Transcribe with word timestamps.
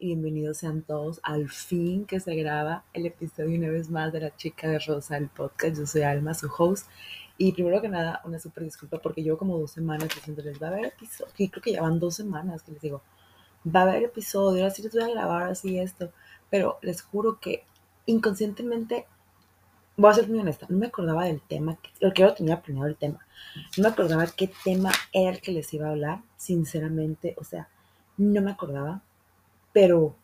y 0.00 0.06
bienvenidos 0.06 0.56
sean 0.56 0.80
todos 0.80 1.20
al 1.22 1.50
fin 1.50 2.06
que 2.06 2.20
se 2.20 2.34
graba 2.34 2.84
el 2.94 3.04
episodio 3.04 3.58
una 3.58 3.68
vez 3.68 3.90
más 3.90 4.10
de 4.14 4.20
La 4.20 4.34
Chica 4.34 4.66
de 4.66 4.78
Rosa, 4.78 5.18
el 5.18 5.28
podcast. 5.28 5.76
Yo 5.76 5.86
soy 5.86 6.02
Alma, 6.02 6.32
su 6.32 6.50
host. 6.56 6.88
Y 7.36 7.52
primero 7.52 7.82
que 7.82 7.90
nada, 7.90 8.22
una 8.24 8.38
súper 8.38 8.64
disculpa 8.64 8.98
porque 8.98 9.22
llevo 9.22 9.36
como 9.36 9.58
dos 9.58 9.72
semanas 9.72 10.08
diciéndoles, 10.14 10.60
va 10.60 10.68
a 10.68 10.70
haber 10.70 10.86
episodio, 10.86 11.34
y 11.36 11.48
creo 11.50 11.62
que 11.62 11.72
ya 11.72 11.82
van 11.82 12.00
dos 12.00 12.16
semanas 12.16 12.62
que 12.62 12.72
les 12.72 12.80
digo, 12.80 13.02
va 13.64 13.80
a 13.80 13.82
haber 13.82 14.04
episodio, 14.04 14.64
así 14.66 14.82
les 14.82 14.92
voy 14.92 15.02
a 15.02 15.08
grabar, 15.08 15.50
así 15.50 15.78
esto. 15.78 16.10
Pero 16.48 16.78
les 16.80 17.02
juro 17.02 17.38
que 17.38 17.64
inconscientemente, 18.06 19.06
voy 19.98 20.10
a 20.10 20.14
ser 20.14 20.30
muy 20.30 20.38
honesta, 20.38 20.64
no 20.70 20.78
me 20.78 20.86
acordaba 20.86 21.26
del 21.26 21.42
tema, 21.42 21.76
lo 22.00 22.14
que 22.14 22.22
yo 22.22 22.32
tenía 22.32 22.62
planeado 22.62 22.88
el 22.88 22.96
tema, 22.96 23.18
no 23.76 23.82
me 23.82 23.88
acordaba 23.90 24.26
qué 24.28 24.50
tema 24.64 24.92
era 25.12 25.30
el 25.30 25.42
que 25.42 25.52
les 25.52 25.72
iba 25.74 25.88
a 25.88 25.90
hablar, 25.90 26.22
sinceramente, 26.36 27.34
o 27.36 27.44
sea, 27.44 27.68
no 28.16 28.40
me 28.40 28.50
acordaba, 28.50 29.02
pero 29.72 30.14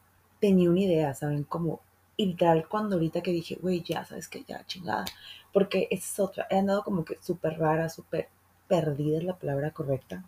tenía 0.41 0.71
una 0.71 0.81
idea, 0.81 1.15
¿saben? 1.15 1.45
Como, 1.45 1.81
y 2.17 2.37
cuando 2.69 2.97
ahorita 2.97 3.23
que 3.23 3.33
dije, 3.33 3.59
güey, 3.61 3.83
ya, 3.83 4.05
¿sabes 4.05 4.29
que 4.29 4.45
Ya, 4.45 4.65
chingada, 4.67 5.05
porque 5.53 5.89
es 5.91 6.19
otra, 6.19 6.47
he 6.51 6.59
andado 6.59 6.83
como 6.85 7.05
que 7.05 7.17
súper 7.21 7.59
rara, 7.59 7.89
súper 7.89 8.29
perdida 8.69 9.19
es 9.19 9.25
la 9.25 9.39
palabra 9.39 9.71
correcta, 9.73 10.25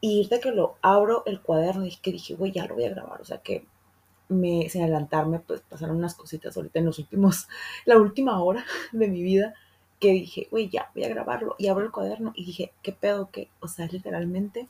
y 0.00 0.16
ahorita 0.16 0.40
que 0.40 0.52
lo 0.52 0.76
abro 0.82 1.24
el 1.26 1.40
cuaderno, 1.42 1.82
dije 1.82 2.00
que 2.02 2.12
dije, 2.12 2.34
güey, 2.34 2.52
ya 2.52 2.66
lo 2.66 2.74
voy 2.74 2.84
a 2.84 2.90
grabar, 2.90 3.20
o 3.20 3.24
sea 3.24 3.38
que 3.38 3.66
me, 4.28 4.68
sin 4.70 4.82
adelantarme, 4.82 5.40
pues 5.40 5.60
pasaron 5.62 5.96
unas 5.96 6.14
cositas 6.14 6.56
ahorita 6.56 6.78
en 6.78 6.86
los 6.86 6.98
últimos, 6.98 7.48
la 7.84 7.98
última 7.98 8.42
hora 8.42 8.64
de 8.92 9.08
mi 9.08 9.22
vida, 9.22 9.54
que 9.98 10.12
dije, 10.12 10.48
güey, 10.50 10.70
ya, 10.70 10.90
voy 10.94 11.04
a 11.04 11.08
grabarlo. 11.08 11.54
Y 11.58 11.68
abro 11.68 11.84
el 11.84 11.92
cuaderno 11.92 12.32
y 12.34 12.46
dije, 12.46 12.72
¿qué 12.82 12.92
pedo? 12.92 13.30
que 13.30 13.50
O 13.60 13.68
sea, 13.68 13.86
literalmente 13.86 14.66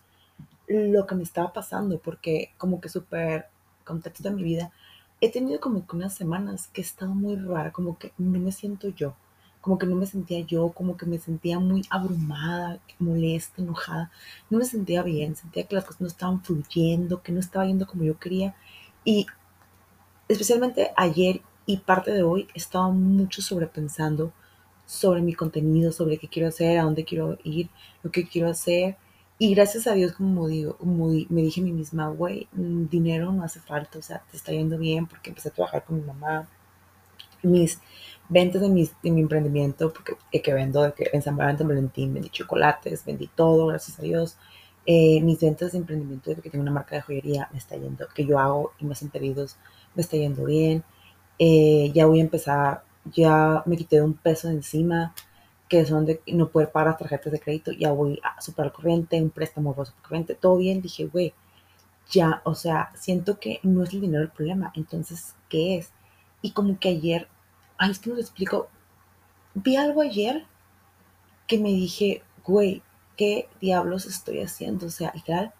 lo 0.66 1.06
que 1.06 1.14
me 1.14 1.22
estaba 1.22 1.52
pasando, 1.52 1.98
porque 1.98 2.52
como 2.58 2.80
que 2.80 2.88
súper 2.88 3.46
contexto 3.90 4.28
de 4.28 4.34
mi 4.34 4.42
vida, 4.42 4.70
he 5.20 5.30
tenido 5.30 5.60
como 5.60 5.84
unas 5.92 6.14
semanas 6.14 6.68
que 6.72 6.80
he 6.80 6.84
estado 6.84 7.12
muy 7.14 7.36
rara, 7.36 7.72
como 7.72 7.98
que 7.98 8.12
no 8.18 8.38
me 8.38 8.52
siento 8.52 8.88
yo, 8.88 9.14
como 9.60 9.78
que 9.78 9.86
no 9.86 9.96
me 9.96 10.06
sentía 10.06 10.40
yo, 10.40 10.70
como 10.70 10.96
que 10.96 11.06
me 11.06 11.18
sentía 11.18 11.58
muy 11.58 11.82
abrumada, 11.90 12.78
molesta, 12.98 13.60
enojada, 13.60 14.10
no 14.48 14.58
me 14.58 14.64
sentía 14.64 15.02
bien, 15.02 15.36
sentía 15.36 15.66
que 15.66 15.74
las 15.74 15.84
cosas 15.84 16.00
no 16.00 16.06
estaban 16.06 16.42
fluyendo, 16.42 17.22
que 17.22 17.32
no 17.32 17.40
estaba 17.40 17.66
yendo 17.66 17.86
como 17.86 18.04
yo 18.04 18.18
quería. 18.18 18.54
Y 19.04 19.26
especialmente 20.28 20.92
ayer 20.96 21.42
y 21.66 21.76
parte 21.78 22.12
de 22.12 22.22
hoy 22.22 22.48
he 22.54 22.58
estado 22.58 22.90
mucho 22.92 23.42
sobrepensando 23.42 24.32
sobre 24.86 25.20
mi 25.20 25.34
contenido, 25.34 25.92
sobre 25.92 26.18
qué 26.18 26.28
quiero 26.28 26.48
hacer, 26.48 26.78
a 26.78 26.84
dónde 26.84 27.04
quiero 27.04 27.38
ir, 27.44 27.68
lo 28.02 28.10
que 28.10 28.26
quiero 28.26 28.48
hacer. 28.48 28.96
Y 29.42 29.54
gracias 29.54 29.86
a 29.86 29.94
Dios, 29.94 30.12
como 30.12 30.48
digo, 30.48 30.76
me 30.82 31.40
dije 31.40 31.62
a 31.62 31.64
mí 31.64 31.72
misma, 31.72 32.08
güey, 32.10 32.46
mm, 32.52 32.88
dinero 32.90 33.32
no 33.32 33.42
hace 33.42 33.58
falta, 33.58 33.98
o 33.98 34.02
sea, 34.02 34.22
te 34.30 34.36
está 34.36 34.52
yendo 34.52 34.76
bien 34.76 35.06
porque 35.06 35.30
empecé 35.30 35.48
a 35.48 35.52
trabajar 35.52 35.82
con 35.82 35.96
mi 35.96 36.02
mamá. 36.02 36.46
Mis 37.42 37.80
ventas 38.28 38.60
de, 38.60 38.68
mis, 38.68 38.92
de 39.02 39.10
mi 39.10 39.22
emprendimiento, 39.22 39.92
porque 39.94 40.16
que 40.42 40.52
vendo 40.52 40.94
que 40.94 41.08
en 41.12 41.22
San 41.22 41.36
Valentín, 41.38 42.12
vendí 42.12 42.28
chocolates, 42.28 43.04
vendí 43.06 43.28
todo, 43.28 43.68
gracias 43.68 43.98
a 43.98 44.02
Dios. 44.02 44.36
Eh, 44.84 45.22
mis 45.22 45.40
ventas 45.40 45.72
de 45.72 45.78
emprendimiento, 45.78 46.32
porque 46.34 46.50
tengo 46.50 46.62
una 46.62 46.72
marca 46.72 46.96
de 46.96 47.02
joyería, 47.02 47.48
me 47.52 47.58
está 47.58 47.76
yendo, 47.76 48.06
que 48.14 48.26
yo 48.26 48.38
hago 48.38 48.72
y 48.78 48.84
me 48.84 48.92
hacen 48.92 49.08
pedidos, 49.08 49.56
me 49.94 50.02
está 50.02 50.18
yendo 50.18 50.44
bien. 50.44 50.84
Eh, 51.38 51.90
ya 51.94 52.04
voy 52.06 52.18
a 52.20 52.22
empezar 52.24 52.84
ya 53.04 53.62
me 53.66 53.76
quité 53.76 54.02
un 54.02 54.14
peso 54.14 54.48
de 54.48 54.54
encima, 54.54 55.14
que 55.70 55.86
son 55.86 56.04
de 56.04 56.20
no 56.26 56.48
poder 56.48 56.72
pagar 56.72 56.88
las 56.88 56.98
tarjetas 56.98 57.32
de 57.32 57.38
crédito, 57.38 57.70
ya 57.70 57.92
voy 57.92 58.20
a 58.24 58.40
superar 58.40 58.72
corriente, 58.72 59.22
un 59.22 59.30
préstamo 59.30 59.72
por 59.72 59.86
corriente, 60.02 60.34
todo 60.34 60.56
bien, 60.56 60.82
dije, 60.82 61.06
güey, 61.06 61.32
ya, 62.10 62.42
o 62.44 62.56
sea, 62.56 62.90
siento 62.96 63.38
que 63.38 63.60
no 63.62 63.84
es 63.84 63.94
el 63.94 64.00
dinero 64.00 64.24
el 64.24 64.30
problema, 64.30 64.72
entonces, 64.74 65.36
¿qué 65.48 65.76
es? 65.76 65.92
Y 66.42 66.50
como 66.50 66.80
que 66.80 66.88
ayer, 66.88 67.28
ay, 67.78 67.92
es 67.92 68.00
que 68.00 68.10
no 68.10 68.16
lo 68.16 68.20
explico, 68.20 68.68
vi 69.54 69.76
algo 69.76 70.00
ayer 70.00 70.44
que 71.46 71.58
me 71.58 71.68
dije, 71.68 72.24
güey, 72.44 72.82
¿qué 73.16 73.48
diablos 73.60 74.06
estoy 74.06 74.40
haciendo? 74.40 74.86
O 74.86 74.90
sea, 74.90 75.12
literal, 75.14 75.54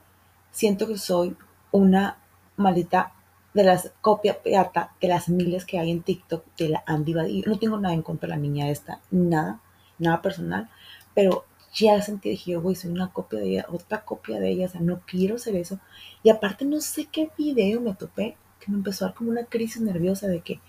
siento 0.50 0.88
que 0.88 0.98
soy 0.98 1.36
una 1.70 2.18
maldita 2.56 3.12
de 3.54 3.62
las 3.62 3.92
copias 4.00 4.38
pirata 4.38 4.92
de 5.00 5.06
las 5.06 5.28
miles 5.28 5.64
que 5.64 5.78
hay 5.78 5.92
en 5.92 6.02
TikTok 6.02 6.44
de 6.56 6.70
la 6.70 6.82
Andy 6.84 7.14
Badillo. 7.14 7.48
No 7.48 7.60
tengo 7.60 7.78
nada 7.78 7.94
en 7.94 8.02
contra 8.02 8.26
de 8.26 8.34
la 8.34 8.40
niña 8.40 8.70
esta, 8.70 9.00
nada, 9.12 9.60
nada 10.00 10.22
personal, 10.22 10.68
pero 11.14 11.44
ya 11.74 12.02
sentí, 12.02 12.30
dije, 12.30 12.56
güey, 12.56 12.74
soy 12.74 12.90
una 12.90 13.12
copia 13.12 13.38
de 13.40 13.50
ella, 13.50 13.66
otra 13.68 14.04
copia 14.04 14.40
de 14.40 14.50
ella, 14.50 14.66
o 14.66 14.68
sea, 14.70 14.80
no 14.80 15.00
quiero 15.06 15.38
ser 15.38 15.56
eso. 15.56 15.78
Y 16.22 16.30
aparte 16.30 16.64
no 16.64 16.80
sé 16.80 17.06
qué 17.06 17.30
video 17.38 17.80
me 17.80 17.94
topé, 17.94 18.36
que 18.58 18.70
me 18.70 18.78
empezó 18.78 19.04
a 19.04 19.08
dar 19.08 19.16
como 19.16 19.30
una 19.30 19.44
crisis 19.44 19.80
nerviosa 19.80 20.26
de 20.26 20.40
que, 20.40 20.60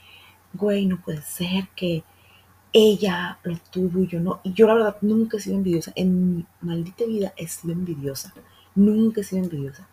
güey, 0.53 0.85
no 0.85 1.01
puede 1.01 1.21
ser 1.21 1.69
que 1.75 2.03
ella 2.73 3.39
lo 3.43 3.57
tuvo 3.71 4.03
y 4.03 4.07
yo 4.07 4.19
no. 4.19 4.41
Y 4.43 4.53
yo 4.53 4.67
la 4.67 4.75
verdad 4.75 4.97
nunca 5.01 5.37
he 5.37 5.39
sido 5.41 5.57
envidiosa, 5.57 5.91
en 5.95 6.37
mi 6.37 6.45
maldita 6.61 7.05
vida 7.05 7.33
he 7.37 7.47
sido 7.47 7.73
envidiosa, 7.73 8.33
nunca 8.75 9.21
he 9.21 9.23
sido 9.23 9.43
envidiosa, 9.43 9.87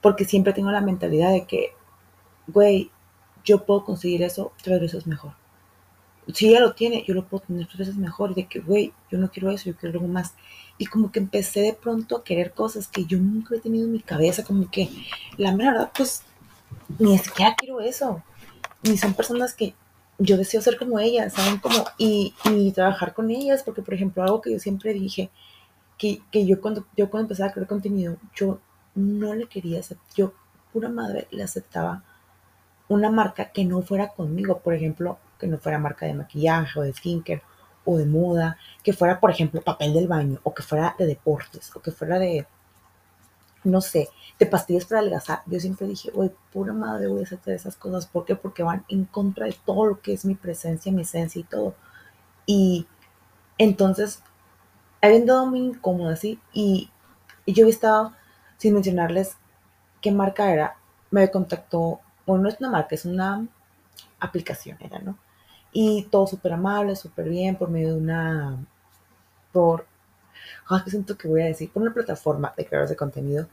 porque 0.00 0.24
siempre 0.24 0.52
tengo 0.52 0.70
la 0.70 0.80
mentalidad 0.80 1.30
de 1.30 1.46
que 1.46 1.72
güey, 2.46 2.90
yo 3.44 3.64
puedo 3.64 3.84
conseguir 3.84 4.22
eso 4.22 4.52
tres 4.62 4.80
veces 4.80 5.06
mejor. 5.06 5.32
Si 6.32 6.48
ella 6.48 6.60
lo 6.60 6.74
tiene, 6.74 7.04
yo 7.06 7.14
lo 7.14 7.26
puedo 7.26 7.44
tener 7.46 7.66
tres 7.66 7.80
veces 7.80 7.96
mejor. 7.96 8.32
Y 8.32 8.34
de 8.34 8.46
que, 8.46 8.60
güey, 8.60 8.92
yo 9.10 9.18
no 9.18 9.30
quiero 9.30 9.50
eso, 9.50 9.66
yo 9.66 9.76
quiero 9.76 9.98
algo 9.98 10.08
más. 10.08 10.34
Y 10.78 10.86
como 10.86 11.12
que 11.12 11.20
empecé 11.20 11.60
de 11.60 11.72
pronto 11.72 12.16
a 12.16 12.24
querer 12.24 12.52
cosas 12.52 12.88
que 12.88 13.04
yo 13.04 13.18
nunca 13.18 13.54
he 13.54 13.60
tenido 13.60 13.86
en 13.86 13.92
mi 13.92 14.00
cabeza. 14.00 14.44
Como 14.44 14.70
que, 14.70 14.88
la 15.36 15.54
verdad, 15.54 15.90
pues, 15.96 16.22
ni 16.98 17.18
siquiera 17.18 17.54
quiero 17.56 17.80
eso. 17.80 18.22
Ni 18.82 18.96
son 18.96 19.14
personas 19.14 19.54
que 19.54 19.74
yo 20.18 20.36
deseo 20.36 20.60
ser 20.60 20.78
como 20.78 20.98
ellas, 20.98 21.34
¿saben? 21.34 21.58
Como, 21.58 21.84
y, 21.98 22.34
y 22.44 22.72
trabajar 22.72 23.14
con 23.14 23.30
ellas. 23.30 23.62
Porque, 23.62 23.82
por 23.82 23.94
ejemplo, 23.94 24.22
algo 24.22 24.40
que 24.40 24.52
yo 24.52 24.58
siempre 24.58 24.92
dije, 24.92 25.30
que, 25.98 26.20
que 26.30 26.46
yo, 26.46 26.60
cuando, 26.60 26.86
yo 26.96 27.10
cuando 27.10 27.26
empecé 27.26 27.44
a 27.44 27.52
crear 27.52 27.66
contenido, 27.66 28.16
yo 28.34 28.60
no 28.94 29.34
le 29.34 29.46
quería 29.46 29.80
hacer, 29.80 29.98
yo 30.16 30.32
pura 30.72 30.88
madre 30.88 31.26
le 31.30 31.42
aceptaba 31.42 32.02
una 32.88 33.10
marca 33.10 33.50
que 33.50 33.64
no 33.64 33.82
fuera 33.82 34.08
conmigo, 34.08 34.58
por 34.58 34.74
ejemplo, 34.74 35.18
que 35.38 35.46
no 35.46 35.58
fuera 35.58 35.78
marca 35.78 36.06
de 36.06 36.14
maquillaje 36.14 36.78
o 36.78 36.82
de 36.82 36.92
skincare 36.92 37.42
o 37.84 37.96
de 37.98 38.06
moda, 38.06 38.56
que 38.82 38.92
fuera, 38.92 39.20
por 39.20 39.30
ejemplo, 39.30 39.60
papel 39.62 39.92
del 39.92 40.08
baño 40.08 40.40
o 40.42 40.54
que 40.54 40.62
fuera 40.62 40.94
de 40.98 41.06
deportes 41.06 41.74
o 41.76 41.80
que 41.80 41.90
fuera 41.90 42.18
de, 42.18 42.46
no 43.64 43.80
sé, 43.80 44.08
de 44.38 44.46
pastillas 44.46 44.86
para 44.86 45.00
adelgazar. 45.00 45.42
Yo 45.46 45.60
siempre 45.60 45.86
dije, 45.86 46.10
güey, 46.10 46.30
pura 46.52 46.72
madre 46.72 47.08
voy 47.08 47.20
a 47.20 47.24
hacer 47.24 47.40
esas 47.46 47.76
cosas. 47.76 48.06
¿Por 48.06 48.24
qué? 48.24 48.36
Porque 48.36 48.62
van 48.62 48.84
en 48.88 49.04
contra 49.04 49.46
de 49.46 49.56
todo 49.64 49.86
lo 49.86 50.00
que 50.00 50.12
es 50.12 50.24
mi 50.24 50.34
presencia, 50.34 50.92
mi 50.92 51.02
esencia 51.02 51.40
y 51.40 51.44
todo. 51.44 51.74
Y 52.46 52.86
entonces, 53.58 54.22
había 55.02 55.18
andado 55.18 55.46
muy 55.46 55.60
incómoda, 55.60 56.14
así 56.14 56.40
Y, 56.52 56.90
yo 57.46 57.68
estado, 57.68 58.12
sin 58.56 58.74
mencionarles 58.74 59.36
qué 60.00 60.10
marca 60.10 60.50
era, 60.50 60.76
me 61.10 61.30
contactó 61.30 62.00
bueno, 62.26 62.44
no 62.44 62.48
es 62.48 62.58
una 62.58 62.70
marca, 62.70 62.94
es 62.94 63.04
una 63.04 63.46
aplicación, 64.18 64.78
era, 64.80 64.98
¿no? 65.00 65.18
Y 65.74 66.04
todo 66.04 66.26
súper 66.26 66.54
amable, 66.54 66.96
súper 66.96 67.28
bien, 67.28 67.56
por 67.56 67.68
medio 67.70 67.94
de 67.94 68.00
una, 68.00 68.66
por, 69.52 69.86
oh, 70.70 70.80
que 70.84 70.90
siento 70.90 71.18
que 71.18 71.28
voy 71.28 71.42
a 71.42 71.46
decir, 71.46 71.70
por 71.70 71.82
una 71.82 71.92
plataforma 71.94 72.54
de 72.56 72.66
creadores 72.66 72.90
de 72.90 72.96
contenido. 72.96 73.48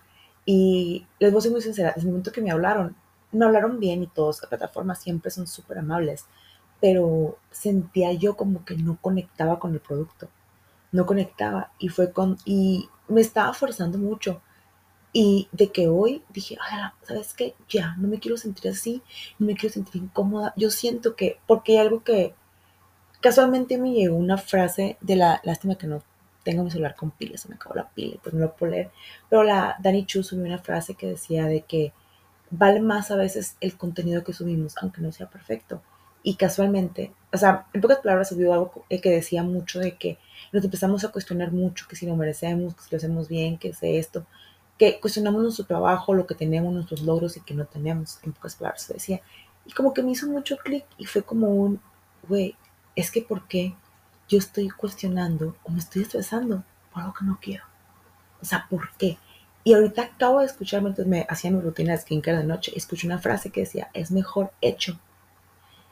Y 0.45 1.05
les 1.19 1.31
voy 1.31 1.39
a 1.39 1.41
ser 1.41 1.51
muy 1.51 1.61
sincera, 1.61 1.89
desde 1.89 2.01
el 2.01 2.07
momento 2.07 2.31
que 2.31 2.41
me 2.41 2.51
hablaron, 2.51 2.95
me 3.31 3.45
hablaron 3.45 3.79
bien 3.79 4.03
y 4.03 4.07
todas 4.07 4.41
las 4.41 4.49
plataformas 4.49 5.01
siempre 5.01 5.31
son 5.31 5.47
súper 5.47 5.79
amables, 5.79 6.25
pero 6.79 7.37
sentía 7.51 8.13
yo 8.13 8.35
como 8.37 8.65
que 8.65 8.75
no 8.77 8.97
conectaba 9.01 9.59
con 9.59 9.73
el 9.73 9.81
producto, 9.81 10.29
no 10.91 11.05
conectaba 11.05 11.71
y 11.79 11.89
fue 11.89 12.11
con, 12.11 12.37
y 12.45 12.89
me 13.07 13.21
estaba 13.21 13.53
forzando 13.53 13.97
mucho 13.97 14.41
y 15.13 15.49
de 15.51 15.71
que 15.71 15.87
hoy 15.87 16.23
dije, 16.29 16.57
¿sabes 17.03 17.33
qué? 17.33 17.55
Ya, 17.69 17.95
no 17.97 18.07
me 18.07 18.19
quiero 18.19 18.37
sentir 18.37 18.71
así, 18.71 19.01
no 19.39 19.47
me 19.47 19.55
quiero 19.55 19.73
sentir 19.73 20.01
incómoda. 20.01 20.53
Yo 20.55 20.69
siento 20.69 21.15
que, 21.15 21.37
porque 21.47 21.73
hay 21.73 21.79
algo 21.79 22.03
que 22.03 22.33
casualmente 23.19 23.77
me 23.77 23.91
llegó 23.91 24.15
una 24.15 24.37
frase 24.37 24.97
de 25.01 25.17
la 25.17 25.41
lástima 25.43 25.75
que 25.75 25.87
no 25.87 26.01
tengo 26.43 26.63
mi 26.63 26.71
celular 26.71 26.95
con 26.95 27.11
pilas, 27.11 27.41
se 27.41 27.49
me 27.49 27.55
acabó 27.55 27.75
la 27.75 27.89
pila, 27.89 28.17
pues 28.23 28.33
no 28.33 28.41
lo 28.41 28.55
puedo 28.55 28.71
leer. 28.71 28.91
Pero 29.29 29.43
la 29.43 29.75
Dani 29.79 30.05
Chu 30.05 30.23
subió 30.23 30.45
una 30.45 30.57
frase 30.57 30.95
que 30.95 31.07
decía 31.07 31.45
de 31.45 31.61
que 31.61 31.93
vale 32.49 32.79
más 32.79 33.11
a 33.11 33.15
veces 33.15 33.57
el 33.59 33.77
contenido 33.77 34.23
que 34.23 34.33
subimos, 34.33 34.75
aunque 34.81 35.01
no 35.01 35.11
sea 35.11 35.29
perfecto. 35.29 35.81
Y 36.23 36.35
casualmente, 36.35 37.13
o 37.33 37.37
sea, 37.37 37.67
en 37.73 37.81
pocas 37.81 37.99
palabras 37.99 38.29
subió 38.29 38.53
algo 38.53 38.85
que 38.89 39.09
decía 39.09 39.43
mucho 39.43 39.79
de 39.79 39.97
que 39.97 40.19
nos 40.53 40.63
empezamos 40.63 41.03
a 41.03 41.09
cuestionar 41.09 41.51
mucho, 41.51 41.87
que 41.87 41.95
si 41.95 42.05
lo 42.05 42.15
merecemos, 42.15 42.75
que 42.75 42.83
si 42.83 42.89
lo 42.91 42.97
hacemos 42.97 43.27
bien, 43.27 43.57
que 43.57 43.69
es 43.69 43.79
esto 43.81 44.25
que 44.81 44.99
cuestionamos 44.99 45.43
nuestro 45.43 45.63
trabajo, 45.65 46.15
lo 46.15 46.25
que 46.25 46.33
tenemos, 46.33 46.73
nuestros 46.73 47.03
logros 47.03 47.37
y 47.37 47.41
que 47.41 47.53
no 47.53 47.65
tenemos, 47.65 48.17
en 48.23 48.33
pocas 48.33 48.55
palabras 48.55 48.87
decía. 48.87 49.21
Y 49.63 49.73
como 49.73 49.93
que 49.93 50.01
me 50.01 50.09
hizo 50.09 50.25
mucho 50.25 50.57
clic 50.57 50.85
y 50.97 51.05
fue 51.05 51.21
como 51.21 51.49
un, 51.49 51.79
güey, 52.27 52.55
es 52.95 53.11
que 53.11 53.21
¿por 53.21 53.47
qué 53.47 53.75
yo 54.27 54.39
estoy 54.39 54.69
cuestionando 54.69 55.55
o 55.61 55.69
me 55.69 55.77
estoy 55.77 56.01
estresando 56.01 56.63
por 56.91 57.03
algo 57.03 57.13
que 57.13 57.25
no 57.25 57.37
quiero? 57.39 57.63
O 58.41 58.45
sea, 58.45 58.65
¿por 58.71 58.91
qué? 58.97 59.19
Y 59.63 59.75
ahorita 59.75 60.01
acabo 60.01 60.39
de 60.39 60.47
escuchar, 60.47 60.81
mientras 60.81 61.05
me 61.05 61.27
hacía 61.29 61.51
mi 61.51 61.61
rutina 61.61 61.91
de 61.91 61.99
skincare 61.99 62.39
de 62.39 62.43
noche, 62.43 62.71
escuché 62.75 63.05
una 63.05 63.19
frase 63.19 63.51
que 63.51 63.61
decía, 63.61 63.91
es 63.93 64.09
mejor 64.09 64.51
hecho. 64.61 64.99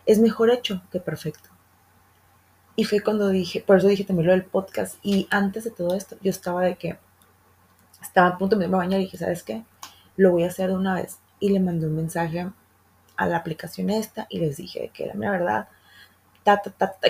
Es 0.08 0.18
mejor 0.18 0.50
hecho 0.50 0.82
que 0.92 1.00
perfecto. 1.00 1.50
Y 2.76 2.86
fue 2.86 3.02
cuando 3.02 3.30
dije, 3.30 3.62
por 3.62 3.78
eso 3.78 3.88
dije 3.88 4.04
también 4.04 4.26
lo 4.26 4.34
del 4.34 4.46
podcast. 4.46 4.96
Y 5.04 5.28
antes 5.30 5.66
de 5.66 5.70
todo 5.70 5.94
esto, 5.94 6.18
yo 6.24 6.32
estaba 6.32 6.64
de 6.64 6.76
que, 6.76 6.98
estaba 8.02 8.28
a 8.28 8.38
punto 8.38 8.56
de 8.56 8.66
irme 8.66 8.78
a 8.78 8.80
bañar 8.80 9.00
y 9.00 9.04
dije, 9.04 9.18
¿sabes 9.18 9.44
qué? 9.44 9.64
Lo 10.18 10.32
voy 10.32 10.44
a 10.44 10.48
hacer 10.48 10.70
de 10.70 10.76
una 10.76 10.96
vez. 10.96 11.20
Y 11.40 11.50
le 11.50 11.60
mandé 11.60 11.88
un 11.88 11.96
mensaje 11.96 12.50
a 13.16 13.28
la 13.28 13.38
aplicación 13.38 13.90
esta 13.90 14.28
y 14.30 14.40
les 14.40 14.58
dije 14.58 14.92
que 14.94 15.06
era 15.06 15.16
la 15.16 15.32
verdad, 15.32 15.68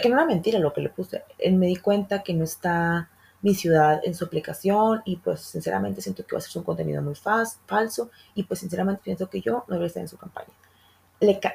que 0.01 0.09
no 0.09 0.15
era 0.15 0.25
mentira 0.25 0.59
lo 0.59 0.73
que 0.73 0.81
le 0.81 0.89
puse. 0.89 1.23
Él 1.37 1.55
me 1.55 1.67
di 1.67 1.75
cuenta 1.75 2.23
que 2.23 2.33
no 2.33 2.43
está 2.43 3.09
mi 3.41 3.53
ciudad 3.53 4.01
en 4.03 4.15
su 4.15 4.25
aplicación 4.25 5.01
y 5.05 5.17
pues 5.17 5.41
sinceramente 5.41 6.01
siento 6.01 6.25
que 6.25 6.35
va 6.35 6.39
a 6.39 6.41
ser 6.41 6.57
un 6.57 6.65
contenido 6.65 7.01
muy 7.01 7.15
falso 7.15 8.09
y 8.35 8.43
pues 8.43 8.59
sinceramente 8.59 9.01
pienso 9.03 9.29
que 9.29 9.41
yo 9.41 9.53
no 9.53 9.65
debería 9.67 9.87
estar 9.87 10.01
en 10.01 10.09
su 10.09 10.17
campaña. 10.17 10.49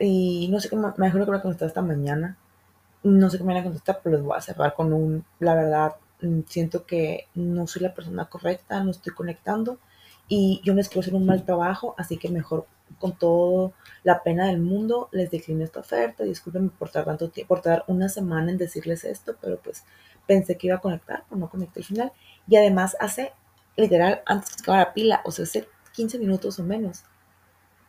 y 0.00 0.48
no 0.50 0.60
sé 0.60 0.68
qué, 0.68 0.76
me 0.76 0.88
imagino 0.96 1.24
que 1.24 1.30
me 1.30 1.36
a 1.38 1.42
contestar 1.42 1.68
esta 1.68 1.82
mañana. 1.82 2.36
No 3.02 3.28
sé 3.28 3.38
qué 3.38 3.44
me 3.44 3.52
van 3.52 3.62
a 3.62 3.64
contestar, 3.64 4.00
pero 4.02 4.16
les 4.16 4.24
voy 4.24 4.36
a 4.36 4.40
cerrar 4.40 4.74
con 4.74 4.92
un, 4.92 5.24
la 5.40 5.54
verdad, 5.54 5.94
siento 6.46 6.86
que 6.86 7.28
no 7.34 7.66
soy 7.66 7.82
la 7.82 7.94
persona 7.94 8.26
correcta, 8.26 8.82
no 8.82 8.90
estoy 8.90 9.12
conectando 9.12 9.78
y 10.28 10.60
yo 10.64 10.74
les 10.74 10.88
quiero 10.88 11.00
hacer 11.00 11.14
un 11.14 11.26
mal 11.26 11.44
trabajo, 11.44 11.94
así 11.98 12.16
que 12.16 12.28
mejor 12.30 12.66
con 12.98 13.16
toda 13.16 13.72
la 14.02 14.22
pena 14.22 14.46
del 14.46 14.60
mundo 14.60 15.08
les 15.12 15.30
declino 15.30 15.64
esta 15.64 15.80
oferta. 15.80 16.24
Discúlpenme 16.24 16.70
por 16.70 16.90
tardar 16.90 17.16
tanto 17.16 17.30
tiempo, 17.30 17.54
por 17.54 17.62
tardar 17.62 17.84
una 17.88 18.08
semana 18.08 18.50
en 18.50 18.58
decirles 18.58 19.04
esto, 19.04 19.36
pero 19.40 19.58
pues 19.60 19.84
pensé 20.26 20.56
que 20.56 20.68
iba 20.68 20.76
a 20.76 20.80
conectar, 20.80 21.24
pero 21.28 21.40
no 21.40 21.50
conecté 21.50 21.80
al 21.80 21.86
final. 21.86 22.12
Y 22.48 22.56
además 22.56 22.96
hace, 23.00 23.32
literal, 23.76 24.22
antes 24.26 24.56
que 24.56 24.62
acabara 24.62 24.84
la 24.84 24.94
pila, 24.94 25.20
o 25.24 25.30
sea, 25.30 25.44
hace 25.44 25.68
15 25.92 26.18
minutos 26.18 26.58
o 26.58 26.62
menos, 26.62 27.04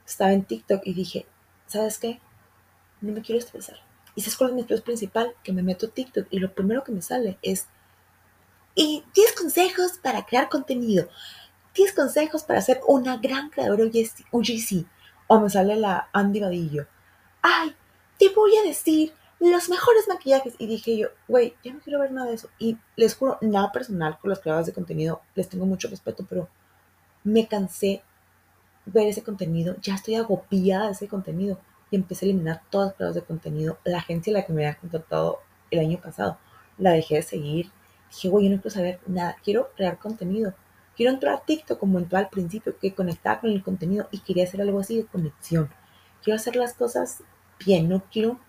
estaba 0.05 0.33
en 0.33 0.43
TikTok 0.43 0.81
y 0.85 0.93
dije, 0.93 1.25
¿sabes 1.67 1.99
qué? 1.99 2.19
No 3.01 3.11
me 3.11 3.21
quiero 3.21 3.39
estresar. 3.39 3.77
Y 4.15 4.21
¿sabes 4.21 4.37
cuál 4.37 4.51
es 4.51 4.55
mi 4.55 4.61
estrés 4.61 4.81
principal? 4.81 5.33
Que 5.43 5.51
me 5.51 5.63
meto 5.63 5.87
a 5.87 5.89
TikTok 5.89 6.27
y 6.29 6.39
lo 6.39 6.53
primero 6.53 6.83
que 6.83 6.91
me 6.91 7.01
sale 7.01 7.37
es, 7.41 7.67
y 8.75 9.03
10 9.15 9.33
consejos 9.33 9.97
para 10.03 10.25
crear 10.25 10.49
contenido. 10.49 11.07
10 11.73 11.93
consejos 11.93 12.43
para 12.43 12.61
ser 12.61 12.81
una 12.87 13.17
gran 13.17 13.49
creadora 13.49 13.85
UGC. 13.85 14.85
O 15.27 15.39
me 15.39 15.49
sale 15.49 15.75
la 15.77 16.09
Andy 16.13 16.41
Vadillo. 16.41 16.85
Ay, 17.41 17.75
te 18.19 18.29
voy 18.29 18.55
a 18.57 18.63
decir 18.63 19.13
los 19.39 19.69
mejores 19.69 20.07
maquillajes. 20.07 20.55
Y 20.59 20.67
dije 20.67 20.97
yo, 20.97 21.07
güey, 21.27 21.55
ya 21.63 21.73
no 21.73 21.79
quiero 21.79 21.99
ver 21.99 22.11
nada 22.11 22.27
de 22.27 22.35
eso. 22.35 22.49
Y 22.59 22.77
les 22.95 23.15
juro, 23.15 23.37
nada 23.41 23.71
personal 23.71 24.19
con 24.19 24.29
las 24.29 24.39
creadoras 24.39 24.67
de 24.67 24.73
contenido. 24.73 25.21
Les 25.35 25.49
tengo 25.49 25.65
mucho 25.65 25.87
respeto, 25.87 26.25
pero 26.29 26.49
me 27.23 27.47
cansé 27.47 28.03
ver 28.85 29.07
ese 29.07 29.23
contenido. 29.23 29.75
Ya 29.81 29.95
estoy 29.95 30.15
agobiada 30.15 30.87
de 30.87 30.91
ese 30.91 31.07
contenido. 31.07 31.59
Y 31.91 31.95
empecé 31.95 32.25
a 32.25 32.29
eliminar 32.29 32.61
todas 32.69 32.87
las 32.87 32.95
creadoras 32.95 33.15
de 33.15 33.27
contenido. 33.27 33.77
La 33.85 33.99
agencia 33.99 34.31
a 34.31 34.35
la 34.35 34.45
que 34.45 34.53
me 34.53 34.65
había 34.65 34.79
contratado 34.79 35.39
el 35.71 35.79
año 35.79 35.99
pasado, 35.99 36.37
la 36.77 36.91
dejé 36.91 37.15
de 37.15 37.23
seguir. 37.23 37.71
Dije, 38.15 38.29
güey, 38.29 38.45
yo 38.45 38.55
no 38.55 38.61
quiero 38.61 38.73
saber 38.73 38.99
nada. 39.07 39.35
Quiero 39.43 39.71
crear 39.75 39.99
contenido. 39.99 40.53
Quiero 40.95 41.11
entrar 41.11 41.35
a 41.35 41.39
TikTok 41.41 41.77
como 41.77 41.99
entró 41.99 42.17
al 42.17 42.29
principio, 42.29 42.77
que 42.79 42.95
conectaba 42.95 43.41
con 43.41 43.49
el 43.49 43.61
contenido 43.61 44.07
y 44.11 44.19
quería 44.19 44.45
hacer 44.45 44.61
algo 44.61 44.79
así 44.79 44.95
de 44.95 45.05
conexión. 45.05 45.69
Quiero 46.23 46.37
hacer 46.37 46.55
las 46.55 46.73
cosas 46.73 47.21
bien, 47.65 47.89
no 47.89 48.03
quiero, 48.09 48.39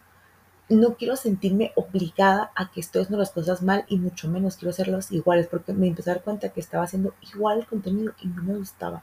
no 0.68 0.94
quiero 0.96 1.16
sentirme 1.16 1.72
obligada 1.74 2.52
a 2.54 2.70
que 2.70 2.80
estoy 2.80 3.02
haciendo 3.02 3.18
las 3.18 3.32
cosas 3.32 3.62
mal 3.62 3.84
y 3.88 3.98
mucho 3.98 4.28
menos 4.28 4.56
quiero 4.56 4.70
hacerlas 4.70 5.10
iguales, 5.10 5.48
porque 5.48 5.72
me 5.72 5.88
empecé 5.88 6.10
a 6.10 6.14
dar 6.14 6.22
cuenta 6.22 6.50
que 6.50 6.60
estaba 6.60 6.84
haciendo 6.84 7.14
igual 7.34 7.58
el 7.58 7.66
contenido 7.66 8.14
y 8.22 8.28
no 8.28 8.44
me 8.44 8.56
gustaba. 8.56 9.02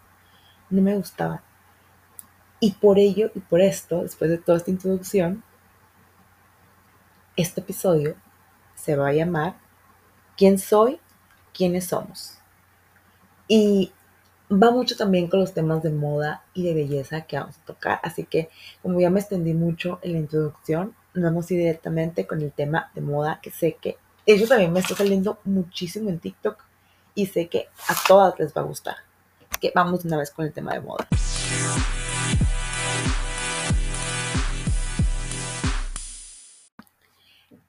No 0.70 0.82
me 0.82 0.96
gustaba. 0.96 1.44
Y 2.62 2.72
por 2.72 2.98
ello 2.98 3.30
y 3.36 3.42
por 3.42 3.60
esto, 3.60 4.04
después 4.04 4.30
de 4.30 4.38
toda 4.38 4.58
esta 4.58 4.72
introducción, 4.72 5.44
este 7.36 7.60
episodio 7.60 8.16
se 8.76 8.96
va 8.96 9.10
a 9.10 9.14
llamar 9.14 9.63
¿Quién 10.36 10.58
soy? 10.58 11.00
¿Quiénes 11.54 11.86
somos? 11.86 12.38
Y 13.48 13.92
va 14.52 14.72
mucho 14.72 14.98
también 14.98 15.28
con 15.28 15.40
los 15.40 15.54
temas 15.54 15.84
de 15.84 15.92
moda 15.92 16.44
y 16.54 16.64
de 16.64 16.74
belleza 16.74 17.22
que 17.22 17.38
vamos 17.38 17.58
a 17.58 17.66
tocar. 17.66 18.00
Así 18.04 18.26
que, 18.26 18.50
como 18.82 19.00
ya 19.00 19.12
me 19.12 19.20
extendí 19.20 19.54
mucho 19.54 20.00
en 20.02 20.14
la 20.14 20.18
introducción, 20.20 20.96
vamos 21.14 21.50
a 21.50 21.54
ir 21.54 21.60
directamente 21.60 22.26
con 22.26 22.42
el 22.42 22.52
tema 22.52 22.92
de 22.96 23.02
moda, 23.02 23.40
que 23.42 23.52
sé 23.52 23.78
que 23.80 23.98
eso 24.26 24.48
también 24.48 24.74
me 24.74 24.80
está 24.80 24.96
saliendo 24.96 25.40
muchísimo 25.44 26.10
en 26.10 26.20
TikTok 26.20 26.58
y 27.14 27.28
sé 27.28 27.48
que 27.48 27.68
a 27.88 27.96
todas 28.08 28.40
les 28.40 28.54
va 28.56 28.62
a 28.62 28.66
gustar. 28.66 28.96
Así 29.52 29.60
que 29.60 29.72
vamos 29.76 30.04
una 30.04 30.18
vez 30.18 30.32
con 30.32 30.46
el 30.46 30.54
tema 30.54 30.74
de 30.74 30.82
moda. 30.82 31.08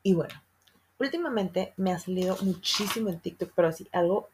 Y 0.03 0.15
bueno, 0.15 0.35
últimamente 0.99 1.73
me 1.77 1.93
ha 1.93 1.99
salido 1.99 2.37
muchísimo 2.43 3.09
en 3.09 3.21
TikTok, 3.21 3.53
pero 3.55 3.73
sí, 3.73 3.89
algo 3.93 4.29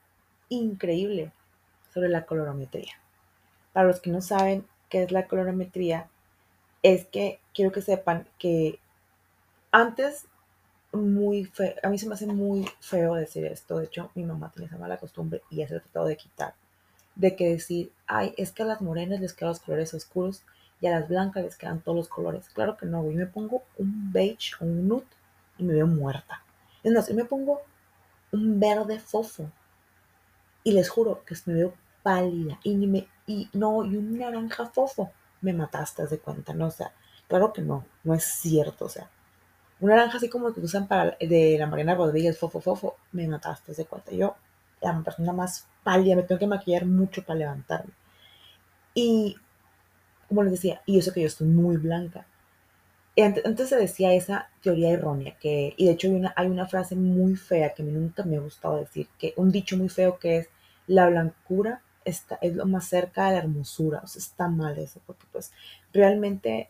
increíble 0.48 1.32
sobre 1.92 2.08
la 2.08 2.26
colorometría. 2.26 2.94
Para 3.72 3.86
los 3.86 4.00
que 4.00 4.10
no 4.10 4.20
saben 4.20 4.66
qué 4.88 5.02
es 5.02 5.12
la 5.12 5.26
colorometría, 5.26 6.08
es 6.82 7.06
que 7.06 7.40
quiero 7.54 7.72
que 7.72 7.82
sepan 7.82 8.26
que 8.38 8.78
antes 9.70 10.26
muy 10.92 11.44
feo, 11.44 11.74
a 11.82 11.88
mí 11.88 11.98
se 11.98 12.08
me 12.08 12.14
hace 12.14 12.26
muy 12.26 12.68
feo 12.80 13.14
decir 13.14 13.44
esto, 13.44 13.78
de 13.78 13.84
hecho 13.84 14.10
mi 14.14 14.24
mamá 14.24 14.50
tiene 14.50 14.66
esa 14.66 14.78
mala 14.78 14.96
costumbre 14.96 15.42
y 15.50 15.56
ya 15.56 15.68
se 15.68 15.76
he 15.76 15.80
tratado 15.80 16.06
de 16.06 16.16
quitar, 16.16 16.54
de 17.14 17.36
que 17.36 17.50
decir, 17.50 17.92
ay, 18.06 18.34
es 18.36 18.50
que 18.50 18.64
a 18.64 18.66
las 18.66 18.80
morenas 18.80 19.20
les 19.20 19.32
quedan 19.32 19.50
los 19.50 19.60
colores 19.60 19.94
oscuros 19.94 20.42
y 20.80 20.86
a 20.86 20.90
las 20.90 21.08
blancas 21.08 21.44
les 21.44 21.56
quedan 21.56 21.80
todos 21.80 21.96
los 21.96 22.08
colores. 22.08 22.48
Claro 22.48 22.76
que 22.76 22.86
no, 22.86 23.02
güey, 23.02 23.14
me 23.14 23.26
pongo 23.26 23.62
un 23.76 24.12
beige 24.12 24.54
o 24.60 24.64
un 24.64 24.88
nude 24.88 25.04
y 25.58 25.62
me 25.62 25.74
veo 25.74 25.86
muerta. 25.86 26.42
Es 26.82 26.92
más, 26.92 27.08
yo 27.08 27.14
me 27.14 27.24
pongo 27.24 27.62
un 28.32 28.58
verde 28.60 28.98
fofo 28.98 29.50
y 30.64 30.72
les 30.72 30.88
juro 30.88 31.24
que 31.24 31.34
me 31.46 31.54
veo 31.54 31.74
pálida 32.02 32.58
y, 32.62 32.74
ni 32.74 32.86
me, 32.86 33.08
y 33.26 33.48
no, 33.52 33.84
y 33.84 33.96
un 33.96 34.18
naranja 34.18 34.66
fofo. 34.66 35.10
Me 35.40 35.52
mataste, 35.52 36.06
de 36.06 36.18
cuenta, 36.18 36.52
¿no? 36.52 36.66
O 36.66 36.70
sea, 36.70 36.92
claro 37.28 37.52
que 37.52 37.62
no, 37.62 37.86
no 38.04 38.14
es 38.14 38.24
cierto, 38.24 38.86
o 38.86 38.88
sea. 38.88 39.08
Un 39.80 39.88
naranja 39.88 40.18
así 40.18 40.28
como 40.28 40.52
que 40.52 40.60
usan 40.60 40.86
para 40.86 41.16
de 41.18 41.56
la 41.58 41.66
Mariana 41.66 41.94
Rodríguez, 41.94 42.38
fofo, 42.38 42.60
fofo, 42.60 42.96
me 43.12 43.26
mataste, 43.26 43.72
de 43.72 43.86
cuenta. 43.86 44.12
Yo, 44.12 44.36
la 44.82 45.00
persona 45.02 45.32
más 45.32 45.66
pálida, 45.82 46.16
me 46.16 46.22
tengo 46.24 46.38
que 46.38 46.46
maquillar 46.46 46.84
mucho 46.84 47.22
para 47.24 47.38
levantarme. 47.38 47.92
Y, 48.94 49.36
como 50.28 50.42
les 50.42 50.52
decía, 50.52 50.82
y 50.84 51.00
sé 51.00 51.12
que 51.12 51.22
yo 51.22 51.26
estoy 51.26 51.46
muy 51.46 51.76
blanca. 51.78 52.26
Antes, 53.22 53.68
se 53.68 53.76
decía 53.76 54.12
esa 54.14 54.50
teoría 54.62 54.90
errónea, 54.90 55.36
que, 55.38 55.74
y 55.76 55.86
de 55.86 55.92
hecho 55.92 56.08
hay 56.08 56.14
una, 56.14 56.32
hay 56.36 56.46
una 56.48 56.66
frase 56.66 56.96
muy 56.96 57.36
fea 57.36 57.74
que 57.74 57.82
a 57.82 57.84
mí 57.84 57.92
nunca 57.92 58.24
me 58.24 58.36
ha 58.36 58.40
gustado 58.40 58.76
decir, 58.76 59.08
que 59.18 59.34
un 59.36 59.50
dicho 59.50 59.76
muy 59.76 59.88
feo 59.88 60.18
que 60.18 60.38
es, 60.38 60.48
la 60.86 61.08
blancura 61.08 61.82
está, 62.04 62.38
es 62.42 62.54
lo 62.54 62.66
más 62.66 62.88
cerca 62.88 63.26
de 63.26 63.32
la 63.32 63.38
hermosura, 63.38 64.00
o 64.04 64.06
sea, 64.06 64.20
está 64.20 64.48
mal 64.48 64.78
eso, 64.78 65.00
porque 65.06 65.26
pues 65.32 65.52
realmente 65.92 66.68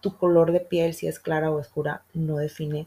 tu 0.00 0.16
color 0.16 0.52
de 0.52 0.60
piel, 0.60 0.94
si 0.94 1.06
es 1.06 1.18
clara 1.18 1.50
o 1.50 1.58
oscura, 1.58 2.02
no 2.14 2.36
define 2.36 2.86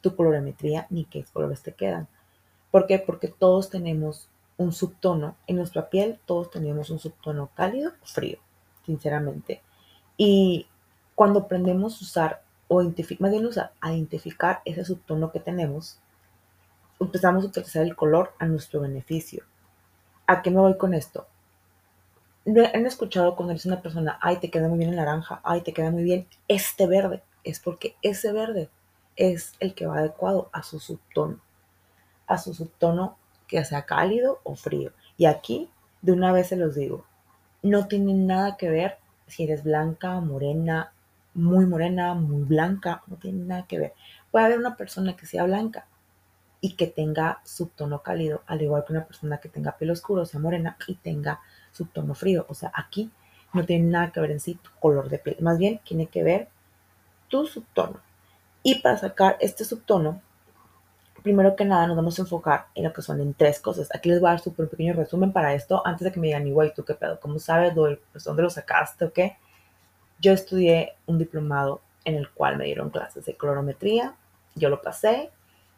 tu 0.00 0.14
colorimetría 0.14 0.86
ni 0.90 1.04
qué 1.04 1.24
colores 1.32 1.62
te 1.62 1.72
quedan. 1.72 2.08
¿Por 2.70 2.86
qué? 2.86 2.98
Porque 2.98 3.28
todos 3.28 3.70
tenemos 3.70 4.28
un 4.56 4.72
subtono. 4.72 5.36
En 5.46 5.56
nuestra 5.56 5.90
piel 5.90 6.20
todos 6.26 6.50
tenemos 6.50 6.90
un 6.90 6.98
subtono 6.98 7.50
cálido 7.54 7.92
o 8.02 8.06
frío, 8.06 8.38
sinceramente. 8.84 9.62
Y 10.16 10.66
cuando 11.16 11.40
aprendemos 11.40 12.00
a 12.00 12.04
usar 12.04 12.42
o 12.68 12.82
más 12.82 13.30
bien 13.30 13.46
usar, 13.46 13.72
a 13.80 13.92
identificar 13.92 14.60
ese 14.64 14.84
subtono 14.84 15.32
que 15.32 15.40
tenemos, 15.40 15.98
empezamos 17.00 17.42
a 17.44 17.48
utilizar 17.48 17.82
el 17.82 17.96
color 17.96 18.34
a 18.38 18.46
nuestro 18.46 18.80
beneficio. 18.80 19.44
¿A 20.26 20.42
qué 20.42 20.50
me 20.50 20.60
voy 20.60 20.76
con 20.76 20.92
esto? 20.94 21.26
Han 22.46 22.86
escuchado 22.86 23.34
cuando 23.34 23.54
dice 23.54 23.68
una 23.68 23.80
persona, 23.82 24.18
ay, 24.20 24.38
te 24.38 24.50
queda 24.50 24.68
muy 24.68 24.78
bien 24.78 24.90
el 24.90 24.96
naranja, 24.96 25.40
ay, 25.42 25.62
te 25.62 25.72
queda 25.72 25.90
muy 25.90 26.02
bien 26.02 26.26
este 26.48 26.86
verde. 26.86 27.22
Es 27.44 27.60
porque 27.60 27.96
ese 28.02 28.32
verde 28.32 28.68
es 29.16 29.54
el 29.60 29.74
que 29.74 29.86
va 29.86 29.98
adecuado 29.98 30.50
a 30.52 30.62
su 30.62 30.80
subtono, 30.80 31.40
a 32.26 32.38
su 32.38 32.52
subtono 32.52 33.16
que 33.48 33.64
sea 33.64 33.86
cálido 33.86 34.40
o 34.44 34.54
frío. 34.54 34.92
Y 35.16 35.26
aquí, 35.26 35.70
de 36.02 36.12
una 36.12 36.32
vez 36.32 36.48
se 36.48 36.56
los 36.56 36.74
digo, 36.74 37.06
no 37.62 37.88
tiene 37.88 38.12
nada 38.12 38.56
que 38.56 38.68
ver 38.68 38.98
si 39.28 39.44
eres 39.44 39.64
blanca, 39.64 40.20
morena, 40.20 40.92
muy 41.36 41.66
morena, 41.66 42.14
muy 42.14 42.42
blanca, 42.42 43.02
no 43.06 43.16
tiene 43.16 43.44
nada 43.44 43.66
que 43.66 43.78
ver. 43.78 43.94
Puede 44.30 44.46
haber 44.46 44.58
una 44.58 44.76
persona 44.76 45.16
que 45.16 45.26
sea 45.26 45.44
blanca 45.44 45.86
y 46.60 46.74
que 46.74 46.86
tenga 46.86 47.40
subtono 47.44 48.02
cálido, 48.02 48.42
al 48.46 48.62
igual 48.62 48.84
que 48.84 48.92
una 48.92 49.04
persona 49.04 49.38
que 49.38 49.48
tenga 49.48 49.76
pelo 49.76 49.92
oscuro, 49.92 50.24
sea 50.24 50.40
morena 50.40 50.76
y 50.86 50.94
tenga 50.96 51.40
subtono 51.70 52.14
frío. 52.14 52.46
O 52.48 52.54
sea, 52.54 52.72
aquí 52.74 53.10
no 53.52 53.64
tiene 53.64 53.88
nada 53.88 54.10
que 54.10 54.20
ver 54.20 54.30
en 54.30 54.40
sí 54.40 54.54
tu 54.54 54.70
color 54.80 55.08
de 55.08 55.18
piel, 55.18 55.36
más 55.40 55.58
bien 55.58 55.80
tiene 55.84 56.06
que 56.06 56.22
ver 56.22 56.48
tu 57.28 57.46
subtono. 57.46 58.00
Y 58.62 58.80
para 58.80 58.96
sacar 58.96 59.36
este 59.40 59.64
subtono, 59.64 60.20
primero 61.22 61.54
que 61.54 61.64
nada 61.64 61.86
nos 61.86 61.96
vamos 61.96 62.18
a 62.18 62.22
enfocar 62.22 62.66
en 62.74 62.84
lo 62.84 62.92
que 62.92 63.02
son 63.02 63.20
en 63.20 63.34
tres 63.34 63.60
cosas. 63.60 63.88
Aquí 63.94 64.08
les 64.08 64.20
voy 64.20 64.28
a 64.28 64.32
dar 64.32 64.40
súper 64.40 64.68
pequeño 64.68 64.94
resumen 64.94 65.32
para 65.32 65.54
esto, 65.54 65.86
antes 65.86 66.04
de 66.04 66.12
que 66.12 66.20
me 66.20 66.28
digan, 66.28 66.46
igual, 66.46 66.72
¿tú 66.74 66.84
qué 66.84 66.94
pedo? 66.94 67.20
¿Cómo 67.20 67.38
sabes 67.38 67.74
dónde 67.74 68.42
lo 68.42 68.50
sacaste 68.50 69.04
o 69.04 69.12
qué? 69.12 69.36
Yo 70.20 70.32
estudié 70.32 70.94
un 71.06 71.18
diplomado 71.18 71.80
en 72.04 72.14
el 72.14 72.30
cual 72.30 72.56
me 72.56 72.64
dieron 72.64 72.90
clases 72.90 73.24
de 73.26 73.36
colorometría, 73.36 74.14
yo 74.54 74.70
lo 74.70 74.80
pasé, 74.80 75.30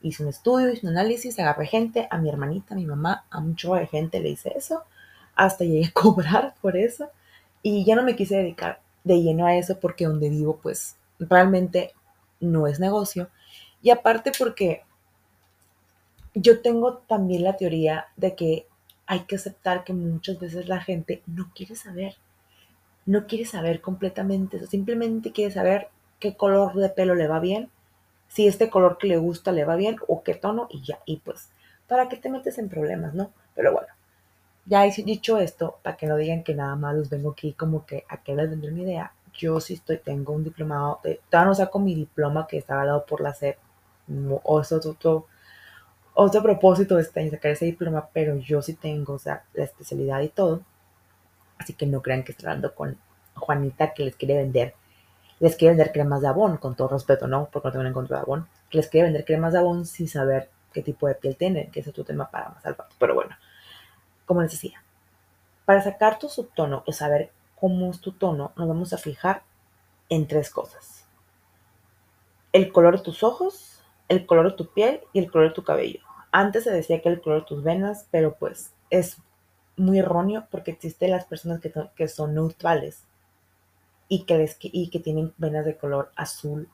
hice 0.02 0.22
un 0.22 0.28
estudio, 0.28 0.70
hice 0.70 0.86
un 0.86 0.92
análisis, 0.92 1.38
agarré 1.38 1.66
gente, 1.66 2.06
a 2.10 2.18
mi 2.18 2.28
hermanita, 2.28 2.74
a 2.74 2.76
mi 2.76 2.86
mamá, 2.86 3.24
a 3.30 3.40
mucho 3.40 3.74
de 3.74 3.86
gente 3.86 4.20
le 4.20 4.30
hice 4.30 4.52
eso, 4.56 4.84
hasta 5.34 5.64
llegué 5.64 5.86
a 5.86 5.92
cobrar 5.94 6.54
por 6.60 6.76
eso. 6.76 7.10
Y 7.62 7.84
ya 7.84 7.96
no 7.96 8.04
me 8.04 8.16
quise 8.16 8.36
dedicar 8.36 8.80
de 9.04 9.20
lleno 9.22 9.46
a 9.46 9.56
eso 9.56 9.78
porque 9.80 10.06
donde 10.06 10.28
vivo 10.28 10.58
pues 10.62 10.96
realmente 11.18 11.92
no 12.40 12.66
es 12.66 12.78
negocio. 12.78 13.28
Y 13.82 13.90
aparte 13.90 14.32
porque 14.38 14.82
yo 16.34 16.60
tengo 16.60 16.98
también 16.98 17.42
la 17.42 17.56
teoría 17.56 18.06
de 18.16 18.34
que 18.34 18.66
hay 19.06 19.20
que 19.20 19.36
aceptar 19.36 19.84
que 19.84 19.92
muchas 19.92 20.38
veces 20.38 20.68
la 20.68 20.80
gente 20.80 21.22
no 21.26 21.50
quiere 21.54 21.74
saber, 21.74 22.16
no 23.08 23.26
quiere 23.26 23.46
saber 23.46 23.80
completamente 23.80 24.58
eso, 24.58 24.66
simplemente 24.66 25.32
quiere 25.32 25.50
saber 25.50 25.88
qué 26.20 26.36
color 26.36 26.74
de 26.74 26.90
pelo 26.90 27.14
le 27.14 27.26
va 27.26 27.40
bien, 27.40 27.70
si 28.28 28.46
este 28.46 28.68
color 28.68 28.98
que 28.98 29.06
le 29.06 29.16
gusta 29.16 29.50
le 29.50 29.64
va 29.64 29.76
bien 29.76 29.96
o 30.06 30.22
qué 30.22 30.34
tono 30.34 30.66
y 30.70 30.82
ya, 30.82 30.98
y 31.06 31.16
pues, 31.16 31.48
¿para 31.86 32.10
qué 32.10 32.18
te 32.18 32.28
metes 32.28 32.58
en 32.58 32.68
problemas, 32.68 33.14
no? 33.14 33.32
Pero 33.54 33.72
bueno, 33.72 33.88
ya 34.66 34.84
he 34.86 34.90
dicho 34.90 35.38
esto, 35.38 35.78
para 35.82 35.96
que 35.96 36.06
no 36.06 36.18
digan 36.18 36.44
que 36.44 36.54
nada 36.54 36.76
más 36.76 36.94
los 36.94 37.08
vengo 37.08 37.30
aquí 37.30 37.54
como 37.54 37.86
que 37.86 38.04
a 38.10 38.18
que 38.22 38.34
les 38.34 38.50
vender 38.50 38.72
mi 38.72 38.82
idea, 38.82 39.14
yo 39.32 39.58
sí 39.58 39.74
estoy, 39.74 39.96
tengo 39.96 40.34
un 40.34 40.44
diplomado, 40.44 41.00
de, 41.02 41.18
todavía 41.30 41.48
no 41.48 41.54
saco 41.54 41.78
mi 41.78 41.94
diploma 41.94 42.46
que 42.46 42.58
estaba 42.58 42.84
dado 42.84 43.06
por 43.06 43.22
la 43.22 43.32
SEP, 43.32 43.56
o 44.42 44.60
eso 44.60 44.76
otro, 44.76 45.24
otro 46.12 46.42
propósito 46.42 46.96
de 46.96 47.02
este 47.02 47.30
sacar 47.30 47.52
ese 47.52 47.64
diploma, 47.64 48.10
pero 48.12 48.36
yo 48.36 48.60
sí 48.60 48.74
tengo, 48.74 49.14
o 49.14 49.18
sea, 49.18 49.44
la 49.54 49.64
especialidad 49.64 50.20
y 50.20 50.28
todo, 50.28 50.60
así 51.58 51.74
que 51.74 51.86
no 51.86 52.02
crean 52.02 52.24
que 52.24 52.32
estoy 52.32 52.46
hablando 52.46 52.74
con 52.74 52.98
Juanita 53.34 53.94
que 53.94 54.04
les 54.04 54.16
quiere 54.16 54.36
vender 54.36 54.74
les 55.40 55.56
quiere 55.56 55.74
vender 55.74 55.92
cremas 55.92 56.20
de 56.20 56.28
abón, 56.28 56.56
con 56.56 56.74
todo 56.74 56.88
respeto, 56.88 57.28
¿no? 57.28 57.48
Porque 57.50 57.68
no 57.68 57.72
tengo 57.72 57.86
en 57.86 57.92
contra 57.92 58.16
de 58.16 58.22
abón. 58.22 58.48
Les 58.70 58.88
quiere 58.88 59.06
vender 59.06 59.24
cremas 59.24 59.52
de 59.52 59.60
abón 59.60 59.86
sin 59.86 60.08
saber 60.08 60.50
qué 60.72 60.82
tipo 60.82 61.06
de 61.06 61.14
piel 61.14 61.36
tienen, 61.36 61.70
que 61.70 61.80
es 61.80 61.88
otro 61.88 62.04
tema 62.04 62.30
para 62.30 62.50
más 62.50 62.66
al. 62.66 62.76
Pero 62.98 63.14
bueno, 63.14 63.36
como 64.26 64.42
les 64.42 64.50
decía, 64.50 64.82
para 65.64 65.80
sacar 65.80 66.18
tu 66.18 66.28
subtono 66.28 66.82
o 66.86 66.92
saber 66.92 67.30
cómo 67.54 67.90
es 67.90 68.00
tu 68.00 68.12
tono, 68.12 68.52
nos 68.56 68.68
vamos 68.68 68.92
a 68.92 68.98
fijar 68.98 69.42
en 70.08 70.26
tres 70.26 70.50
cosas. 70.50 71.06
El 72.52 72.72
color 72.72 72.96
de 72.98 73.04
tus 73.04 73.22
ojos, 73.22 73.82
el 74.08 74.26
color 74.26 74.50
de 74.50 74.56
tu 74.56 74.72
piel 74.72 75.02
y 75.12 75.20
el 75.20 75.30
color 75.30 75.48
de 75.48 75.54
tu 75.54 75.62
cabello. 75.62 76.00
Antes 76.32 76.64
se 76.64 76.72
decía 76.72 77.00
que 77.00 77.08
el 77.08 77.20
color 77.20 77.40
de 77.40 77.46
tus 77.46 77.62
venas, 77.62 78.06
pero 78.10 78.34
pues 78.34 78.72
es 78.90 79.18
muy 79.78 79.98
erróneo 79.98 80.46
porque 80.50 80.72
existen 80.72 81.10
las 81.10 81.24
personas 81.24 81.60
que, 81.60 81.72
que 81.96 82.08
son 82.08 82.34
neutrales 82.34 83.04
y 84.08 84.24
que, 84.24 84.50
y 84.60 84.90
que 84.90 85.00
tienen 85.00 85.34
venas 85.36 85.64
de 85.64 85.76
color 85.76 86.10
azul 86.16 86.68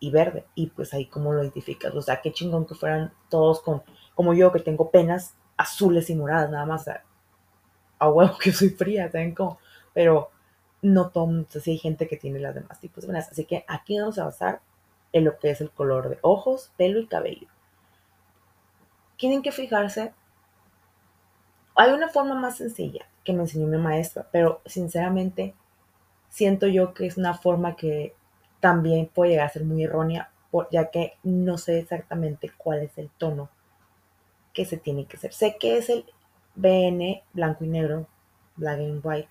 y 0.00 0.10
verde. 0.10 0.44
Y 0.54 0.68
pues 0.68 0.94
ahí 0.94 1.06
cómo 1.06 1.32
lo 1.32 1.42
identificas. 1.42 1.94
O 1.94 2.02
sea, 2.02 2.20
qué 2.20 2.32
chingón 2.32 2.66
que 2.66 2.74
fueran 2.74 3.12
todos 3.28 3.60
con, 3.60 3.82
como 4.14 4.34
yo, 4.34 4.52
que 4.52 4.60
tengo 4.60 4.90
penas 4.90 5.34
azules 5.56 6.08
y 6.10 6.14
moradas, 6.14 6.50
nada 6.50 6.66
más. 6.66 6.86
A, 7.98 8.08
huevo 8.08 8.38
que 8.38 8.52
soy 8.52 8.70
fría, 8.70 9.10
¿saben 9.10 9.34
cómo? 9.34 9.58
Pero 9.92 10.30
no 10.82 11.10
todo, 11.10 11.44
así 11.54 11.72
hay 11.72 11.78
gente 11.78 12.06
que 12.06 12.16
tiene 12.16 12.38
las 12.38 12.54
demás 12.54 12.80
tipos 12.80 13.02
de 13.02 13.08
venas. 13.08 13.30
Así 13.30 13.44
que 13.44 13.64
aquí 13.66 13.98
vamos 13.98 14.18
a 14.18 14.24
basar 14.24 14.60
en 15.12 15.24
lo 15.24 15.38
que 15.38 15.50
es 15.50 15.60
el 15.60 15.70
color 15.70 16.08
de 16.10 16.18
ojos, 16.22 16.70
pelo 16.76 17.00
y 17.00 17.06
cabello. 17.06 17.48
Tienen 19.16 19.42
que 19.42 19.52
fijarse. 19.52 20.12
Hay 21.80 21.92
una 21.92 22.08
forma 22.08 22.34
más 22.34 22.56
sencilla 22.56 23.06
que 23.22 23.32
me 23.32 23.42
enseñó 23.42 23.68
mi 23.68 23.78
maestra, 23.78 24.26
pero 24.32 24.60
sinceramente 24.66 25.54
siento 26.28 26.66
yo 26.66 26.92
que 26.92 27.06
es 27.06 27.16
una 27.16 27.34
forma 27.34 27.76
que 27.76 28.16
también 28.58 29.06
puede 29.06 29.30
llegar 29.30 29.46
a 29.46 29.50
ser 29.52 29.62
muy 29.64 29.84
errónea, 29.84 30.32
ya 30.72 30.90
que 30.90 31.18
no 31.22 31.56
sé 31.56 31.78
exactamente 31.78 32.50
cuál 32.58 32.80
es 32.80 32.98
el 32.98 33.10
tono 33.10 33.48
que 34.52 34.64
se 34.64 34.76
tiene 34.76 35.06
que 35.06 35.18
hacer. 35.18 35.32
Sé 35.32 35.56
que 35.56 35.78
es 35.78 35.88
el 35.88 36.04
BN, 36.56 37.22
blanco 37.32 37.64
y 37.64 37.68
negro, 37.68 38.08
black 38.56 38.80
and 38.80 39.00
white, 39.06 39.28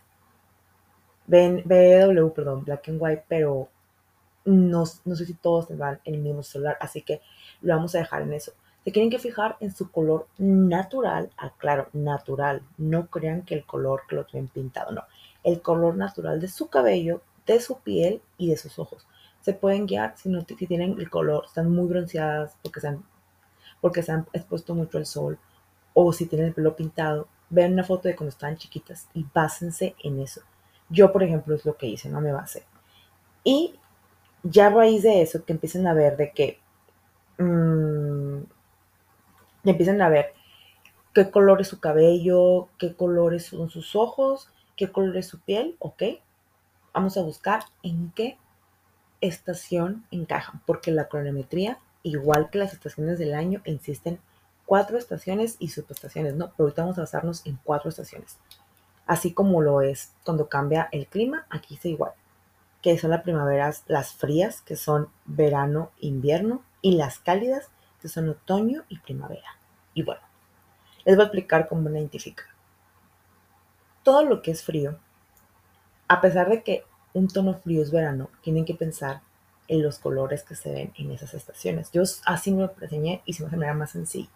BW, 1.27 2.29
perdón, 2.29 2.63
black 2.63 2.87
and 2.87 3.01
white, 3.01 3.25
pero 3.27 3.67
no, 4.45 4.85
no 5.03 5.15
sé 5.17 5.25
si 5.25 5.33
todos 5.33 5.67
van 5.77 5.99
en 6.05 6.15
el 6.15 6.21
mismo 6.21 6.43
celular, 6.43 6.77
así 6.79 7.01
que 7.01 7.21
lo 7.59 7.75
vamos 7.75 7.93
a 7.93 7.97
dejar 7.97 8.21
en 8.21 8.31
eso. 8.31 8.53
Se 8.87 8.93
tienen 8.93 9.09
que 9.09 9.19
fijar 9.19 9.57
en 9.59 9.75
su 9.75 9.91
color 9.91 10.27
natural, 10.37 11.29
aclaro, 11.35 11.89
natural. 11.91 12.61
No 12.77 13.07
crean 13.07 13.41
que 13.41 13.53
el 13.53 13.65
color 13.65 14.03
que 14.07 14.15
lo 14.15 14.23
tienen 14.23 14.47
pintado, 14.47 14.93
no 14.93 15.03
el 15.43 15.61
color 15.61 15.97
natural 15.97 16.39
de 16.39 16.47
su 16.47 16.69
cabello, 16.69 17.21
de 17.45 17.59
su 17.59 17.79
piel 17.79 18.21
y 18.37 18.49
de 18.49 18.55
sus 18.55 18.79
ojos. 18.79 19.05
Se 19.41 19.51
pueden 19.51 19.87
guiar 19.87 20.13
si, 20.15 20.29
no, 20.29 20.45
tienen 20.45 20.95
el 20.97 21.09
color, 21.09 21.43
están 21.47 21.69
muy 21.69 21.85
bronceadas 21.85 22.55
porque 22.63 22.79
se, 22.79 22.87
han, 22.87 23.03
porque 23.81 24.03
se 24.03 24.13
han 24.13 24.25
expuesto 24.31 24.73
mucho 24.73 24.97
al 24.97 25.05
sol 25.05 25.37
o 25.93 26.13
si 26.13 26.25
tienen 26.25 26.47
el 26.47 26.53
pelo 26.53 26.73
pintado, 26.73 27.27
vean 27.49 27.73
una 27.73 27.83
foto 27.83 28.07
de 28.07 28.15
cuando 28.15 28.29
estaban 28.29 28.55
chiquitas 28.55 29.09
y 29.13 29.25
básense 29.33 29.97
en 30.01 30.21
eso. 30.21 30.39
Yo, 30.87 31.11
por 31.11 31.23
ejemplo, 31.23 31.55
es 31.55 31.65
lo 31.65 31.75
que 31.75 31.87
hice, 31.87 32.07
no 32.07 32.21
me 32.21 32.31
base. 32.31 32.63
Y 33.43 33.75
ya 34.43 34.67
a 34.67 34.69
raíz 34.69 35.03
de 35.03 35.21
eso, 35.21 35.43
que 35.43 35.51
empiecen 35.51 35.87
a 35.87 35.93
ver 35.93 36.15
de 36.15 36.31
que, 36.31 36.59
mmm, 37.37 38.43
empiezan 39.71 40.01
a 40.01 40.09
ver 40.09 40.33
qué 41.13 41.31
color 41.31 41.61
es 41.61 41.67
su 41.67 41.79
cabello, 41.79 42.69
qué 42.77 42.95
colores 42.95 43.47
son 43.47 43.69
sus 43.69 43.95
ojos, 43.95 44.49
qué 44.75 44.91
color 44.91 45.17
es 45.17 45.27
su 45.27 45.39
piel, 45.39 45.75
ok. 45.79 46.03
Vamos 46.93 47.17
a 47.17 47.21
buscar 47.21 47.63
en 47.83 48.11
qué 48.15 48.37
estación 49.21 50.05
encajan, 50.11 50.61
porque 50.65 50.91
la 50.91 51.07
cronometría, 51.07 51.79
igual 52.03 52.49
que 52.49 52.59
las 52.59 52.73
estaciones 52.73 53.19
del 53.19 53.33
año, 53.33 53.61
existen 53.65 54.19
cuatro 54.65 54.97
estaciones 54.97 55.55
y 55.59 55.69
subestaciones, 55.69 56.35
¿no? 56.35 56.51
Pero 56.51 56.65
ahorita 56.65 56.83
vamos 56.83 56.97
a 56.97 57.01
basarnos 57.01 57.45
en 57.45 57.57
cuatro 57.63 57.89
estaciones. 57.89 58.37
Así 59.07 59.33
como 59.33 59.61
lo 59.61 59.81
es 59.81 60.13
cuando 60.23 60.49
cambia 60.49 60.89
el 60.91 61.07
clima, 61.07 61.47
aquí 61.49 61.75
es 61.75 61.85
igual. 61.85 62.11
Que 62.81 62.97
son 62.97 63.11
las 63.11 63.23
primaveras, 63.23 63.83
las 63.87 64.13
frías, 64.13 64.61
que 64.61 64.75
son 64.75 65.09
verano, 65.25 65.91
invierno, 65.99 66.61
y 66.81 66.95
las 66.95 67.19
cálidas, 67.19 67.69
que 68.01 68.09
son 68.09 68.29
otoño 68.29 68.83
y 68.89 68.99
primavera. 68.99 69.56
Y 69.97 70.03
bueno, 70.03 70.21
les 71.05 71.15
voy 71.15 71.23
a 71.23 71.25
explicar 71.25 71.67
cómo 71.67 71.89
identificar 71.89 72.45
todo 74.03 74.23
lo 74.23 74.43
que 74.43 74.51
es 74.51 74.63
frío, 74.63 74.99
a 76.07 76.21
pesar 76.21 76.49
de 76.49 76.61
que 76.61 76.85
un 77.13 77.27
tono 77.27 77.55
frío 77.55 77.81
es 77.81 77.89
verano, 77.89 78.29
tienen 78.43 78.63
que 78.63 78.75
pensar 78.75 79.21
en 79.67 79.81
los 79.81 79.97
colores 79.97 80.43
que 80.43 80.53
se 80.53 80.71
ven 80.71 80.93
en 80.99 81.09
esas 81.09 81.33
estaciones. 81.33 81.91
Yo 81.91 82.03
así 82.25 82.51
me 82.51 82.61
lo 82.61 82.73
enseñé 82.79 83.23
y 83.25 83.33
se 83.33 83.43
me 83.43 83.67
hace 83.67 83.73
más 83.73 83.89
sencillo. 83.89 84.29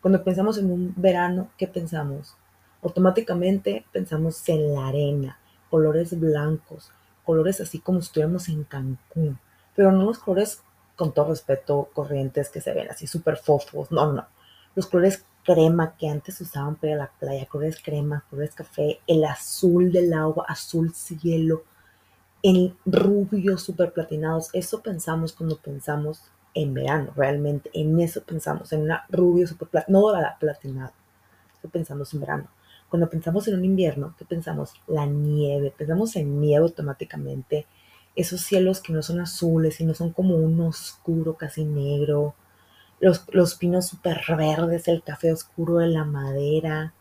Cuando 0.00 0.24
pensamos 0.24 0.58
en 0.58 0.72
un 0.72 0.92
verano, 0.96 1.50
¿qué 1.56 1.68
pensamos? 1.68 2.36
Automáticamente 2.82 3.86
pensamos 3.92 4.46
en 4.48 4.74
la 4.74 4.88
arena, 4.88 5.38
colores 5.70 6.18
blancos, 6.18 6.90
colores 7.24 7.60
así 7.60 7.78
como 7.78 8.00
si 8.00 8.08
estuviéramos 8.08 8.48
en 8.48 8.64
Cancún, 8.64 9.38
pero 9.76 9.92
no 9.92 10.02
los 10.02 10.18
colores, 10.18 10.62
con 10.96 11.14
todo 11.14 11.28
respeto, 11.28 11.90
corrientes 11.94 12.50
que 12.50 12.60
se 12.60 12.74
ven 12.74 12.90
así 12.90 13.06
súper 13.06 13.36
fofos, 13.36 13.92
no, 13.92 14.12
no, 14.12 14.26
los 14.76 14.86
colores 14.86 15.24
crema 15.42 15.96
que 15.96 16.08
antes 16.08 16.40
usaban 16.40 16.76
para 16.76 16.94
la 16.96 17.10
playa, 17.18 17.46
colores 17.46 17.80
crema, 17.82 18.24
colores 18.28 18.54
café, 18.54 19.00
el 19.06 19.24
azul 19.24 19.90
del 19.90 20.12
agua, 20.12 20.44
azul 20.46 20.92
cielo, 20.94 21.64
el 22.42 22.76
rubio 22.84 23.56
super 23.56 23.92
platinados. 23.92 24.50
Eso 24.52 24.82
pensamos 24.82 25.32
cuando 25.32 25.56
pensamos 25.56 26.30
en 26.52 26.74
verano, 26.74 27.12
realmente. 27.16 27.70
En 27.72 27.98
eso 28.00 28.22
pensamos, 28.22 28.72
en 28.72 28.82
una 28.82 29.06
rubio 29.08 29.46
super 29.46 29.68
platinado, 29.68 30.12
no 30.12 30.20
la 30.20 30.38
platinada. 30.38 30.92
Eso 31.58 31.70
pensamos 31.70 32.12
en 32.12 32.20
verano. 32.20 32.48
Cuando 32.90 33.08
pensamos 33.08 33.48
en 33.48 33.54
un 33.54 33.64
invierno, 33.64 34.14
¿qué 34.18 34.26
pensamos? 34.26 34.74
La 34.86 35.06
nieve. 35.06 35.72
Pensamos 35.76 36.14
en 36.16 36.38
nieve 36.40 36.64
automáticamente. 36.64 37.66
Esos 38.14 38.42
cielos 38.42 38.80
que 38.80 38.92
no 38.92 39.02
son 39.02 39.20
azules, 39.20 39.76
sino 39.76 39.94
son 39.94 40.12
como 40.12 40.36
un 40.36 40.60
oscuro, 40.60 41.34
casi 41.34 41.64
negro 41.64 42.34
los, 43.00 43.54
pinos 43.54 43.86
súper 43.86 44.22
verdes, 44.36 44.88
el 44.88 45.02
café 45.02 45.32
oscuro 45.32 45.76
de 45.76 45.88
la 45.88 46.04
madera. 46.04 46.94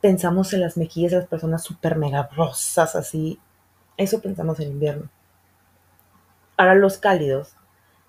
Pensamos 0.00 0.52
en 0.52 0.60
las 0.60 0.76
mejillas 0.76 1.12
de 1.12 1.18
las 1.18 1.28
personas 1.28 1.64
súper 1.64 1.96
mega 1.96 2.28
rosas, 2.36 2.94
así. 2.94 3.40
Eso 3.96 4.20
pensamos 4.20 4.60
en 4.60 4.72
invierno. 4.72 5.08
Ahora 6.56 6.74
los 6.74 6.98
cálidos 6.98 7.56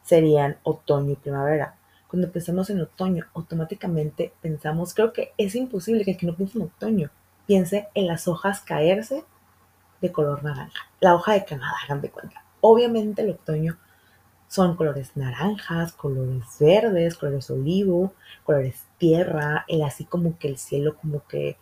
serían 0.03 0.57
otoño 0.63 1.11
y 1.11 1.15
primavera. 1.15 1.75
Cuando 2.09 2.31
pensamos 2.31 2.69
en 2.69 2.81
otoño, 2.81 3.25
automáticamente 3.33 4.33
pensamos, 4.41 4.93
creo 4.93 5.11
que 5.11 5.33
es 5.37 5.55
imposible 5.55 6.05
que 6.05 6.11
el 6.11 6.17
que 6.17 6.25
no 6.25 6.35
piense 6.35 6.57
en 6.57 6.65
otoño 6.65 7.11
piense 7.45 7.87
en 7.93 8.07
las 8.07 8.27
hojas 8.27 8.61
caerse 8.61 9.23
de 10.01 10.11
color 10.11 10.43
naranja. 10.43 10.89
La 10.99 11.15
hoja 11.15 11.33
de 11.33 11.45
Canadá, 11.45 11.73
hagan 11.83 12.01
de 12.01 12.11
cuenta. 12.11 12.43
Obviamente 12.61 13.21
el 13.21 13.31
otoño 13.31 13.77
Son 14.47 14.75
colores 14.75 15.11
naranjas, 15.15 15.91
colores 15.93 16.43
verdes, 16.59 17.15
colores 17.15 17.49
olivo, 17.49 18.13
colores 18.43 18.85
tierra, 18.97 19.65
el 19.67 19.83
así 19.83 20.05
como 20.05 20.37
que 20.37 20.47
el 20.47 20.57
cielo 20.57 20.95
como 20.95 21.25
que 21.27 21.57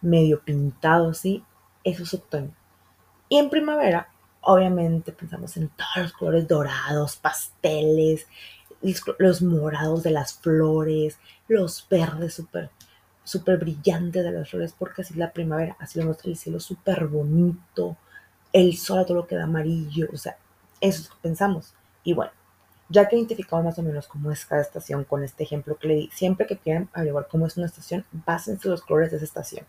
medio 0.00 0.40
pintado 0.42 1.10
así, 1.10 1.44
eso 1.84 2.02
es 2.02 2.14
otoño. 2.14 2.52
Y 3.28 3.38
en 3.38 3.50
primavera, 3.50 4.08
obviamente 4.40 5.12
pensamos 5.12 5.56
en 5.56 5.68
todos 5.68 6.04
los 6.04 6.12
colores 6.12 6.48
dorados, 6.48 7.16
pasteles, 7.16 8.26
los 9.18 9.42
morados 9.42 10.02
de 10.02 10.10
las 10.10 10.34
flores, 10.34 11.18
los 11.48 11.86
verdes 11.88 12.34
súper 12.34 12.70
súper 13.28 13.58
brillantes 13.58 14.24
de 14.24 14.32
las 14.32 14.48
flores, 14.48 14.74
porque 14.76 15.02
así 15.02 15.12
es 15.12 15.18
la 15.18 15.32
primavera, 15.32 15.76
así 15.78 15.98
lo 15.98 16.06
muestra 16.06 16.30
el 16.30 16.36
cielo 16.38 16.58
súper 16.60 17.06
bonito, 17.08 17.98
el 18.54 18.74
sol 18.78 19.00
a 19.00 19.04
todo 19.04 19.18
lo 19.18 19.26
que 19.26 19.36
da 19.36 19.44
amarillo, 19.44 20.08
o 20.10 20.16
sea, 20.16 20.38
eso 20.80 21.02
es 21.02 21.08
lo 21.10 21.16
que 21.16 21.22
pensamos. 21.22 21.74
Y 22.08 22.14
bueno, 22.14 22.32
ya 22.88 23.06
que 23.06 23.16
identificamos 23.16 23.66
más 23.66 23.78
o 23.78 23.82
menos 23.82 24.08
cómo 24.08 24.32
es 24.32 24.46
cada 24.46 24.62
estación 24.62 25.04
con 25.04 25.22
este 25.22 25.44
ejemplo 25.44 25.76
que 25.76 25.88
le 25.88 25.94
di, 25.94 26.10
siempre 26.10 26.46
que 26.46 26.56
quieran 26.56 26.88
averiguar 26.94 27.28
cómo 27.28 27.46
es 27.46 27.58
una 27.58 27.66
estación, 27.66 28.06
básense 28.24 28.66
los 28.66 28.80
colores 28.80 29.10
de 29.10 29.18
esa 29.18 29.26
estación. 29.26 29.66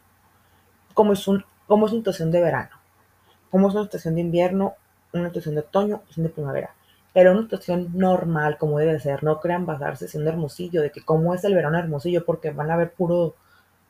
Cómo 0.94 1.12
es, 1.12 1.28
un, 1.28 1.44
cómo 1.68 1.86
es 1.86 1.92
una 1.92 2.00
estación 2.00 2.32
de 2.32 2.42
verano, 2.42 2.70
cómo 3.52 3.68
es 3.68 3.74
una 3.74 3.84
estación 3.84 4.16
de 4.16 4.22
invierno, 4.22 4.76
una 5.12 5.28
estación 5.28 5.56
de 5.56 5.60
otoño, 5.60 5.96
una 5.96 6.04
estación 6.04 6.28
de 6.28 6.30
primavera 6.30 6.74
pero 7.12 7.34
una 7.34 7.42
situación 7.42 7.90
normal 7.94 8.58
como 8.58 8.80
debe 8.80 8.98
ser, 9.02 9.22
no 9.26 9.42
crean 9.42 9.66
basarse 9.66 10.08
siendo 10.08 10.30
hermosillo, 10.30 10.82
de 10.82 10.92
que 10.92 11.02
cómo 11.04 11.34
es 11.34 11.44
el 11.44 11.56
verano 11.56 11.78
hermosillo, 11.78 12.24
porque 12.24 12.52
van 12.52 12.72
a 12.72 12.78
ver 12.78 12.94
puro, 12.94 13.36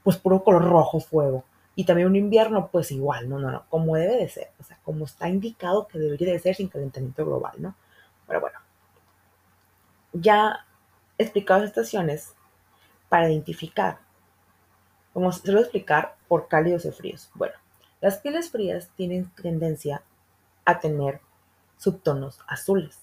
pues 0.01 0.17
puro 0.17 0.43
color 0.43 0.63
rojo 0.63 0.99
fuego. 0.99 1.43
Y 1.75 1.83
también 1.83 2.07
un 2.07 2.15
invierno, 2.15 2.69
pues 2.71 2.91
igual, 2.91 3.29
no, 3.29 3.37
no, 3.37 3.51
no, 3.51 3.65
como 3.69 3.95
debe 3.95 4.15
de 4.17 4.29
ser, 4.29 4.49
o 4.59 4.63
sea, 4.63 4.79
como 4.83 5.05
está 5.05 5.29
indicado 5.29 5.87
que 5.87 5.99
debería 5.99 6.33
de 6.33 6.39
ser 6.39 6.55
sin 6.55 6.67
calentamiento 6.67 7.25
global, 7.25 7.53
¿no? 7.59 7.75
Pero 8.29 8.41
bueno, 8.41 8.59
ya 10.13 10.65
explicado 11.17 11.59
las 11.59 11.69
estaciones, 11.69 12.35
para 13.09 13.29
identificar, 13.29 13.97
voy 15.13 15.25
a 15.25 15.59
explicar 15.59 16.15
por 16.27 16.47
cálidos 16.47 16.85
y 16.85 16.91
fríos. 16.91 17.31
Bueno, 17.33 17.55
las 18.01 18.19
pieles 18.19 18.51
frías 18.51 18.91
tienen 18.95 19.29
tendencia 19.31 20.03
a 20.63 20.79
tener 20.79 21.21
subtonos 21.77 22.39
azules. 22.47 22.99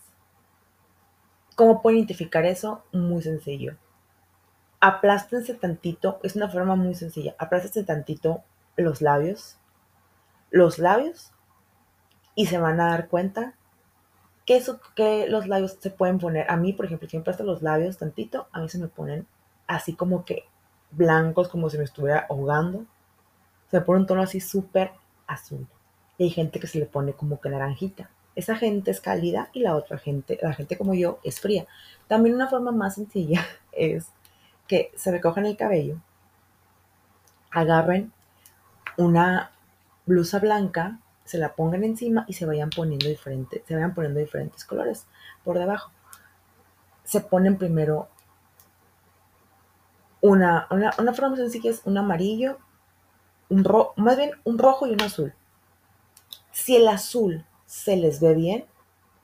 ¿Cómo 1.56 1.82
pueden 1.82 1.98
identificar 1.98 2.46
eso? 2.46 2.84
Muy 2.92 3.20
sencillo. 3.22 3.76
Aplástense 4.78 5.54
tantito, 5.54 6.20
es 6.22 6.36
una 6.36 6.48
forma 6.48 6.76
muy 6.76 6.94
sencilla. 6.94 7.34
Aplástense 7.38 7.82
tantito 7.82 8.44
los 8.76 9.02
labios, 9.02 9.58
los 10.50 10.78
labios, 10.78 11.32
y 12.36 12.46
se 12.46 12.58
van 12.58 12.80
a 12.80 12.90
dar 12.90 13.08
cuenta 13.08 13.54
que, 14.46 15.26
los 15.28 15.48
labios 15.48 15.76
se 15.80 15.90
pueden 15.90 16.18
poner. 16.18 16.50
A 16.50 16.56
mí, 16.56 16.72
por 16.72 16.86
ejemplo, 16.86 17.08
si 17.08 17.16
me 17.16 17.20
aplasto 17.20 17.44
los 17.44 17.62
labios 17.62 17.98
tantito, 17.98 18.48
a 18.52 18.60
mí 18.60 18.68
se 18.68 18.78
me 18.78 18.88
ponen 18.88 19.26
así 19.66 19.94
como 19.94 20.24
que 20.24 20.44
blancos, 20.92 21.48
como 21.48 21.68
si 21.68 21.76
me 21.76 21.84
estuviera 21.84 22.26
ahogando. 22.30 22.86
Se 23.70 23.78
me 23.78 23.84
pone 23.84 24.00
un 24.00 24.06
tono 24.06 24.22
así 24.22 24.40
súper 24.40 24.92
azul. 25.26 25.66
Y 26.16 26.24
hay 26.24 26.30
gente 26.30 26.60
que 26.60 26.68
se 26.68 26.78
le 26.78 26.86
pone 26.86 27.12
como 27.12 27.40
que 27.40 27.48
naranjita. 27.48 28.08
Esa 28.36 28.54
gente 28.56 28.90
es 28.90 29.00
cálida 29.00 29.50
y 29.52 29.60
la 29.60 29.74
otra 29.74 29.98
gente, 29.98 30.38
la 30.40 30.52
gente 30.52 30.78
como 30.78 30.94
yo, 30.94 31.18
es 31.24 31.40
fría. 31.40 31.66
También 32.06 32.34
una 32.34 32.48
forma 32.48 32.70
más 32.70 32.94
sencilla 32.94 33.44
es 33.72 34.06
que 34.68 34.92
se 34.94 35.10
recojan 35.10 35.46
el 35.46 35.56
cabello, 35.56 36.00
agarren 37.50 38.12
una 38.96 39.52
blusa 40.06 40.38
blanca, 40.38 40.98
se 41.26 41.38
la 41.38 41.54
pongan 41.54 41.84
encima 41.84 42.24
y 42.28 42.32
se 42.32 42.46
vayan 42.46 42.70
poniendo 42.70 43.08
diferentes, 43.08 43.62
se 43.66 43.74
vayan 43.74 43.94
poniendo 43.94 44.20
diferentes 44.20 44.64
colores 44.64 45.06
por 45.44 45.58
debajo. 45.58 45.90
Se 47.04 47.20
ponen 47.20 47.58
primero 47.58 48.08
una, 50.20 50.66
una, 50.70 50.92
una 50.98 51.12
forma 51.12 51.36
sencilla 51.36 51.70
es 51.70 51.82
un 51.84 51.98
amarillo, 51.98 52.58
un 53.48 53.64
rojo, 53.64 53.92
más 53.96 54.16
bien 54.16 54.30
un 54.44 54.58
rojo 54.58 54.86
y 54.86 54.92
un 54.92 55.02
azul. 55.02 55.34
Si 56.52 56.76
el 56.76 56.88
azul 56.88 57.44
se 57.66 57.96
les 57.96 58.20
ve 58.20 58.34
bien, 58.34 58.64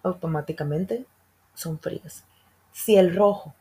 automáticamente 0.03 1.07
son 1.55 1.79
frías. 1.79 2.25
Si 2.73 2.97
el 2.97 3.15
rojo 3.17 3.55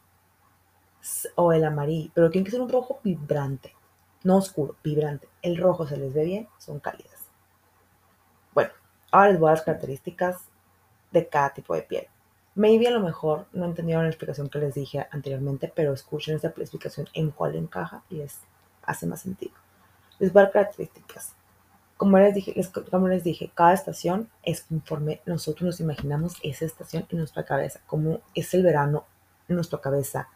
o 1.35 1.53
el 1.53 1.63
amarillo, 1.63 2.11
pero 2.13 2.29
tiene 2.29 2.45
que 2.45 2.51
ser 2.51 2.61
un 2.61 2.69
rojo 2.69 2.99
vibrante, 3.03 3.75
no 4.23 4.37
oscuro, 4.37 4.75
vibrante. 4.83 5.27
El 5.41 5.57
rojo 5.57 5.87
se 5.87 5.97
les 5.97 6.13
ve 6.13 6.25
bien, 6.25 6.47
son 6.57 6.79
cálidas. 6.79 7.20
Ahora 9.11 9.31
les 9.31 9.39
voy 9.39 9.49
a 9.49 9.51
las 9.51 9.61
características 9.61 10.45
de 11.11 11.27
cada 11.27 11.53
tipo 11.53 11.75
de 11.75 11.81
piel. 11.83 12.07
Maybe 12.55 12.87
a 12.87 12.91
lo 12.91 13.01
mejor 13.01 13.45
no 13.53 13.65
entendieron 13.65 14.03
la 14.03 14.09
explicación 14.09 14.49
que 14.49 14.59
les 14.59 14.73
dije 14.73 15.07
anteriormente, 15.11 15.71
pero 15.73 15.93
escuchen 15.93 16.35
esta 16.35 16.49
explicación 16.49 17.07
en 17.13 17.31
cuál 17.31 17.55
encaja 17.55 18.03
y 18.09 18.15
les 18.15 18.39
hace 18.83 19.05
más 19.07 19.21
sentido. 19.21 19.53
Les 20.19 20.31
voy 20.31 20.41
a 20.41 20.43
dar 20.45 20.53
características. 20.53 21.33
Como 21.97 22.17
les, 22.17 22.33
dije, 22.33 22.55
como 22.89 23.07
les 23.07 23.23
dije, 23.23 23.51
cada 23.53 23.73
estación 23.73 24.29
es 24.43 24.61
conforme 24.61 25.21
nosotros 25.25 25.63
nos 25.63 25.79
imaginamos 25.79 26.37
esa 26.41 26.65
estación 26.65 27.05
en 27.09 27.19
nuestra 27.19 27.43
cabeza, 27.43 27.81
como 27.85 28.21
es 28.33 28.53
el 28.53 28.63
verano 28.63 29.05
en 29.47 29.55
nuestra 29.55 29.79
cabeza, 29.79 30.27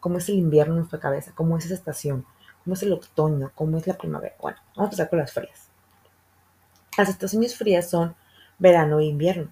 cómo 0.00 0.18
es 0.18 0.28
el 0.28 0.36
invierno 0.36 0.74
en 0.74 0.78
nuestra 0.78 1.00
cabeza, 1.00 1.32
cómo 1.34 1.58
es 1.58 1.66
esa 1.66 1.74
estación, 1.74 2.24
cómo 2.64 2.74
es 2.74 2.82
el 2.82 2.92
otoño, 2.92 3.52
cómo 3.54 3.78
es 3.78 3.86
la 3.86 3.98
primavera. 3.98 4.34
Bueno, 4.40 4.58
vamos 4.74 4.78
a 4.78 4.84
empezar 4.84 5.10
con 5.10 5.18
las 5.18 5.32
frías. 5.32 5.71
Las 6.96 7.08
estaciones 7.08 7.56
frías 7.56 7.88
son 7.88 8.14
verano 8.58 9.00
e 9.00 9.06
invierno. 9.06 9.50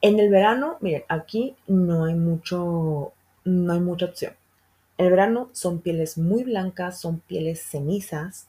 En 0.00 0.18
el 0.18 0.30
verano, 0.30 0.76
miren, 0.80 1.04
aquí 1.08 1.56
no 1.66 2.04
hay 2.04 2.14
mucho, 2.14 3.12
no 3.44 3.72
hay 3.72 3.80
mucha 3.80 4.06
opción. 4.06 4.34
En 4.98 5.06
el 5.06 5.12
verano 5.12 5.48
son 5.52 5.80
pieles 5.80 6.18
muy 6.18 6.44
blancas, 6.44 7.00
son 7.00 7.20
pieles 7.20 7.62
cenizas. 7.62 8.48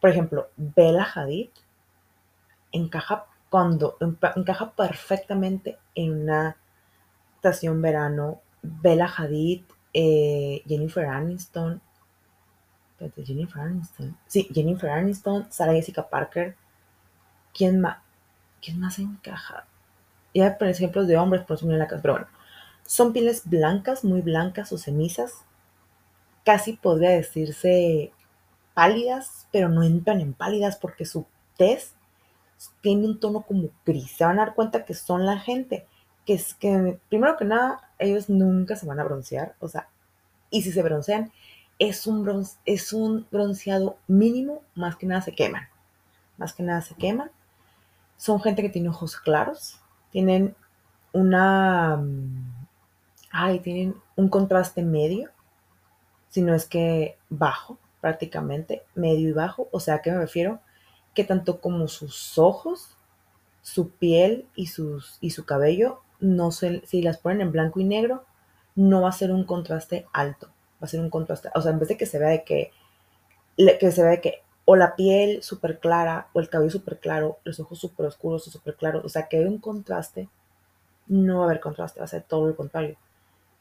Por 0.00 0.10
ejemplo, 0.10 0.48
Bella 0.56 1.06
Hadid 1.14 1.50
encaja 2.72 3.26
cuando 3.48 3.96
encaja 4.00 4.72
perfectamente 4.72 5.78
en 5.94 6.22
una 6.22 6.56
estación 7.36 7.80
verano. 7.80 8.40
Bella 8.62 9.06
Hadid, 9.06 9.62
eh, 9.92 10.62
Jennifer 10.66 11.06
Aniston, 11.06 11.80
Jennifer 13.16 13.60
Aniston, 13.60 14.16
sí, 14.26 14.48
Jennifer 14.52 14.90
Aniston, 14.90 15.46
Sarah 15.50 15.74
Jessica 15.74 16.08
Parker. 16.08 16.56
¿Quién 17.54 17.80
más? 17.80 17.98
¿Quién 18.60 18.80
más 18.80 18.98
encaja? 18.98 19.66
Ya 20.34 20.58
por 20.58 20.68
ejemplos 20.68 21.06
de 21.06 21.16
hombres, 21.16 21.44
por 21.44 21.62
en 21.62 21.78
la 21.78 21.86
casa, 21.86 22.02
pero 22.02 22.14
bueno, 22.14 22.28
son 22.84 23.12
pieles 23.12 23.48
blancas, 23.48 24.04
muy 24.04 24.20
blancas 24.20 24.72
o 24.72 24.78
cenizas, 24.78 25.44
casi 26.44 26.74
podría 26.74 27.10
decirse 27.10 28.12
pálidas, 28.74 29.46
pero 29.52 29.68
no 29.68 29.82
entran 29.82 30.20
en 30.20 30.34
pálidas 30.34 30.76
porque 30.76 31.04
su 31.04 31.26
tez 31.56 31.94
tiene 32.80 33.06
un 33.06 33.20
tono 33.20 33.42
como 33.42 33.68
gris. 33.86 34.10
Se 34.10 34.24
van 34.24 34.38
a 34.38 34.46
dar 34.46 34.54
cuenta 34.54 34.84
que 34.84 34.94
son 34.94 35.24
la 35.24 35.38
gente 35.38 35.86
que 36.24 36.34
es 36.34 36.54
que, 36.54 36.98
primero 37.08 37.36
que 37.36 37.44
nada, 37.44 37.90
ellos 37.98 38.28
nunca 38.28 38.76
se 38.76 38.86
van 38.86 38.98
a 38.98 39.04
broncear, 39.04 39.54
o 39.60 39.68
sea, 39.68 39.88
y 40.50 40.62
si 40.62 40.72
se 40.72 40.82
broncean, 40.82 41.32
es 41.78 42.06
un, 42.06 42.46
es 42.64 42.92
un 42.92 43.26
bronceado 43.30 43.98
mínimo, 44.06 44.62
más 44.74 44.96
que 44.96 45.06
nada 45.06 45.20
se 45.20 45.34
queman. 45.34 45.68
Más 46.36 46.52
que 46.52 46.62
nada 46.62 46.80
se 46.80 46.94
queman. 46.94 47.30
Son 48.24 48.40
gente 48.40 48.62
que 48.62 48.70
tiene 48.70 48.88
ojos 48.88 49.16
claros, 49.16 49.80
tienen 50.10 50.56
una. 51.12 52.02
Ay, 53.30 53.60
tienen 53.60 53.96
un 54.16 54.28
contraste 54.28 54.82
medio, 54.82 55.30
si 56.28 56.40
no 56.40 56.54
es 56.54 56.66
que 56.66 57.18
bajo, 57.28 57.78
prácticamente, 58.00 58.82
medio 58.94 59.28
y 59.28 59.32
bajo. 59.32 59.68
O 59.72 59.80
sea, 59.80 59.96
¿a 59.96 60.02
qué 60.02 60.10
me 60.10 60.18
refiero? 60.18 60.60
que 61.14 61.24
tanto 61.24 61.60
como 61.60 61.88
sus 61.88 62.38
ojos, 62.38 62.96
su 63.62 63.90
piel 63.90 64.46
y, 64.54 64.66
sus, 64.66 65.16
y 65.20 65.30
su 65.30 65.46
cabello, 65.46 66.00
no 66.20 66.50
se, 66.50 66.84
si 66.86 67.02
las 67.02 67.18
ponen 67.18 67.40
en 67.40 67.52
blanco 67.52 67.80
y 67.80 67.84
negro, 67.84 68.24
no 68.74 69.02
va 69.02 69.08
a 69.08 69.12
ser 69.12 69.30
un 69.32 69.44
contraste 69.44 70.06
alto, 70.12 70.48
va 70.82 70.86
a 70.86 70.88
ser 70.88 71.00
un 71.00 71.10
contraste, 71.10 71.50
o 71.54 71.62
sea, 71.62 71.70
en 71.70 71.78
vez 71.78 71.88
de 71.88 71.96
que 71.96 72.06
se 72.06 72.18
vea 72.18 72.30
de 72.30 72.44
que, 72.44 72.72
que 73.56 73.92
se 73.92 74.02
vea 74.02 74.10
de 74.12 74.20
que 74.20 74.42
o 74.64 74.76
la 74.76 74.96
piel 74.96 75.42
súper 75.42 75.78
clara 75.78 76.28
o 76.32 76.40
el 76.40 76.48
cabello 76.48 76.70
súper 76.70 76.98
claro, 76.98 77.38
los 77.44 77.60
ojos 77.60 77.78
súper 77.78 78.06
oscuros 78.06 78.46
o 78.48 78.50
súper 78.50 78.76
claros, 78.76 79.04
o 79.04 79.08
sea, 79.08 79.28
que 79.28 79.38
hay 79.38 79.44
un 79.44 79.58
contraste, 79.58 80.28
no 81.06 81.38
va 81.38 81.42
a 81.42 81.46
haber 81.46 81.60
contraste, 81.60 82.00
va 82.00 82.04
a 82.04 82.08
ser 82.08 82.22
todo 82.22 82.46
lo 82.46 82.56
contrario. 82.56 82.96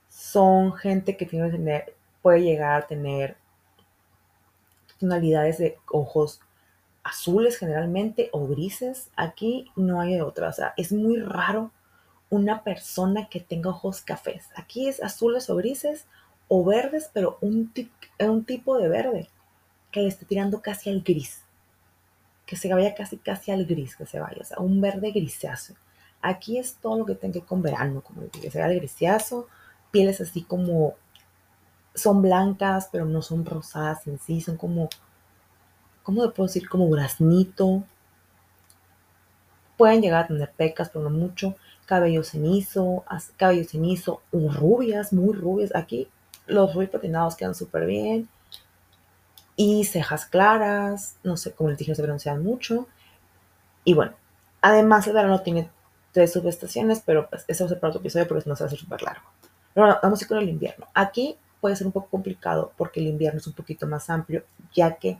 Son 0.10 0.74
gente 0.74 1.18
que 1.18 1.26
tiene 1.26 1.48
que 1.48 1.58
tener, 1.58 1.96
puede 2.22 2.42
llegar 2.42 2.82
a 2.82 2.88
tener 2.88 3.36
tonalidades 5.00 5.58
de 5.58 5.78
ojos 5.92 6.39
azules 7.04 7.58
generalmente 7.58 8.30
o 8.32 8.48
grises. 8.48 9.10
Aquí 9.16 9.72
no 9.76 10.00
hay 10.00 10.22
otra. 10.22 10.50
O 10.50 10.54
sea, 10.54 10.74
es 10.78 10.94
muy 10.94 11.20
raro 11.20 11.72
una 12.30 12.63
persona 12.63 13.28
que 13.28 13.42
tenga 13.42 13.72
ojos 13.72 14.02
cafés. 14.02 14.48
Aquí 14.56 14.88
es 14.88 15.04
azules 15.04 15.50
o 15.50 15.56
grises 15.58 16.06
o 16.48 16.63
verdes, 16.63 17.10
pero 17.13 17.38
un, 17.42 17.74
un 18.20 18.46
tipo 18.46 18.78
de 18.78 18.88
verde 18.88 19.30
que 19.93 20.01
le 20.01 20.08
esté 20.08 20.25
tirando 20.25 20.62
casi 20.62 20.89
al 20.89 21.01
gris. 21.01 21.43
Que 22.45 22.58
se 22.58 22.73
vaya 22.73 22.93
casi 22.95 23.17
casi 23.17 23.51
al 23.51 23.65
gris, 23.65 23.95
que 23.95 24.06
se 24.06 24.19
vaya. 24.19 24.41
O 24.41 24.43
sea, 24.43 24.58
un 24.60 24.82
verde 24.82 25.12
grisáceo. 25.12 25.77
Aquí 26.21 26.58
es 26.58 26.75
todo 26.75 26.97
lo 26.97 27.06
que 27.06 27.15
tenga 27.15 27.39
con 27.41 27.62
verano, 27.62 28.01
como 28.01 28.29
que 28.29 28.49
sea 28.49 28.67
el 28.67 28.77
grisiazo, 28.77 29.47
pieles 29.91 30.19
así 30.19 30.41
como 30.41 30.95
son 31.93 32.21
blancas, 32.21 32.89
pero 32.91 33.06
no 33.06 33.21
son 33.21 33.45
rosadas 33.45 34.08
en 34.08 34.17
sí, 34.19 34.41
son 34.41 34.58
como, 34.58 34.89
¿cómo 36.01 36.23
le 36.23 36.32
puedo 36.32 36.47
decir? 36.47 36.67
Como 36.67 36.89
graznito. 36.89 37.84
Pueden 39.77 40.01
llegar 40.01 40.23
a 40.23 40.27
tener 40.27 40.51
pecas, 40.51 40.89
pero 40.89 41.03
no 41.03 41.12
mucho. 41.12 41.56
Cabello 41.86 42.23
cenizo, 42.23 43.03
cabello 43.38 43.65
cenizo, 43.65 44.21
rubias, 44.32 45.13
muy 45.13 45.34
rubias. 45.34 45.75
Aquí 45.75 46.08
los 46.47 46.73
rubios 46.73 46.89
patinados 46.89 47.36
quedan 47.36 47.53
súper 47.53 47.86
bien. 47.86 48.29
Y 49.56 49.86
cejas 49.86 50.26
claras, 50.26 51.18
no 51.24 51.38
sé, 51.38 51.54
como 51.54 51.70
les 51.70 51.78
dije, 51.78 51.96
se 51.96 52.02
broncean 52.02 52.44
mucho. 52.44 52.88
Y 53.84 53.94
bueno, 53.94 54.13
además 54.62 55.06
el 55.08 55.13
verano 55.13 55.42
tiene 55.42 55.70
tres 56.12 56.34
subestaciones, 56.34 57.02
pero 57.06 57.30
pues 57.30 57.46
eso 57.48 57.66
es 57.66 57.74
para 57.74 57.89
otro 57.89 58.00
episodio 58.00 58.28
porque 58.28 58.50
no 58.50 58.56
se 58.56 58.63
va 58.63 58.66
a 58.66 58.68
hacer 58.68 58.80
súper 58.80 59.02
largo. 59.02 59.26
Pero 59.74 60.00
vamos 60.02 60.22
a 60.22 60.24
ir 60.24 60.28
con 60.28 60.38
el 60.38 60.50
invierno. 60.50 60.88
Aquí 60.94 61.38
puede 61.60 61.76
ser 61.76 61.88
un 61.88 61.94
poco 61.94 62.10
complicado 62.10 62.72
porque 62.78 63.00
el 63.00 63.08
invierno 63.08 63.39
es 63.39 63.48
un 63.48 63.54
poquito 63.54 63.88
más 63.88 64.10
amplio, 64.10 64.44
ya 64.74 64.96
que 64.96 65.20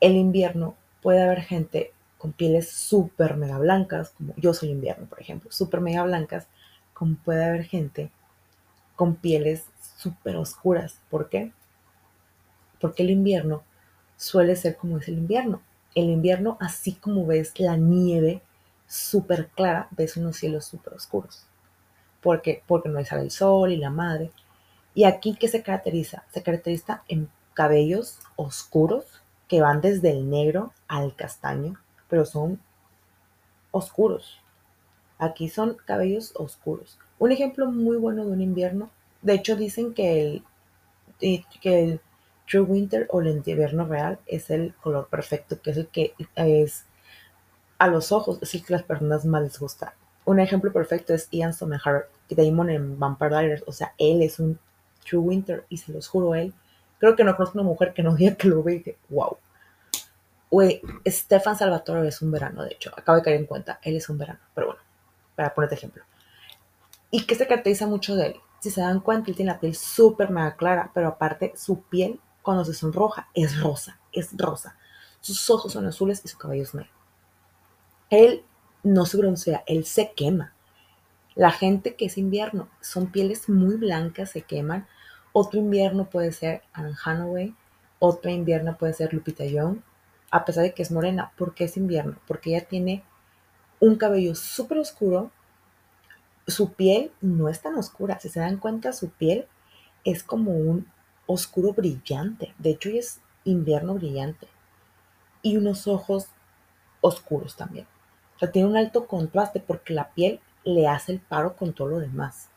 el 0.00 0.14
invierno 0.16 0.76
puede 1.02 1.22
haber 1.22 1.42
gente 1.42 1.92
con 2.16 2.32
pieles 2.32 2.70
súper 2.70 3.36
mega 3.36 3.58
blancas, 3.58 4.10
como 4.10 4.34
yo 4.36 4.52
soy 4.54 4.70
invierno, 4.70 5.06
por 5.06 5.20
ejemplo, 5.20 5.50
súper 5.52 5.80
mega 5.80 6.02
blancas, 6.02 6.48
como 6.94 7.16
puede 7.16 7.44
haber 7.44 7.64
gente 7.64 8.10
con 8.96 9.14
pieles 9.14 9.64
súper 9.96 10.36
oscuras. 10.36 11.00
¿Por 11.10 11.28
qué? 11.28 11.52
Porque 12.80 13.02
el 13.02 13.10
invierno 13.10 13.62
suele 14.16 14.56
ser 14.56 14.76
como 14.76 14.98
es 14.98 15.08
el 15.08 15.18
invierno. 15.18 15.60
El 15.94 16.10
invierno, 16.10 16.56
así 16.60 16.94
como 16.94 17.26
ves 17.26 17.58
la 17.58 17.76
nieve 17.76 18.42
súper 18.86 19.48
clara, 19.48 19.88
ves 19.90 20.16
unos 20.16 20.36
cielos 20.36 20.64
súper 20.64 20.94
oscuros. 20.94 21.46
Porque, 22.22 22.62
porque 22.66 22.88
no 22.88 23.04
sale 23.04 23.22
el 23.22 23.30
sol 23.30 23.72
y 23.72 23.76
la 23.76 23.90
madre. 23.90 24.30
Y 24.94 25.04
aquí, 25.04 25.36
¿qué 25.38 25.48
se 25.48 25.62
caracteriza? 25.62 26.24
Se 26.32 26.42
caracteriza 26.42 27.02
en 27.08 27.28
cabellos 27.54 28.18
oscuros 28.36 29.04
que 29.48 29.60
van 29.60 29.80
desde 29.80 30.10
el 30.10 30.28
negro 30.28 30.72
al 30.86 31.14
castaño, 31.16 31.80
pero 32.08 32.24
son 32.24 32.60
oscuros. 33.70 34.40
Aquí 35.18 35.48
son 35.48 35.76
cabellos 35.84 36.32
oscuros. 36.36 36.98
Un 37.18 37.32
ejemplo 37.32 37.70
muy 37.70 37.96
bueno 37.96 38.24
de 38.24 38.32
un 38.32 38.40
invierno, 38.40 38.90
de 39.22 39.34
hecho 39.34 39.56
dicen 39.56 39.94
que 39.94 40.20
el, 40.20 40.44
eh, 41.20 41.42
que 41.60 41.84
el 41.84 42.00
True 42.48 42.62
Winter 42.62 43.06
o 43.10 43.20
el 43.20 43.28
invierno 43.28 43.86
real 43.86 44.18
es 44.26 44.50
el 44.50 44.74
color 44.76 45.08
perfecto, 45.08 45.60
que 45.60 45.70
es 45.70 45.76
el 45.76 45.88
que 45.88 46.14
es 46.34 46.86
a 47.78 47.88
los 47.88 48.10
ojos, 48.10 48.38
es 48.40 48.54
el 48.54 48.64
que 48.64 48.72
las 48.72 48.82
personas 48.82 49.24
más 49.24 49.42
les 49.42 49.58
gusta. 49.58 49.94
Un 50.24 50.40
ejemplo 50.40 50.72
perfecto 50.72 51.14
es 51.14 51.28
Ian 51.30 51.52
Somerhalder, 51.52 52.08
Damon 52.30 52.70
en 52.70 52.98
Vampire 52.98 53.30
Diaries, 53.30 53.64
o 53.66 53.72
sea, 53.72 53.94
él 53.98 54.22
es 54.22 54.38
un 54.38 54.58
True 55.04 55.20
Winter 55.20 55.64
y 55.68 55.76
se 55.76 55.92
los 55.92 56.08
juro 56.08 56.34
él. 56.34 56.54
Creo 56.98 57.16
que 57.16 57.24
no 57.24 57.36
conozco 57.36 57.58
una 57.58 57.68
mujer 57.68 57.92
que 57.92 58.02
no 58.02 58.14
diga 58.16 58.34
que 58.34 58.48
lo 58.48 58.62
ve 58.62 58.74
y 58.76 58.82
que, 58.82 58.98
wow. 59.08 59.36
Güey, 60.50 60.80
Stefan 61.06 61.56
Salvatore 61.56 62.08
es 62.08 62.22
un 62.22 62.30
verano, 62.30 62.62
de 62.62 62.72
hecho, 62.72 62.90
acabo 62.96 63.16
de 63.16 63.22
caer 63.22 63.36
en 63.36 63.46
cuenta, 63.46 63.78
él 63.82 63.96
es 63.96 64.08
un 64.08 64.16
verano, 64.16 64.40
pero 64.54 64.68
bueno, 64.68 64.80
para 65.36 65.54
ponerte 65.54 65.74
ejemplo. 65.74 66.02
¿Y 67.10 67.24
qué 67.24 67.34
se 67.34 67.46
caracteriza 67.46 67.86
mucho 67.86 68.16
de 68.16 68.28
él? 68.28 68.36
Si 68.60 68.70
se 68.70 68.80
dan 68.80 69.00
cuenta, 69.00 69.30
él 69.30 69.36
tiene 69.36 69.52
la 69.52 69.60
piel 69.60 69.74
súper 69.74 70.30
mega 70.30 70.56
clara, 70.56 70.90
pero 70.94 71.08
aparte 71.08 71.52
su 71.54 71.82
piel, 71.82 72.18
cuando 72.48 72.64
se 72.64 72.72
sonroja, 72.72 73.28
es 73.34 73.60
rosa, 73.60 74.00
es 74.10 74.34
rosa. 74.34 74.74
Sus 75.20 75.50
ojos 75.50 75.74
son 75.74 75.84
azules 75.84 76.22
y 76.24 76.28
su 76.28 76.38
cabello 76.38 76.62
es 76.62 76.74
negro. 76.74 76.90
Él 78.08 78.42
no 78.82 79.04
se 79.04 79.18
broncea, 79.18 79.64
él 79.66 79.84
se 79.84 80.12
quema. 80.12 80.54
La 81.34 81.50
gente 81.50 81.94
que 81.94 82.06
es 82.06 82.16
invierno 82.16 82.70
son 82.80 83.12
pieles 83.12 83.50
muy 83.50 83.76
blancas, 83.76 84.30
se 84.30 84.40
queman. 84.40 84.86
Otro 85.34 85.60
invierno 85.60 86.08
puede 86.08 86.32
ser 86.32 86.62
Anne 86.72 86.94
Hathaway, 87.04 87.54
otro 87.98 88.30
invierno 88.30 88.78
puede 88.78 88.94
ser 88.94 89.12
Lupita 89.12 89.44
Young, 89.44 89.80
a 90.30 90.46
pesar 90.46 90.62
de 90.62 90.72
que 90.72 90.82
es 90.82 90.90
morena. 90.90 91.32
¿Por 91.36 91.52
qué 91.54 91.64
es 91.64 91.76
invierno? 91.76 92.16
Porque 92.26 92.56
ella 92.56 92.66
tiene 92.66 93.04
un 93.78 93.96
cabello 93.96 94.34
súper 94.34 94.78
oscuro. 94.78 95.30
Su 96.46 96.72
piel 96.72 97.12
no 97.20 97.50
es 97.50 97.60
tan 97.60 97.74
oscura. 97.74 98.18
Si 98.18 98.30
se 98.30 98.40
dan 98.40 98.56
cuenta, 98.56 98.94
su 98.94 99.10
piel 99.10 99.46
es 100.02 100.22
como 100.22 100.52
un 100.52 100.90
oscuro 101.28 101.72
brillante. 101.72 102.54
De 102.58 102.70
hecho, 102.70 102.88
ella 102.88 103.00
es 103.00 103.20
invierno 103.44 103.94
brillante. 103.94 104.48
Y 105.42 105.56
unos 105.56 105.86
ojos 105.86 106.26
oscuros 107.00 107.54
también. 107.54 107.86
O 108.34 108.38
sea, 108.40 108.50
tiene 108.50 108.68
un 108.68 108.76
alto 108.76 109.06
contraste 109.06 109.60
porque 109.60 109.94
la 109.94 110.08
piel 110.10 110.40
le 110.64 110.88
hace 110.88 111.12
el 111.12 111.20
paro 111.20 111.54
con 111.54 111.72
todo 111.72 111.88
lo 111.88 111.98
demás. 112.00 112.48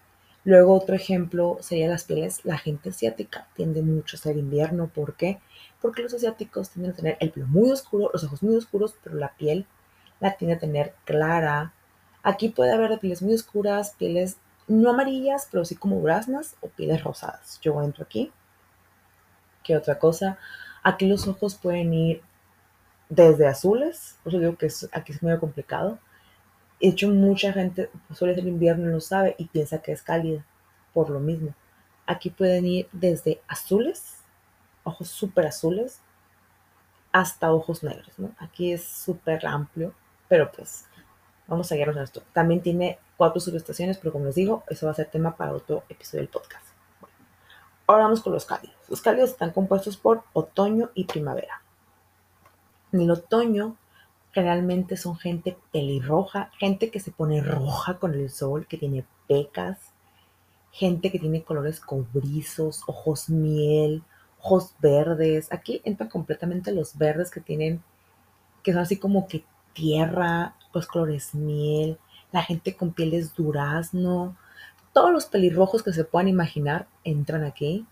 Luego 0.44 0.76
otro 0.76 0.96
ejemplo 0.96 1.58
sería 1.62 1.88
las 1.88 2.06
pieles. 2.06 2.44
La 2.46 2.58
gente 2.58 2.90
asiática 2.90 3.48
tiende 3.56 3.84
mucho 3.84 4.18
a 4.18 4.20
ser 4.20 4.38
invierno. 4.38 4.88
¿Por 4.88 5.16
qué? 5.16 5.40
Porque 5.82 6.02
los 6.02 6.14
asiáticos 6.14 6.70
tienden 6.70 6.94
a 6.94 6.96
tener 6.96 7.18
el 7.20 7.32
pelo 7.32 7.48
muy 7.48 7.70
oscuro, 7.72 8.10
los 8.12 8.24
ojos 8.24 8.42
muy 8.42 8.56
oscuros, 8.56 8.96
pero 9.04 9.16
la 9.18 9.36
piel 9.36 9.68
la 10.20 10.36
tiende 10.38 10.56
a 10.56 10.60
tener 10.60 10.96
clara. 11.06 11.74
Aquí 12.24 12.50
puede 12.50 12.72
haber 12.72 13.00
pieles 13.00 13.22
muy 13.22 13.34
oscuras, 13.34 13.96
pieles 13.98 14.38
no 14.68 14.92
amarillas, 14.92 15.48
pero 15.52 15.66
sí 15.66 15.76
como 15.76 16.00
duraznas 16.00 16.56
o 16.62 16.70
pieles 16.70 17.04
rosadas. 17.04 17.60
Yo 17.62 17.82
entro 17.84 18.04
aquí. 18.04 18.32
¿Qué 19.64 19.76
otra 19.78 20.00
cosa? 20.00 20.38
Aquí 20.84 21.06
los 21.08 21.28
ojos 21.28 21.56
pueden 21.56 21.94
ir 21.94 22.22
desde 23.10 23.48
azules, 23.48 24.18
por 24.24 24.32
eso 24.32 24.40
digo 24.40 24.56
que 24.58 24.70
aquí 24.94 25.12
es 25.12 25.22
muy 25.22 25.38
complicado. 25.38 26.00
De 26.80 26.88
hecho, 26.88 27.10
mucha 27.10 27.54
gente 27.54 27.90
suele 28.14 28.36
ser 28.36 28.48
invierno 28.48 28.90
y 28.90 28.94
no 28.94 29.02
sabe 29.02 29.36
y 29.38 29.46
piensa 29.46 29.82
que 29.82 29.92
es 29.92 30.02
cálida, 30.02 30.46
por 30.94 31.10
lo 31.10 31.20
mismo. 31.20 31.54
Aquí 32.08 32.30
pueden 32.30 32.66
ir 32.66 32.88
desde 32.92 33.42
azules, 33.48 34.24
ojos 34.84 35.10
súper 35.10 35.48
azules, 35.48 36.02
hasta 37.12 37.54
ojos 37.54 37.84
negros. 37.84 38.16
Aquí 38.38 38.72
es 38.72 38.84
súper 38.84 39.46
amplio, 39.46 39.94
pero 40.28 40.52
pues 40.52 40.86
vamos 41.48 41.72
a 41.72 41.76
guiarnos 41.76 41.98
en 41.98 42.04
esto. 42.04 42.24
También 42.34 42.62
tiene 42.62 42.98
cuatro 43.18 43.40
subestaciones, 43.40 43.98
pero 43.98 44.14
como 44.14 44.26
les 44.26 44.36
digo, 44.36 44.64
eso 44.70 44.86
va 44.86 44.94
a 44.94 44.96
ser 44.96 45.08
tema 45.08 45.36
para 45.36 45.54
otro 45.54 45.84
episodio 45.90 46.22
del 46.22 46.30
podcast. 46.30 46.71
Ahora 47.88 48.04
vamos 48.04 48.22
con 48.22 48.34
los 48.34 48.46
cálidos. 48.46 48.76
Los 48.90 49.02
cálidos 49.02 49.32
están 49.32 49.52
compuestos 49.52 49.98
por 49.98 50.24
otoño 50.34 50.92
y 50.94 51.06
primavera. 51.06 51.62
En 52.92 53.02
el 53.02 53.12
otoño 53.12 53.78
generalmente 54.32 54.98
son 54.98 55.18
gente 55.18 55.58
pelirroja, 55.72 56.52
gente 56.58 56.90
que 56.90 57.00
se 57.00 57.12
pone 57.12 57.42
roja 57.42 57.98
con 57.98 58.14
el 58.14 58.30
sol, 58.30 58.66
que 58.68 58.78
tiene 58.78 59.06
pecas, 59.28 59.78
gente 60.72 61.12
que 61.12 61.20
tiene 61.20 61.44
colores 61.44 61.80
cobrizos, 61.80 62.84
ojos 62.88 63.30
miel, 63.30 64.04
ojos 64.42 64.76
verdes. 64.80 65.52
Aquí 65.52 65.82
entran 65.84 66.10
completamente 66.10 66.72
los 66.72 66.98
verdes 66.98 67.30
que 67.30 67.42
tienen, 67.42 67.84
que 68.64 68.72
son 68.72 68.82
así 68.82 68.98
como 68.98 69.28
que 69.28 69.44
tierra, 69.74 70.56
los 70.74 70.88
colores 70.88 71.36
miel, 71.36 71.98
la 72.32 72.44
gente 72.44 72.76
con 72.76 72.94
pieles 72.94 73.36
durazno, 73.36 74.36
todos 74.94 75.12
los 75.12 75.26
pelirrojos 75.26 75.84
que 75.84 75.94
se 75.94 76.04
puedan 76.04 76.28
imaginar 76.28 76.88
entran 77.04 77.44
aquí. 77.44 77.86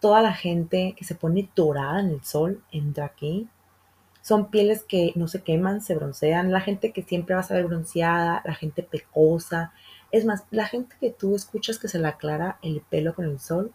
Toda 0.00 0.22
la 0.22 0.32
gente 0.32 0.94
que 0.96 1.04
se 1.04 1.14
pone 1.14 1.50
dorada 1.54 2.00
en 2.00 2.08
el 2.08 2.24
sol 2.24 2.62
entra 2.70 3.04
aquí. 3.04 3.48
Son 4.22 4.50
pieles 4.50 4.82
que 4.84 5.12
no 5.16 5.28
se 5.28 5.42
queman, 5.42 5.80
se 5.80 5.94
broncean. 5.94 6.52
La 6.52 6.60
gente 6.60 6.92
que 6.92 7.02
siempre 7.02 7.34
va 7.34 7.42
a 7.42 7.54
ver 7.54 7.66
bronceada, 7.66 8.42
la 8.44 8.54
gente 8.54 8.82
pecosa. 8.82 9.72
Es 10.10 10.24
más, 10.24 10.44
la 10.50 10.66
gente 10.66 10.96
que 11.00 11.10
tú 11.10 11.34
escuchas 11.34 11.78
que 11.78 11.88
se 11.88 11.98
le 11.98 12.08
aclara 12.08 12.58
el 12.62 12.80
pelo 12.80 13.14
con 13.14 13.26
el 13.26 13.38
sol, 13.38 13.72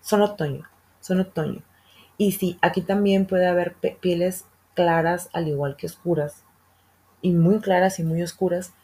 son 0.00 0.22
otoño, 0.22 0.64
son 1.00 1.20
otoño. 1.20 1.62
Y 2.16 2.32
sí, 2.32 2.58
aquí 2.62 2.82
también 2.82 3.26
puede 3.26 3.46
haber 3.46 3.76
pieles 4.00 4.44
claras 4.74 5.30
al 5.32 5.48
igual 5.48 5.76
que 5.76 5.86
oscuras. 5.86 6.44
Y 7.22 7.32
muy 7.32 7.60
claras 7.60 7.98
y 7.98 8.04
muy 8.04 8.22
oscuras. 8.22 8.74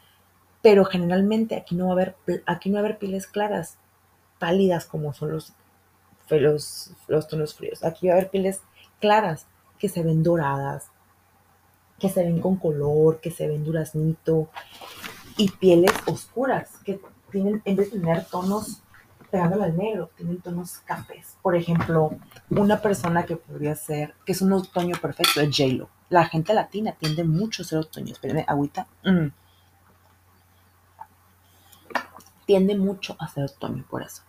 Pero 0.65 0.83
generalmente 0.83 1.55
aquí 1.55 1.75
no 1.75 1.85
va 1.85 1.91
a 1.91 1.93
haber, 1.93 2.15
aquí 2.47 2.71
no 2.71 2.77
va 2.77 2.79
a 2.79 2.85
haber 2.85 2.97
pieles 2.97 3.27
claras, 3.27 3.77
pálidas 4.39 4.85
como 4.85 5.13
son 5.13 5.33
los, 5.33 5.53
los, 7.07 7.27
tonos 7.27 7.53
fríos. 7.53 7.83
Aquí 7.83 8.07
va 8.07 8.13
a 8.13 8.17
haber 8.17 8.31
pieles 8.31 8.61
claras 8.99 9.45
que 9.77 9.89
se 9.89 10.01
ven 10.01 10.23
doradas, 10.23 10.87
que 11.99 12.09
se 12.09 12.23
ven 12.23 12.41
con 12.41 12.55
color, 12.55 13.19
que 13.19 13.29
se 13.29 13.47
ven 13.47 13.63
duraznito, 13.63 14.49
y 15.37 15.51
pieles 15.51 15.91
oscuras, 16.07 16.71
que 16.83 16.99
tienen, 17.29 17.61
en 17.63 17.75
vez 17.75 17.91
de 17.91 17.99
tener 17.99 18.25
tonos 18.25 18.81
pegándole 19.29 19.65
al 19.65 19.77
negro, 19.77 20.09
tienen 20.17 20.41
tonos 20.41 20.79
cafés. 20.79 21.37
Por 21.43 21.55
ejemplo, 21.55 22.17
una 22.49 22.81
persona 22.81 23.23
que 23.23 23.35
podría 23.35 23.75
ser, 23.75 24.15
que 24.25 24.31
es 24.31 24.41
un 24.41 24.51
otoño 24.51 24.95
perfecto, 24.99 25.41
es 25.41 25.55
j 25.55 25.87
La 26.09 26.25
gente 26.25 26.55
latina 26.55 26.95
tiende 26.99 27.23
mucho 27.23 27.61
a 27.61 27.65
ser 27.65 27.77
otoño. 27.77 28.13
Espérenme, 28.13 28.45
agüita. 28.47 28.87
Mm. 29.03 29.27
Tiende 32.45 32.77
mucho 32.77 33.15
a 33.19 33.27
ser 33.27 33.45
otoño, 33.45 33.85
por 33.89 34.03
eso. 34.03 34.23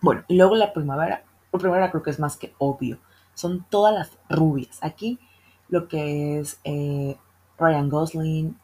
Bueno, 0.00 0.24
y 0.28 0.36
luego 0.36 0.54
la 0.56 0.72
primavera. 0.72 1.24
La 1.52 1.58
primavera 1.58 1.90
creo 1.90 2.02
que 2.02 2.10
es 2.10 2.18
más 2.18 2.36
que 2.36 2.54
obvio 2.58 2.98
son 3.36 3.66
todas 3.68 3.94
las 3.94 4.18
rubias. 4.28 4.78
Aquí 4.82 5.20
lo 5.68 5.88
que 5.88 6.40
es 6.40 6.58
eh, 6.64 7.16
Ryan 7.58 7.88
Gosling, 7.88 8.58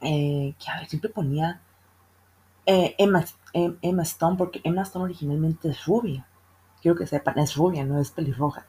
eh, 0.00 0.54
que 0.58 0.70
a 0.70 0.80
ver, 0.80 0.88
siempre 0.88 1.08
ponía 1.10 1.62
eh, 2.66 2.94
Emma, 2.98 3.24
em, 3.52 3.78
Emma 3.80 4.02
Stone, 4.02 4.36
porque 4.36 4.60
Emma 4.64 4.82
Stone 4.82 5.04
originalmente 5.04 5.68
es 5.68 5.86
rubia. 5.86 6.26
Quiero 6.80 6.96
que 6.96 7.06
sepan, 7.06 7.38
es 7.38 7.56
rubia, 7.56 7.84
no 7.84 8.00
es 8.00 8.10
pelirroja. 8.10 8.66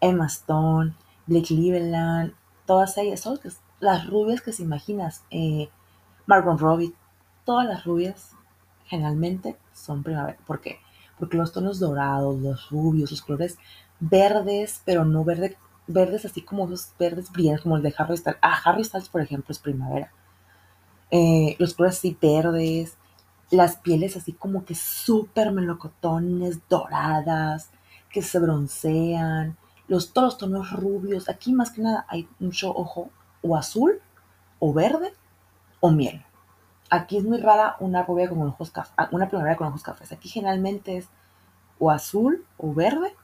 Emma 0.00 0.26
Stone, 0.26 0.94
Blake 1.26 1.52
Lively, 1.52 2.34
todas 2.66 2.96
ellas, 2.98 3.20
son 3.20 3.38
las 3.80 4.06
rubias 4.08 4.40
que 4.40 4.52
se 4.52 4.62
imaginas. 4.62 5.24
Eh, 5.30 5.68
Margot 6.26 6.58
Robbie, 6.58 6.94
todas 7.44 7.66
las 7.66 7.84
rubias 7.84 8.32
generalmente 8.86 9.56
son 9.72 10.02
primavera. 10.02 10.38
¿Por 10.46 10.60
qué? 10.60 10.78
Porque 11.18 11.36
los 11.36 11.52
tonos 11.52 11.78
dorados, 11.78 12.40
los 12.40 12.70
rubios, 12.70 13.10
los 13.10 13.22
colores 13.22 13.58
verdes, 14.00 14.82
pero 14.84 15.04
no 15.04 15.24
verde, 15.24 15.56
verdes 15.86 16.24
así 16.24 16.42
como 16.42 16.66
esos 16.66 16.92
verdes 16.98 17.30
brillantes, 17.30 17.62
como 17.62 17.76
el 17.76 17.82
de 17.82 17.94
Harry 17.96 18.16
Styles. 18.16 18.38
Ah, 18.42 18.58
Harry 18.64 18.84
Styles, 18.84 19.08
por 19.08 19.20
ejemplo, 19.20 19.52
es 19.52 19.58
primavera. 19.58 20.12
Eh, 21.10 21.56
los 21.58 21.74
colores 21.74 21.98
así 21.98 22.16
verdes, 22.20 22.96
las 23.50 23.76
pieles 23.76 24.16
así 24.16 24.32
como 24.32 24.64
que 24.64 24.74
súper 24.74 25.52
melocotones, 25.52 26.60
doradas, 26.68 27.70
que 28.10 28.22
se 28.22 28.38
broncean, 28.38 29.56
los, 29.88 30.12
todos 30.12 30.26
los 30.26 30.38
tonos 30.38 30.72
rubios. 30.72 31.28
Aquí 31.28 31.52
más 31.52 31.70
que 31.70 31.82
nada 31.82 32.06
hay 32.08 32.28
mucho 32.38 32.74
ojo 32.74 33.10
o 33.42 33.56
azul, 33.56 34.00
o 34.58 34.72
verde, 34.72 35.12
o 35.80 35.90
miel. 35.90 36.24
Aquí 36.94 37.16
es 37.16 37.24
muy 37.24 37.38
rara 37.38 37.76
una 37.80 38.02
rubia 38.02 38.28
con 38.28 38.42
ojos 38.42 38.70
cafés, 38.70 38.92
ah, 38.98 39.08
una 39.12 39.26
primavera 39.26 39.56
con 39.56 39.68
ojos 39.68 39.82
cafés. 39.82 40.12
Aquí 40.12 40.28
generalmente 40.28 40.98
es 40.98 41.08
o 41.78 41.90
azul 41.90 42.44
o 42.58 42.74
verde, 42.74 43.16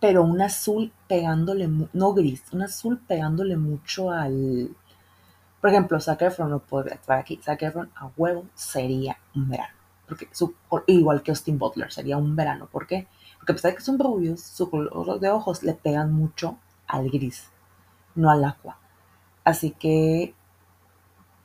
pero 0.00 0.22
un 0.22 0.40
azul 0.40 0.90
pegándole, 1.06 1.68
no 1.92 2.14
gris, 2.14 2.42
un 2.52 2.62
azul 2.62 2.98
pegándole 2.98 3.58
mucho 3.58 4.10
al, 4.10 4.74
por 5.60 5.68
ejemplo, 5.68 6.00
Zac 6.00 6.22
Efron 6.22 6.48
no 6.48 6.60
puede 6.60 6.94
estar 6.94 7.18
aquí. 7.18 7.38
Zac 7.42 7.62
Efron 7.62 7.90
a 7.94 8.10
huevo 8.16 8.46
sería 8.54 9.18
un 9.34 9.50
verano. 9.50 9.74
Porque 10.08 10.26
su, 10.32 10.54
igual 10.86 11.22
que 11.22 11.32
Austin 11.32 11.58
Butler, 11.58 11.92
sería 11.92 12.16
un 12.16 12.34
verano. 12.34 12.68
¿Por 12.72 12.86
qué? 12.86 13.06
Porque 13.36 13.52
a 13.52 13.54
pesar 13.54 13.72
de 13.72 13.76
que 13.76 13.82
son 13.82 13.98
rubios, 13.98 14.40
su 14.40 14.70
color 14.70 15.20
de 15.20 15.28
ojos 15.28 15.62
le 15.62 15.74
pegan 15.74 16.10
mucho 16.10 16.56
al 16.86 17.10
gris, 17.10 17.50
no 18.14 18.30
al 18.30 18.44
agua. 18.44 18.78
Así 19.44 19.72
que 19.72 20.34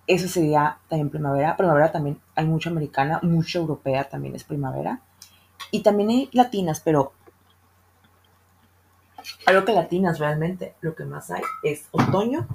eso 0.08 0.28
sería 0.28 0.78
también 0.88 1.10
primavera. 1.10 1.58
Primavera 1.58 1.92
también 1.92 2.20
hay 2.36 2.46
mucha 2.46 2.70
americana, 2.70 3.20
mucha 3.24 3.60
europea 3.60 4.08
también 4.08 4.36
es 4.36 4.44
primavera. 4.44 5.02
Y 5.72 5.82
también 5.82 6.10
hay 6.10 6.30
latinas, 6.32 6.80
pero 6.80 7.14
algo 9.46 9.66
que 9.66 9.74
latinas 9.74 10.20
realmente 10.20 10.76
lo 10.82 10.96
que 10.96 11.06
más 11.06 11.32
hay 11.32 11.42
es 11.64 11.88
otoño 11.92 12.48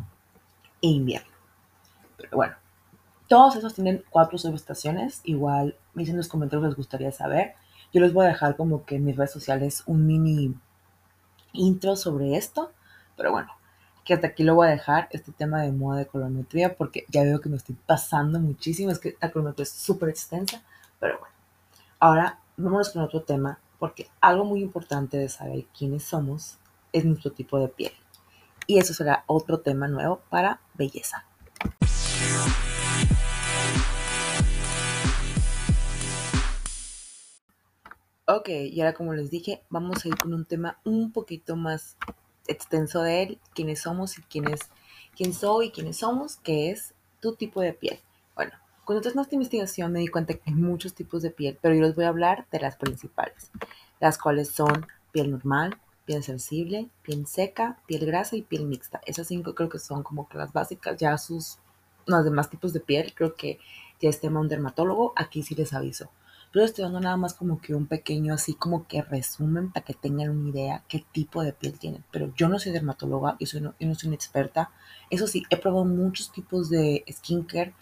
e 0.83 0.89
invierno. 0.89 1.31
Pero 2.17 2.37
bueno, 2.37 2.55
todos 3.29 3.57
esos 3.57 3.75
tienen 3.75 4.05
cuatro 4.11 4.39
subestaciones. 4.39 5.21
Igual 5.25 5.77
me 5.95 6.03
dicen 6.03 6.15
en 6.15 6.19
los 6.19 6.29
comentarios 6.29 6.69
les 6.69 6.77
gustaría 6.77 7.13
saber. 7.13 7.55
Yo 7.93 8.01
les 8.01 8.13
voy 8.13 8.27
a 8.27 8.29
dejar 8.29 8.57
como 8.57 8.85
que 8.85 8.97
en 8.97 9.05
mis 9.05 9.17
redes 9.17 9.33
sociales 9.33 9.83
un 9.87 10.07
mini 10.07 10.55
intro 11.53 11.97
sobre 11.97 12.37
esto. 12.37 12.73
Pero 13.17 13.33
bueno, 13.33 13.53
que 14.11 14.15
hasta 14.15 14.27
aquí 14.27 14.43
lo 14.43 14.57
voy 14.57 14.67
a 14.67 14.71
dejar, 14.71 15.07
este 15.13 15.31
tema 15.31 15.63
de 15.63 15.71
moda 15.71 16.01
de 16.01 16.07
colorimetría, 16.09 16.75
porque 16.77 17.07
ya 17.11 17.23
veo 17.23 17.41
que 17.41 17.49
me 17.49 17.57
estoy 17.57 17.77
pasando 17.87 18.41
muchísimo, 18.41 18.91
es 18.91 18.99
que 18.99 19.17
la 19.21 19.31
colorimetría 19.31 19.63
es 19.63 19.71
súper 19.71 20.09
extensa, 20.09 20.65
pero 20.99 21.21
bueno. 21.21 21.33
Ahora, 22.01 22.41
vámonos 22.57 22.91
con 22.91 23.03
otro 23.03 23.23
tema, 23.23 23.61
porque 23.79 24.09
algo 24.21 24.45
muy 24.45 24.63
importante 24.63 25.17
de 25.17 25.29
saber 25.29 25.65
quiénes 25.79 26.03
somos 26.03 26.59
es 26.93 27.05
nuestro 27.05 27.31
tipo 27.31 27.61
de 27.61 27.69
piel. 27.69 27.93
Y 28.67 28.81
eso 28.81 28.95
será 28.95 29.23
otro 29.29 29.61
tema 29.61 29.87
nuevo 29.87 30.23
para 30.29 30.61
belleza. 30.75 31.25
Ok, 38.27 38.49
y 38.49 38.81
ahora 38.81 38.95
como 38.95 39.15
les 39.15 39.31
dije, 39.31 39.63
vamos 39.71 40.05
a 40.05 40.09
ir 40.09 40.17
con 40.17 40.35
un 40.35 40.47
tema 40.47 40.81
un 40.83 41.13
poquito 41.13 41.55
más 41.55 41.97
extenso 42.47 43.03
de 43.03 43.23
él, 43.23 43.39
quiénes 43.55 43.83
somos 43.83 44.19
y 44.19 44.23
quién 44.23 44.49
es, 44.49 44.61
quién 45.17 45.33
soy 45.33 45.67
y 45.67 45.71
quiénes 45.71 45.99
somos, 45.99 46.37
que 46.37 46.71
es 46.71 46.95
tu 47.21 47.35
tipo 47.35 47.61
de 47.61 47.73
piel. 47.73 48.01
Bueno, 48.35 48.53
cuando 48.85 49.07
hice 49.07 49.19
esta 49.21 49.35
investigación 49.35 49.93
me 49.93 50.01
di 50.01 50.09
cuenta 50.09 50.35
que 50.35 50.43
hay 50.47 50.55
muchos 50.55 50.95
tipos 50.95 51.23
de 51.23 51.31
piel, 51.31 51.59
pero 51.61 51.75
yo 51.75 51.83
les 51.83 51.95
voy 51.95 52.05
a 52.05 52.09
hablar 52.09 52.47
de 52.51 52.61
las 52.61 52.77
principales, 52.77 53.51
las 54.01 54.19
cuales 54.19 54.49
son 54.49 54.87
piel 55.13 55.31
normal, 55.31 55.79
piel 56.05 56.23
sensible, 56.23 56.89
piel 57.03 57.27
seca, 57.27 57.79
piel 57.87 58.07
grasa 58.07 58.37
y 58.37 58.43
piel 58.43 58.67
mixta. 58.67 59.01
Esas 59.07 59.29
cinco 59.29 59.55
creo 59.55 59.69
que 59.69 59.79
son 59.79 60.03
como 60.03 60.29
que 60.29 60.39
las 60.39 60.53
básicas, 60.53 60.97
ya 60.97 61.17
sus 61.19 61.59
los 62.07 62.25
demás 62.25 62.51
tipos 62.51 62.73
de 62.73 62.81
piel, 62.81 63.15
creo 63.15 63.35
que 63.35 63.59
ya 64.01 64.09
es 64.09 64.21
tema 64.21 64.41
un 64.41 64.49
dermatólogo, 64.49 65.13
aquí 65.17 65.43
sí 65.43 65.55
les 65.55 65.73
aviso. 65.73 66.11
Pero 66.53 66.65
estoy 66.65 66.83
dando 66.83 67.01
nada 67.01 67.17
más 67.17 67.35
como 67.35 67.61
que 67.61 67.75
un 67.75 67.87
pequeño 67.87 68.35
así 68.35 68.55
como 68.55 68.87
que 68.89 69.03
resumen 69.03 69.71
para 69.71 69.85
que 69.85 69.95
tengan 69.95 70.31
una 70.31 70.51
idea 70.51 70.85
qué 70.89 71.05
tipo 71.13 71.43
de 71.45 71.53
piel 71.53 71.79
tienen. 71.79 72.05
Pero 72.11 72.33
yo 72.35 72.49
no 72.49 72.59
soy 72.59 72.73
dermatóloga, 72.73 73.37
yo, 73.39 73.61
no 73.61 73.95
soy 73.95 74.09
una 74.09 74.17
experta. 74.17 74.71
Eso 75.11 75.27
sí, 75.29 75.45
he 75.51 75.57
probado 75.57 75.85
muchos 75.85 76.33
tipos 76.33 76.69
de 76.69 77.05
skincare 77.11 77.73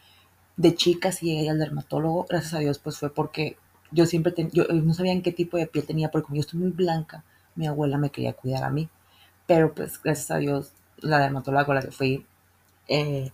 de 0.56 0.74
chicas 0.74 1.22
y 1.22 1.34
llegué 1.34 1.48
al 1.48 1.58
dermatólogo. 1.58 2.26
Gracias 2.28 2.54
a 2.54 2.58
Dios, 2.58 2.78
pues 2.78 2.98
fue 2.98 3.10
porque 3.10 3.56
yo 3.90 4.04
siempre 4.04 4.34
yo 4.52 4.64
no 4.64 4.92
sabía 4.92 5.12
en 5.12 5.22
qué 5.22 5.32
tipo 5.32 5.56
de 5.56 5.66
piel 5.66 5.86
tenía, 5.86 6.10
porque 6.10 6.26
como 6.26 6.36
yo 6.36 6.40
estoy 6.40 6.60
muy 6.60 6.70
blanca, 6.70 7.24
mi 7.54 7.66
abuela 7.66 7.96
me 7.96 8.10
quería 8.10 8.34
cuidar 8.34 8.64
a 8.64 8.70
mí. 8.70 8.90
Pero 9.46 9.74
pues 9.74 10.02
gracias 10.02 10.30
a 10.30 10.36
Dios, 10.38 10.72
la 10.98 11.18
dermatóloga 11.20 11.64
con 11.64 11.74
la 11.76 11.82
que 11.82 11.90
fui, 11.90 12.26
eh, 12.88 13.32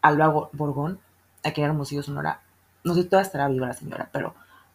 Alba 0.00 0.48
Borgón, 0.52 1.00
aquí 1.42 1.60
en 1.60 1.68
Hermosillo, 1.68 2.02
Sonora, 2.04 2.42
no 2.84 2.94
sé 2.94 3.02
si 3.02 3.08
todavía 3.08 3.26
estará 3.26 3.48
viva 3.48 3.66
la 3.66 3.72
señora, 3.72 4.10
pero 4.12 4.34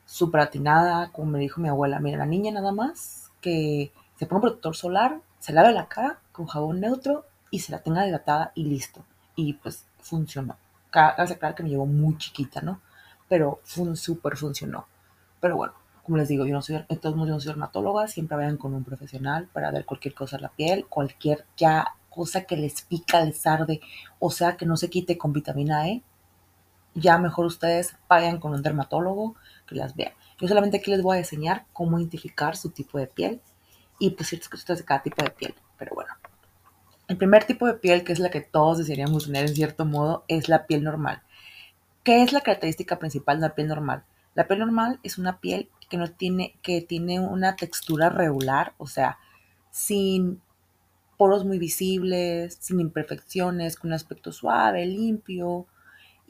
súper 0.09 0.41
atinada, 0.41 1.11
como 1.11 1.31
me 1.31 1.39
dijo 1.39 1.61
mi 1.61 1.69
abuela, 1.69 1.99
mira, 1.99 2.17
la 2.17 2.25
niña 2.25 2.51
nada 2.51 2.71
más 2.71 3.29
que 3.41 3.91
se 4.17 4.25
ponga 4.25 4.41
protector 4.41 4.75
solar, 4.75 5.21
se 5.37 5.53
lave 5.53 5.71
la 5.71 5.87
cara 5.87 6.19
con 6.31 6.47
jabón 6.47 6.79
neutro 6.79 7.25
y 7.51 7.59
se 7.59 7.71
la 7.71 7.83
tenga 7.83 8.07
hidratada 8.07 8.51
y 8.55 8.63
listo. 8.63 9.05
Y 9.35 9.53
pues 9.53 9.85
funcionó. 9.99 10.57
Hace 10.91 11.37
claro 11.37 11.53
que 11.53 11.61
me 11.61 11.69
llevó 11.69 11.85
muy 11.85 12.17
chiquita, 12.17 12.59
¿no? 12.61 12.81
Pero 13.27 13.59
fun, 13.63 13.95
súper 13.95 14.35
funcionó. 14.35 14.87
Pero 15.39 15.55
bueno, 15.55 15.73
como 16.03 16.17
les 16.17 16.27
digo, 16.27 16.43
yo 16.47 16.55
no 16.55 16.63
soy, 16.63 16.83
entonces 16.89 17.19
yo 17.19 17.25
no 17.27 17.39
soy 17.39 17.49
dermatóloga, 17.49 18.07
siempre 18.07 18.35
vayan 18.35 18.57
con 18.57 18.73
un 18.73 18.83
profesional 18.83 19.47
para 19.53 19.69
ver 19.69 19.85
cualquier 19.85 20.15
cosa 20.15 20.37
en 20.37 20.41
la 20.41 20.49
piel, 20.49 20.87
cualquier 20.87 21.45
ya 21.55 21.85
cosa 22.09 22.45
que 22.45 22.57
les 22.57 22.81
pica, 22.81 23.23
les 23.23 23.45
arde, 23.45 23.79
o 24.17 24.31
sea 24.31 24.57
que 24.57 24.65
no 24.65 24.75
se 24.75 24.89
quite 24.89 25.19
con 25.19 25.33
vitamina 25.33 25.87
E, 25.87 26.01
ya 26.95 27.17
mejor 27.17 27.45
ustedes 27.45 27.95
vayan 28.07 28.39
con 28.39 28.53
un 28.53 28.61
dermatólogo 28.61 29.35
las 29.75 29.95
vea. 29.95 30.13
Yo 30.39 30.47
solamente 30.47 30.77
aquí 30.77 30.91
les 30.91 31.01
voy 31.01 31.17
a 31.17 31.19
enseñar 31.19 31.65
cómo 31.73 31.99
identificar 31.99 32.55
su 32.55 32.69
tipo 32.69 32.97
de 32.97 33.07
piel 33.07 33.41
y 33.99 34.11
pues 34.11 34.29
ciertas 34.29 34.49
cosas 34.49 34.77
de 34.77 34.85
cada 34.85 35.03
tipo 35.03 35.23
de 35.23 35.31
piel. 35.31 35.53
Pero 35.77 35.95
bueno, 35.95 36.11
el 37.07 37.17
primer 37.17 37.43
tipo 37.43 37.65
de 37.67 37.73
piel, 37.73 38.03
que 38.03 38.13
es 38.13 38.19
la 38.19 38.29
que 38.29 38.41
todos 38.41 38.77
desearíamos 38.77 39.25
tener 39.25 39.47
en 39.47 39.55
cierto 39.55 39.85
modo, 39.85 40.23
es 40.27 40.47
la 40.47 40.65
piel 40.67 40.83
normal. 40.83 41.21
¿Qué 42.03 42.23
es 42.23 42.31
la 42.31 42.41
característica 42.41 42.99
principal 42.99 43.39
de 43.39 43.47
la 43.47 43.55
piel 43.55 43.67
normal? 43.67 44.03
La 44.35 44.47
piel 44.47 44.59
normal 44.59 44.99
es 45.03 45.17
una 45.17 45.39
piel 45.39 45.69
que 45.89 45.97
no 45.97 46.09
tiene, 46.11 46.55
que 46.61 46.81
tiene 46.81 47.19
una 47.19 47.55
textura 47.55 48.09
regular, 48.09 48.73
o 48.77 48.87
sea, 48.87 49.17
sin 49.71 50.41
poros 51.17 51.43
muy 51.43 51.59
visibles, 51.59 52.57
sin 52.61 52.79
imperfecciones, 52.79 53.75
con 53.75 53.89
un 53.89 53.95
aspecto 53.95 54.31
suave, 54.31 54.85
limpio, 54.85 55.65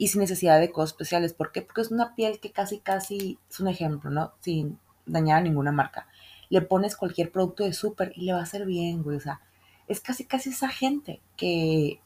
y 0.00 0.08
sin 0.08 0.22
necesidad 0.22 0.58
de 0.58 0.72
cosas 0.72 0.92
especiales. 0.92 1.34
¿Por 1.34 1.52
qué? 1.52 1.60
Porque 1.60 1.82
es 1.82 1.90
una 1.90 2.14
piel 2.14 2.40
que 2.40 2.50
casi, 2.52 2.78
casi, 2.78 3.38
es 3.50 3.60
un 3.60 3.68
ejemplo, 3.68 4.08
¿no? 4.10 4.32
Sin 4.40 4.78
dañar 5.04 5.36
a 5.36 5.40
ninguna 5.42 5.72
marca. 5.72 6.06
Le 6.48 6.62
pones 6.62 6.96
cualquier 6.96 7.30
producto 7.30 7.64
de 7.64 7.74
súper 7.74 8.14
y 8.16 8.22
le 8.22 8.32
va 8.32 8.38
a 8.38 8.44
hacer 8.44 8.64
bien, 8.64 9.02
güey. 9.02 9.18
O 9.18 9.20
sea, 9.20 9.42
es 9.88 10.00
casi, 10.00 10.24
casi 10.24 10.48
esa 10.48 10.70
gente 10.70 11.20
que 11.36 12.00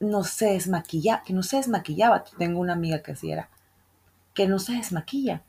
no 0.00 0.22
se 0.22 0.52
desmaquilla, 0.52 1.22
que 1.24 1.32
no 1.32 1.42
se 1.42 1.56
desmaquillaba. 1.56 2.24
Tengo 2.24 2.60
una 2.60 2.74
amiga 2.74 3.02
que 3.02 3.12
así 3.12 3.32
era, 3.32 3.48
que 4.34 4.46
no 4.46 4.58
se 4.58 4.74
desmaquilla. 4.74 5.42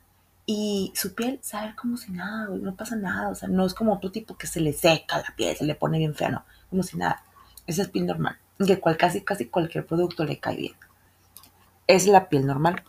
Y 0.46 0.94
su 0.96 1.14
piel 1.14 1.40
sabe 1.42 1.76
como 1.76 1.98
si 1.98 2.10
nada, 2.10 2.46
güey, 2.46 2.62
no 2.62 2.74
pasa 2.74 2.96
nada. 2.96 3.28
O 3.28 3.34
sea, 3.34 3.50
no 3.50 3.66
es 3.66 3.74
como 3.74 3.92
otro 3.92 4.10
tipo 4.10 4.38
que 4.38 4.46
se 4.46 4.60
le 4.60 4.72
seca 4.72 5.18
la 5.18 5.36
piel, 5.36 5.54
se 5.58 5.66
le 5.66 5.74
pone 5.74 5.98
bien 5.98 6.14
fea, 6.14 6.30
no, 6.30 6.46
como 6.70 6.84
si 6.84 6.96
nada. 6.96 7.22
Esa 7.66 7.82
es 7.82 7.88
piel 7.90 8.06
normal, 8.06 8.38
que 8.66 8.80
cual, 8.80 8.96
casi, 8.96 9.20
casi 9.20 9.44
cualquier 9.48 9.84
producto 9.84 10.24
le 10.24 10.40
cae 10.40 10.56
bien 10.56 10.74
es 11.92 12.06
la 12.06 12.30
piel 12.30 12.46
normal. 12.46 12.82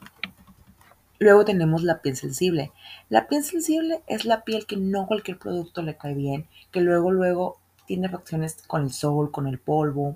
Luego 1.20 1.44
tenemos 1.44 1.84
la 1.84 2.02
piel 2.02 2.16
sensible. 2.16 2.72
La 3.10 3.28
piel 3.28 3.44
sensible 3.44 4.02
es 4.08 4.24
la 4.24 4.46
piel 4.46 4.66
que 4.66 4.78
no 4.78 5.08
cualquier 5.08 5.38
producto 5.38 5.82
le 5.82 5.98
cae 5.98 6.13
bien, 6.13 6.48
que 6.72 6.80
luego, 6.80 7.12
luego 7.12 7.60
tiene 7.86 8.08
reacciones 8.08 8.63
con 8.66 8.84
el 8.84 8.94
sol, 8.94 9.30
con 9.30 9.48
el 9.48 9.60
polvo. 9.60 10.16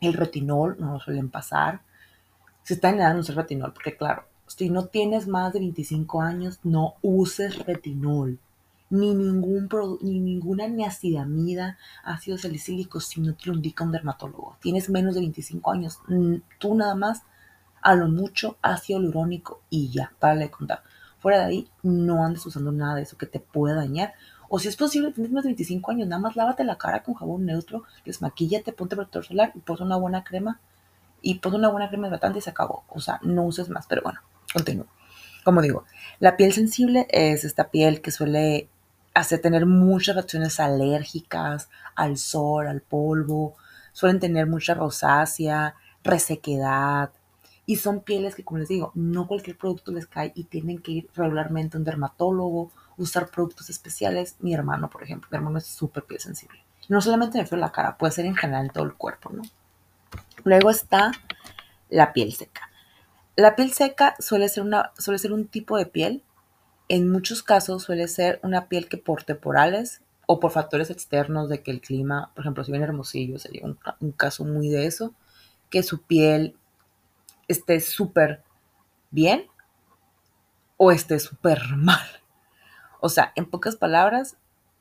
El 0.00 0.14
retinol 0.14 0.76
no 0.78 0.92
lo 0.92 1.00
suelen 1.00 1.28
pasar. 1.28 1.80
Si 2.62 2.74
está 2.74 2.90
en 2.90 3.00
edad, 3.00 3.14
no 3.14 3.20
usa 3.20 3.34
retinol, 3.34 3.72
porque 3.72 3.96
claro, 3.96 4.26
si 4.46 4.70
no 4.70 4.86
tienes 4.86 5.26
más 5.26 5.52
de 5.52 5.58
25 5.58 6.20
años, 6.20 6.60
no 6.62 6.94
uses 7.02 7.66
retinol. 7.66 8.38
ni, 8.90 9.12
ningún 9.12 9.68
ni 10.02 10.20
ninguna 10.20 10.68
niacidamida, 10.68 11.78
ácido 12.04 12.38
salicílico, 12.38 13.00
si 13.00 13.20
no 13.20 13.34
te 13.34 13.46
lo 13.46 13.54
indica 13.54 13.82
un 13.82 13.90
dermatólogo. 13.90 14.56
Tienes 14.60 14.88
menos 14.88 15.14
de 15.14 15.20
25 15.22 15.72
años, 15.72 15.98
tú 16.60 16.74
nada 16.76 16.94
más, 16.94 17.22
a 17.82 17.94
lo 17.94 18.08
mucho 18.08 18.56
ácido 18.62 19.00
hialurónico 19.00 19.60
y 19.68 19.90
ya, 19.90 20.12
para 20.18 20.36
de 20.36 20.50
contar. 20.50 20.82
Fuera 21.18 21.38
de 21.38 21.44
ahí, 21.44 21.68
no 21.82 22.24
andes 22.24 22.44
usando 22.46 22.72
nada 22.72 22.96
de 22.96 23.02
eso 23.02 23.18
que 23.18 23.26
te 23.26 23.40
pueda 23.40 23.74
dañar. 23.76 24.14
O 24.48 24.58
si 24.58 24.68
es 24.68 24.76
posible, 24.76 25.12
tienes 25.12 25.32
más 25.32 25.44
de 25.44 25.48
25 25.48 25.90
años, 25.90 26.08
nada 26.08 26.20
más 26.20 26.36
lávate 26.36 26.64
la 26.64 26.78
cara 26.78 27.02
con 27.02 27.14
jabón 27.14 27.46
neutro, 27.46 27.84
desmaquíllate, 28.04 28.72
ponte 28.72 28.96
protector 28.96 29.24
solar 29.24 29.52
y 29.54 29.60
pon 29.60 29.82
una 29.82 29.96
buena 29.96 30.24
crema. 30.24 30.60
Y 31.20 31.36
pon 31.36 31.54
una 31.54 31.68
buena 31.68 31.88
crema 31.88 32.08
hidratante 32.08 32.40
y 32.40 32.42
se 32.42 32.50
acabó. 32.50 32.84
O 32.88 33.00
sea, 33.00 33.20
no 33.22 33.44
uses 33.44 33.68
más, 33.68 33.86
pero 33.86 34.02
bueno, 34.02 34.20
continúo. 34.52 34.86
Como 35.44 35.62
digo, 35.62 35.84
la 36.18 36.36
piel 36.36 36.52
sensible 36.52 37.06
es 37.10 37.44
esta 37.44 37.70
piel 37.70 38.00
que 38.00 38.10
suele 38.10 38.68
hacer 39.14 39.40
tener 39.40 39.66
muchas 39.66 40.16
reacciones 40.16 40.58
alérgicas 40.60 41.68
al 41.94 42.16
sol, 42.16 42.66
al 42.66 42.80
polvo, 42.80 43.56
suelen 43.92 44.20
tener 44.20 44.46
mucha 44.46 44.74
rosácea, 44.74 45.74
resequedad, 46.02 47.10
y 47.64 47.76
son 47.76 48.00
pieles 48.00 48.34
que, 48.34 48.44
como 48.44 48.58
les 48.58 48.68
digo, 48.68 48.90
no 48.94 49.26
cualquier 49.28 49.56
producto 49.56 49.92
les 49.92 50.06
cae 50.06 50.32
y 50.34 50.44
tienen 50.44 50.78
que 50.78 50.92
ir 50.92 51.10
regularmente 51.14 51.76
a 51.76 51.78
un 51.78 51.84
dermatólogo, 51.84 52.72
usar 52.96 53.28
productos 53.28 53.70
especiales. 53.70 54.36
Mi 54.40 54.52
hermano, 54.52 54.90
por 54.90 55.02
ejemplo, 55.02 55.28
mi 55.30 55.36
hermano 55.36 55.58
es 55.58 55.66
súper 55.66 56.04
piel 56.04 56.20
sensible. 56.20 56.58
No 56.88 57.00
solamente 57.00 57.38
me 57.38 57.46
fue 57.46 57.58
la 57.58 57.70
cara, 57.70 57.96
puede 57.96 58.12
ser 58.12 58.26
en 58.26 58.34
general 58.34 58.66
en 58.66 58.72
todo 58.72 58.84
el 58.84 58.94
cuerpo, 58.94 59.30
¿no? 59.32 59.42
Luego 60.44 60.70
está 60.70 61.12
la 61.88 62.12
piel 62.12 62.32
seca. 62.32 62.68
La 63.36 63.54
piel 63.54 63.72
seca 63.72 64.16
suele 64.18 64.48
ser, 64.48 64.64
una, 64.64 64.92
suele 64.98 65.18
ser 65.18 65.32
un 65.32 65.46
tipo 65.46 65.78
de 65.78 65.86
piel. 65.86 66.22
En 66.88 67.10
muchos 67.10 67.42
casos 67.42 67.84
suele 67.84 68.08
ser 68.08 68.40
una 68.42 68.68
piel 68.68 68.88
que 68.88 68.98
por 68.98 69.22
temporales 69.22 70.02
o 70.26 70.40
por 70.40 70.50
factores 70.50 70.90
externos 70.90 71.48
de 71.48 71.62
que 71.62 71.70
el 71.70 71.80
clima, 71.80 72.32
por 72.34 72.44
ejemplo, 72.44 72.64
si 72.64 72.72
viene 72.72 72.86
Hermosillo, 72.86 73.38
sería 73.38 73.64
un, 73.64 73.78
un 74.00 74.12
caso 74.12 74.44
muy 74.44 74.68
de 74.68 74.86
eso, 74.86 75.14
que 75.70 75.82
su 75.82 76.02
piel 76.02 76.56
esté 77.52 77.80
súper 77.80 78.42
bien 79.10 79.46
o 80.76 80.90
esté 80.90 81.18
súper 81.20 81.60
mal. 81.76 82.06
O 83.00 83.08
sea, 83.08 83.32
en 83.36 83.46
pocas 83.46 83.76
palabras, 83.76 84.36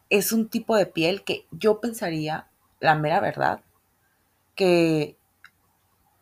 es 0.10 0.32
un 0.32 0.50
tipo 0.50 0.76
de 0.76 0.86
piel 0.86 1.24
que 1.24 1.46
yo 1.52 1.80
pensaría, 1.80 2.48
la 2.80 2.96
mera 2.96 3.20
verdad, 3.20 3.62
que 4.56 5.18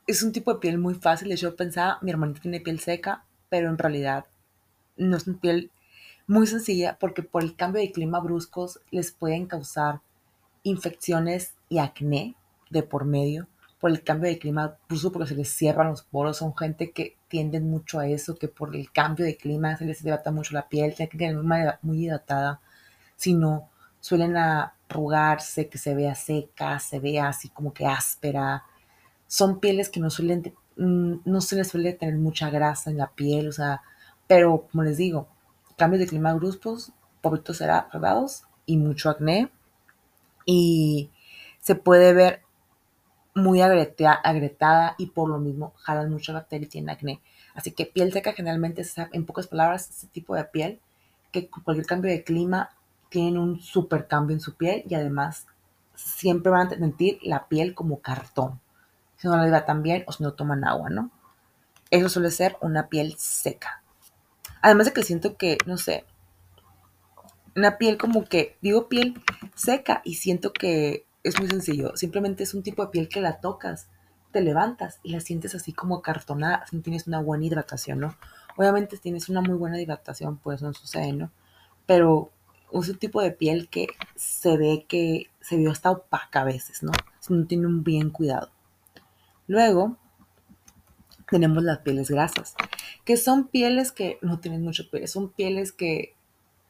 es 0.08 0.24
un 0.24 0.32
tipo 0.32 0.54
de 0.54 0.60
piel 0.60 0.78
muy 0.78 0.96
fácil. 0.96 1.36
Yo 1.36 1.56
pensaba, 1.56 2.00
mi 2.02 2.12
hermanita 2.12 2.42
tiene 2.42 2.62
piel 2.62 2.80
seca, 2.80 3.26
pero 3.50 3.70
en 3.70 3.78
realidad 3.78 4.26
no 4.98 5.18
es 5.18 5.28
una 5.28 5.40
piel 5.40 5.72
muy 6.28 6.46
sencilla 6.46 6.98
porque 7.00 7.24
por 7.24 7.44
el 7.44 7.56
cambio 7.56 7.82
de 7.82 7.92
clima 7.92 8.20
bruscos 8.20 8.80
les 8.92 9.12
pueden 9.12 9.48
causar 9.48 10.02
infecciones 10.64 11.56
y 11.70 11.80
acné 11.80 12.36
de 12.70 12.84
por 12.84 13.06
medio 13.06 13.48
por 13.80 13.92
el 13.92 14.04
cambio 14.04 14.30
de 14.30 14.40
clima, 14.40 14.78
incluso 14.84 15.12
porque 15.12 15.30
se 15.30 15.36
les 15.36 15.50
cierran 15.50 15.90
los 15.90 16.04
poros, 16.04 16.38
son 16.38 16.56
gente 16.56 16.92
que 16.92 17.16
tienden 17.30 17.70
mucho 17.70 18.00
a 18.00 18.08
eso, 18.08 18.36
que 18.36 18.50
por 18.50 18.76
el 18.76 18.92
cambio 18.92 19.26
de 19.26 19.38
clima 19.38 19.78
se 19.78 19.86
les 19.86 20.02
hidrata 20.02 20.32
mucho 20.32 20.54
la 20.54 20.68
piel, 20.68 20.96
tienen 20.96 21.10
que 21.10 21.18
tener 21.18 21.78
muy 21.82 22.06
hidratada, 22.06 22.60
sino 23.16 23.70
suelen 24.02 24.36
arrugarse, 24.38 25.70
que 25.70 25.78
se 25.78 25.96
vea 25.96 26.16
seca, 26.16 26.80
se 26.80 27.00
vea 27.00 27.30
así 27.30 27.50
como 27.50 27.74
que 27.74 27.86
áspera. 27.86 28.64
Son 29.28 29.60
pieles 29.60 29.90
que 29.90 30.00
no 30.00 30.10
suelen, 30.10 30.54
mm, 30.78 31.14
no 31.26 31.42
se 31.42 31.56
les 31.56 31.70
suele 31.70 31.94
tener 31.94 32.16
mucha 32.16 32.50
grasa 32.50 32.90
en 32.90 32.98
la 32.98 33.08
piel, 33.08 33.48
o 33.48 33.52
sea, 33.52 33.82
pero 34.28 34.68
como 34.72 34.84
les 34.84 34.98
digo, 34.98 35.28
cambios 35.78 36.02
de 36.02 36.08
clima 36.08 36.34
bruscos, 36.34 36.92
pobritos 37.22 37.58
será 37.58 37.90
y 38.66 38.78
mucho 38.78 39.10
acné. 39.10 39.52
Y 40.46 41.12
se 41.62 41.76
puede 41.76 42.14
ver 42.14 42.42
muy 43.36 43.62
agretada 43.62 44.96
y 44.98 45.08
por 45.08 45.30
lo 45.30 45.40
mismo 45.40 45.74
jalan 45.78 46.12
mucha 46.12 46.34
bacteria 46.34 46.66
y 46.66 46.70
tienen 46.70 46.90
acné. 46.90 47.22
Así 47.54 47.72
que 47.72 47.86
piel 47.86 48.12
seca 48.12 48.34
generalmente 48.34 48.82
es, 48.82 48.96
en 48.98 49.26
pocas 49.26 49.48
palabras, 49.48 49.90
ese 49.90 50.08
tipo 50.08 50.36
de 50.36 50.46
piel 50.46 50.80
que 51.32 51.50
cualquier 51.50 51.86
cambio 51.86 52.12
de 52.12 52.24
clima 52.24 52.70
tienen 53.10 53.38
un 53.38 53.60
super 53.60 54.08
cambio 54.08 54.36
en 54.36 54.42
su 54.42 54.56
piel 54.56 54.84
y 54.88 54.96
además 54.96 55.48
siempre 55.96 56.52
van 56.52 56.68
a 56.68 56.70
sentir 56.70 57.20
la 57.24 57.48
piel 57.48 57.74
como 57.74 58.00
cartón. 58.02 58.60
Si 59.18 59.28
no 59.28 59.36
la 59.36 59.48
hidratan 59.48 59.84
bien 59.84 60.04
o 60.08 60.12
si 60.12 60.24
no 60.24 60.34
toman 60.34 60.64
agua, 60.64 60.90
¿no? 60.90 61.12
Eso 61.92 62.08
suele 62.08 62.32
ser 62.32 62.56
una 62.62 62.88
piel 62.88 63.16
seca. 63.18 63.84
Además 64.62 64.88
de 64.88 64.94
que 64.94 65.04
siento 65.04 65.36
que, 65.36 65.58
no 65.66 65.78
sé, 65.78 66.06
una 67.56 67.78
piel 67.78 67.98
como 67.98 68.24
que, 68.26 68.58
digo 68.62 68.88
piel 68.88 69.22
seca 69.56 70.02
y 70.06 70.16
siento 70.16 70.54
que 70.54 71.06
es 71.30 71.40
muy 71.40 71.50
sencillo. 71.50 71.96
Simplemente 71.96 72.44
es 72.44 72.54
un 72.54 72.64
tipo 72.64 72.84
de 72.84 72.92
piel 72.92 73.10
que 73.10 73.22
la 73.22 73.40
tocas, 73.40 73.88
te 74.32 74.42
levantas 74.42 75.00
y 75.04 75.12
la 75.12 75.20
sientes 75.20 75.56
así 75.56 75.74
como 75.74 76.02
cartonada, 76.02 76.66
si 76.70 76.80
tienes 76.80 77.08
una 77.08 77.22
buena 77.22 77.46
hidratación, 77.46 78.00
¿no? 78.00 78.16
Obviamente 78.58 78.96
si 78.96 79.02
tienes 79.02 79.30
una 79.30 79.42
muy 79.42 79.56
buena 79.56 79.82
hidratación, 79.82 80.38
pues 80.38 80.62
no 80.62 80.74
sucede, 80.74 81.14
¿no? 81.14 81.32
Pero 81.86 82.32
es 82.72 82.90
un 82.90 82.98
tipo 82.98 83.22
de 83.22 83.32
piel 83.32 83.70
que 83.70 83.88
se 84.16 84.58
ve 84.58 84.86
que 84.88 85.30
se 85.42 85.58
vio 85.58 85.72
hasta 85.72 85.92
opaca 85.92 86.42
a 86.42 86.46
veces, 86.46 86.84
¿no? 86.84 86.92
Si 87.20 87.34
no 87.34 87.46
tiene 87.48 87.66
un 87.66 87.84
bien 87.84 88.10
cuidado. 88.10 88.52
Luego 89.48 89.98
tenemos 91.30 91.64
las 91.64 91.80
pieles 91.80 92.10
grasas, 92.10 92.56
que 93.06 93.18
son 93.18 93.48
pieles 93.48 93.92
que 93.92 94.18
no 94.22 94.40
tienen 94.40 94.64
mucho 94.64 94.90
piel, 94.90 95.08
son 95.08 95.30
pieles 95.30 95.72
que 95.72 96.16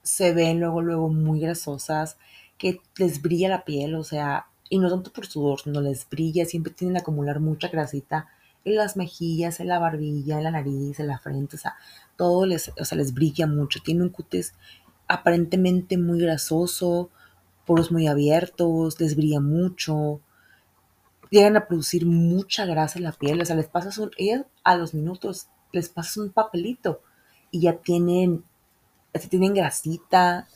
se 0.03 0.33
ven 0.33 0.59
luego, 0.59 0.81
luego 0.81 1.09
muy 1.09 1.39
grasosas, 1.39 2.17
que 2.57 2.81
les 2.97 3.21
brilla 3.21 3.49
la 3.49 3.65
piel, 3.65 3.95
o 3.95 4.03
sea, 4.03 4.48
y 4.69 4.79
no 4.79 4.89
tanto 4.89 5.11
por 5.11 5.25
sudor, 5.25 5.61
no 5.65 5.81
les 5.81 6.07
brilla, 6.07 6.45
siempre 6.45 6.73
tienen 6.73 6.95
que 6.95 7.01
acumular 7.01 7.39
mucha 7.39 7.67
grasita 7.67 8.27
en 8.65 8.75
las 8.75 8.97
mejillas, 8.97 9.59
en 9.59 9.67
la 9.67 9.79
barbilla, 9.79 10.37
en 10.37 10.43
la 10.43 10.51
nariz, 10.51 10.99
en 10.99 11.07
la 11.07 11.19
frente, 11.19 11.55
o 11.55 11.59
sea, 11.59 11.75
todo 12.15 12.45
les, 12.45 12.71
o 12.79 12.85
sea, 12.85 12.97
les 12.97 13.13
brilla 13.13 13.47
mucho, 13.47 13.79
tienen 13.83 14.03
un 14.03 14.09
cutis 14.09 14.53
aparentemente 15.07 15.97
muy 15.97 16.19
grasoso, 16.19 17.09
poros 17.65 17.91
muy 17.91 18.07
abiertos, 18.07 18.99
les 18.99 19.15
brilla 19.15 19.39
mucho, 19.39 20.21
llegan 21.31 21.57
a 21.57 21.67
producir 21.67 22.05
mucha 22.05 22.65
grasa 22.65 22.99
en 22.99 23.05
la 23.05 23.11
piel, 23.11 23.41
o 23.41 23.45
sea, 23.45 23.55
les 23.55 23.67
pasas 23.67 23.97
un, 23.97 24.11
ellas 24.17 24.45
a 24.63 24.75
los 24.75 24.93
minutos 24.93 25.47
les 25.71 25.89
pasas 25.89 26.17
un 26.17 26.31
papelito 26.31 27.01
y 27.51 27.61
ya 27.61 27.77
tienen, 27.77 28.43
ya 29.13 29.29
tienen 29.29 29.53
grasita, 29.53 30.47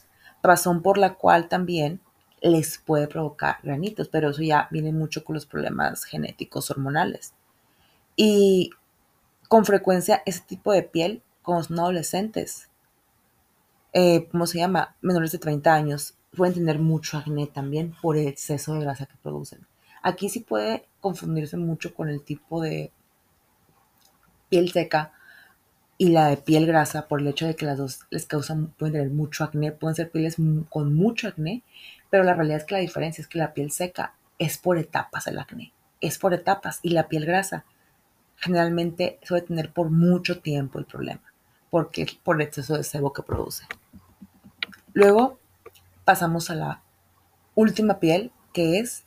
razón 0.41 0.82
por 0.82 0.97
la 0.97 1.15
cual 1.15 1.47
también 1.47 2.02
les 2.43 2.77
puede 2.77 3.08
provocar 3.08 3.58
granitos, 3.63 4.10
pero 4.10 4.29
eso 4.29 4.41
ya 4.43 4.67
viene 4.69 4.91
mucho 4.91 5.23
con 5.23 5.34
los 5.34 5.45
problemas 5.45 6.03
genéticos 6.03 6.69
hormonales. 6.69 7.34
Y 8.17 8.71
con 9.47 9.65
frecuencia 9.65 10.21
ese 10.25 10.41
tipo 10.41 10.73
de 10.73 10.84
piel, 10.84 11.23
como 11.41 11.63
son 11.63 11.79
adolescentes, 11.79 12.69
eh, 13.93 14.27
¿cómo 14.29 14.45
se 14.45 14.58
llama? 14.58 14.95
Menores 15.01 15.32
de 15.32 15.39
30 15.39 15.73
años, 15.73 16.15
pueden 16.36 16.56
tener 16.56 16.79
mucho 16.79 17.17
acné 17.17 17.47
también 17.47 17.95
por 18.01 18.17
el 18.17 18.27
exceso 18.27 18.73
de 18.73 18.82
grasa 18.82 19.06
que 19.06 19.15
producen. 19.23 19.65
Aquí 20.01 20.27
sí 20.27 20.41
puede 20.41 20.86
confundirse 20.99 21.56
mucho 21.56 21.93
con 21.93 22.10
el 22.10 22.21
tipo 22.21 22.62
de 22.62 22.91
piel 24.49 24.69
seca 24.71 25.13
y 25.97 26.10
la 26.10 26.27
de 26.27 26.38
piel 26.38 26.65
grasa 26.65 27.08
por 27.08 27.21
el 27.21 27.27
hecho 27.27 27.47
de 27.47 27.56
que 27.56 27.65
las 27.65 27.77
dos 27.77 28.01
les 28.10 28.25
causan, 28.25 28.67
pueden 28.67 28.93
tener 28.93 29.10
mucho 29.12 29.45
acné, 29.45 29.71
pueden 29.71 29.95
ser 29.95 30.12
pieles 30.12 30.36
con 30.69 30.93
mucho 30.93 31.29
acné, 31.29 31.63
pero 32.13 32.26
la 32.26 32.36
realidad 32.36 32.60
es 32.60 32.65
que 32.65 32.76
la 32.76 32.82
diferencia 32.82 33.23
es 33.23 33.28
que 33.28 33.39
la 33.39 33.56
piel 33.56 33.71
seca 33.71 34.13
es 34.38 34.60
por 34.60 34.78
etapas 34.78 35.26
el 35.26 35.39
acné, 35.39 35.73
es 35.99 36.19
por 36.19 36.36
etapas 36.36 36.80
y 36.84 36.91
la 36.91 37.08
piel 37.08 37.26
grasa 37.26 37.65
generalmente 38.36 39.17
suele 39.23 39.47
tener 39.47 39.73
por 39.73 39.89
mucho 39.89 40.39
tiempo 40.39 40.78
el 40.78 40.86
problema, 40.86 41.23
porque 41.71 42.04
es 42.04 42.13
por 42.13 42.36
el 42.36 42.47
exceso 42.47 42.78
de 42.78 42.84
sebo 42.84 43.13
que 43.13 43.23
produce. 43.23 43.65
Luego 44.93 45.39
pasamos 46.06 46.52
a 46.52 46.56
la 46.56 46.84
última 47.56 47.97
piel, 47.99 48.32
que 48.54 48.78
es 48.78 49.06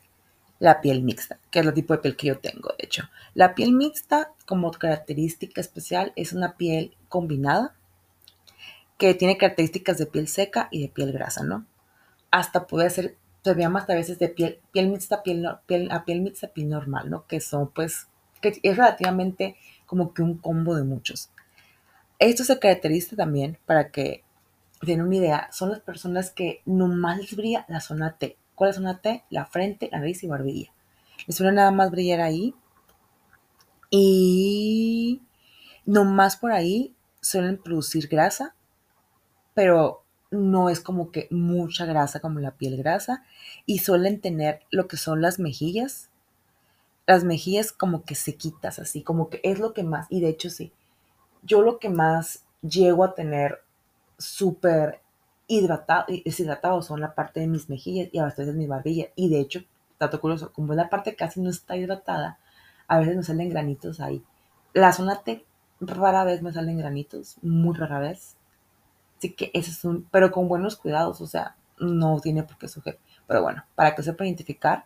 la 0.59 0.81
piel 0.81 1.01
mixta, 1.01 1.39
que 1.49 1.61
es 1.61 1.65
el 1.65 1.73
tipo 1.73 1.93
de 1.93 1.99
piel 1.99 2.17
que 2.17 2.27
yo 2.27 2.39
tengo, 2.39 2.73
de 2.77 2.87
hecho. 2.87 3.03
La 3.33 3.55
piel 3.55 3.71
mixta, 3.71 4.33
como 4.45 4.69
característica 4.71 5.61
especial, 5.61 6.11
es 6.17 6.33
una 6.33 6.57
piel 6.57 6.93
combinada 7.07 7.73
que 8.97 9.13
tiene 9.13 9.37
características 9.37 9.97
de 9.97 10.07
piel 10.07 10.27
seca 10.27 10.67
y 10.71 10.81
de 10.81 10.89
piel 10.89 11.13
grasa, 11.13 11.45
¿no? 11.45 11.65
Hasta 12.31 12.67
puede 12.67 12.89
ser, 12.89 13.17
se 13.43 13.55
llama 13.55 13.79
hasta 13.79 13.93
a 13.93 13.95
veces 13.95 14.19
de 14.19 14.29
piel, 14.29 14.59
piel 14.71 14.89
mixta, 14.89 15.23
piel, 15.23 15.47
piel, 15.65 15.89
a 15.91 16.05
piel 16.05 16.21
mixta, 16.21 16.47
piel 16.49 16.69
normal, 16.69 17.09
¿no? 17.09 17.25
Que 17.27 17.39
son, 17.39 17.69
pues, 17.71 18.07
que 18.41 18.59
es 18.61 18.77
relativamente 18.77 19.55
como 19.85 20.13
que 20.13 20.21
un 20.21 20.37
combo 20.37 20.75
de 20.75 20.83
muchos. 20.83 21.29
Esto 22.19 22.43
se 22.43 22.59
caracteriza 22.59 23.15
también, 23.15 23.57
para 23.65 23.91
que 23.91 24.23
den 24.81 25.01
una 25.01 25.15
idea, 25.15 25.49
son 25.51 25.69
las 25.69 25.79
personas 25.79 26.31
que 26.31 26.61
nomás 26.65 27.17
les 27.19 27.35
brilla 27.35 27.65
la 27.67 27.79
zona 27.79 28.17
T, 28.17 28.37
¿Cuál 28.57 28.71
es 28.71 28.79
una 28.79 29.01
T? 29.01 29.23
La 29.29 29.45
frente, 29.45 29.87
la 29.91 29.99
nariz 29.99 30.23
y 30.23 30.27
barbilla. 30.27 30.73
Les 31.27 31.35
suele 31.35 31.51
nada 31.51 31.69
más 31.69 31.91
brillar 31.91 32.21
ahí. 32.21 32.55
Y 33.91 35.21
no 35.85 36.05
más 36.05 36.37
por 36.37 36.51
ahí 36.51 36.95
suelen 37.21 37.61
producir 37.61 38.07
grasa, 38.07 38.55
pero 39.53 40.03
no 40.31 40.69
es 40.69 40.81
como 40.81 41.11
que 41.11 41.27
mucha 41.31 41.85
grasa 41.85 42.19
como 42.19 42.39
la 42.39 42.51
piel 42.51 42.77
grasa 42.77 43.23
y 43.65 43.79
suelen 43.79 44.19
tener 44.21 44.61
lo 44.69 44.87
que 44.87 44.97
son 44.97 45.21
las 45.21 45.39
mejillas. 45.39 46.09
Las 47.05 47.23
mejillas 47.23 47.71
como 47.71 48.03
que 48.03 48.15
sequitas, 48.15 48.79
así 48.79 49.01
como 49.01 49.29
que 49.29 49.39
es 49.43 49.59
lo 49.59 49.73
que 49.73 49.83
más, 49.83 50.07
y 50.09 50.19
de 50.19 50.29
hecho 50.29 50.49
sí, 50.49 50.73
yo 51.41 51.61
lo 51.61 51.79
que 51.79 51.89
más 51.89 52.43
llego 52.61 53.03
a 53.03 53.15
tener 53.15 53.61
súper 54.17 54.99
hidratado, 55.47 56.05
deshidratado 56.25 56.81
son 56.81 56.99
la 56.99 57.15
parte 57.15 57.39
de 57.39 57.47
mis 57.47 57.69
mejillas 57.69 58.09
y 58.11 58.19
a 58.19 58.25
veces 58.25 58.47
de 58.47 58.53
mi 58.53 58.67
barbilla. 58.67 59.07
Y 59.15 59.29
de 59.29 59.39
hecho, 59.39 59.63
dato 59.99 60.19
curioso, 60.19 60.51
como 60.51 60.73
la 60.73 60.89
parte 60.89 61.15
casi 61.15 61.39
no 61.39 61.49
está 61.49 61.77
hidratada, 61.77 62.39
a 62.87 62.99
veces 62.99 63.15
me 63.15 63.23
salen 63.23 63.49
granitos 63.49 63.99
ahí. 63.99 64.23
La 64.73 64.91
zona 64.91 65.23
T 65.23 65.45
rara 65.79 66.23
vez 66.23 66.41
me 66.41 66.51
salen 66.51 66.77
granitos, 66.77 67.37
muy 67.41 67.75
rara 67.75 67.99
vez. 67.99 68.35
Así 69.17 69.33
que 69.33 69.51
ese 69.53 69.71
es 69.71 69.83
un, 69.83 70.07
pero 70.11 70.31
con 70.31 70.47
buenos 70.47 70.75
cuidados, 70.75 71.21
o 71.21 71.27
sea, 71.27 71.55
no 71.79 72.19
tiene 72.19 72.43
por 72.43 72.57
qué 72.57 72.67
sujetar. 72.67 73.01
Pero 73.27 73.41
bueno, 73.41 73.65
para 73.75 73.95
que 73.95 74.03
sepa 74.03 74.25
identificar, 74.25 74.85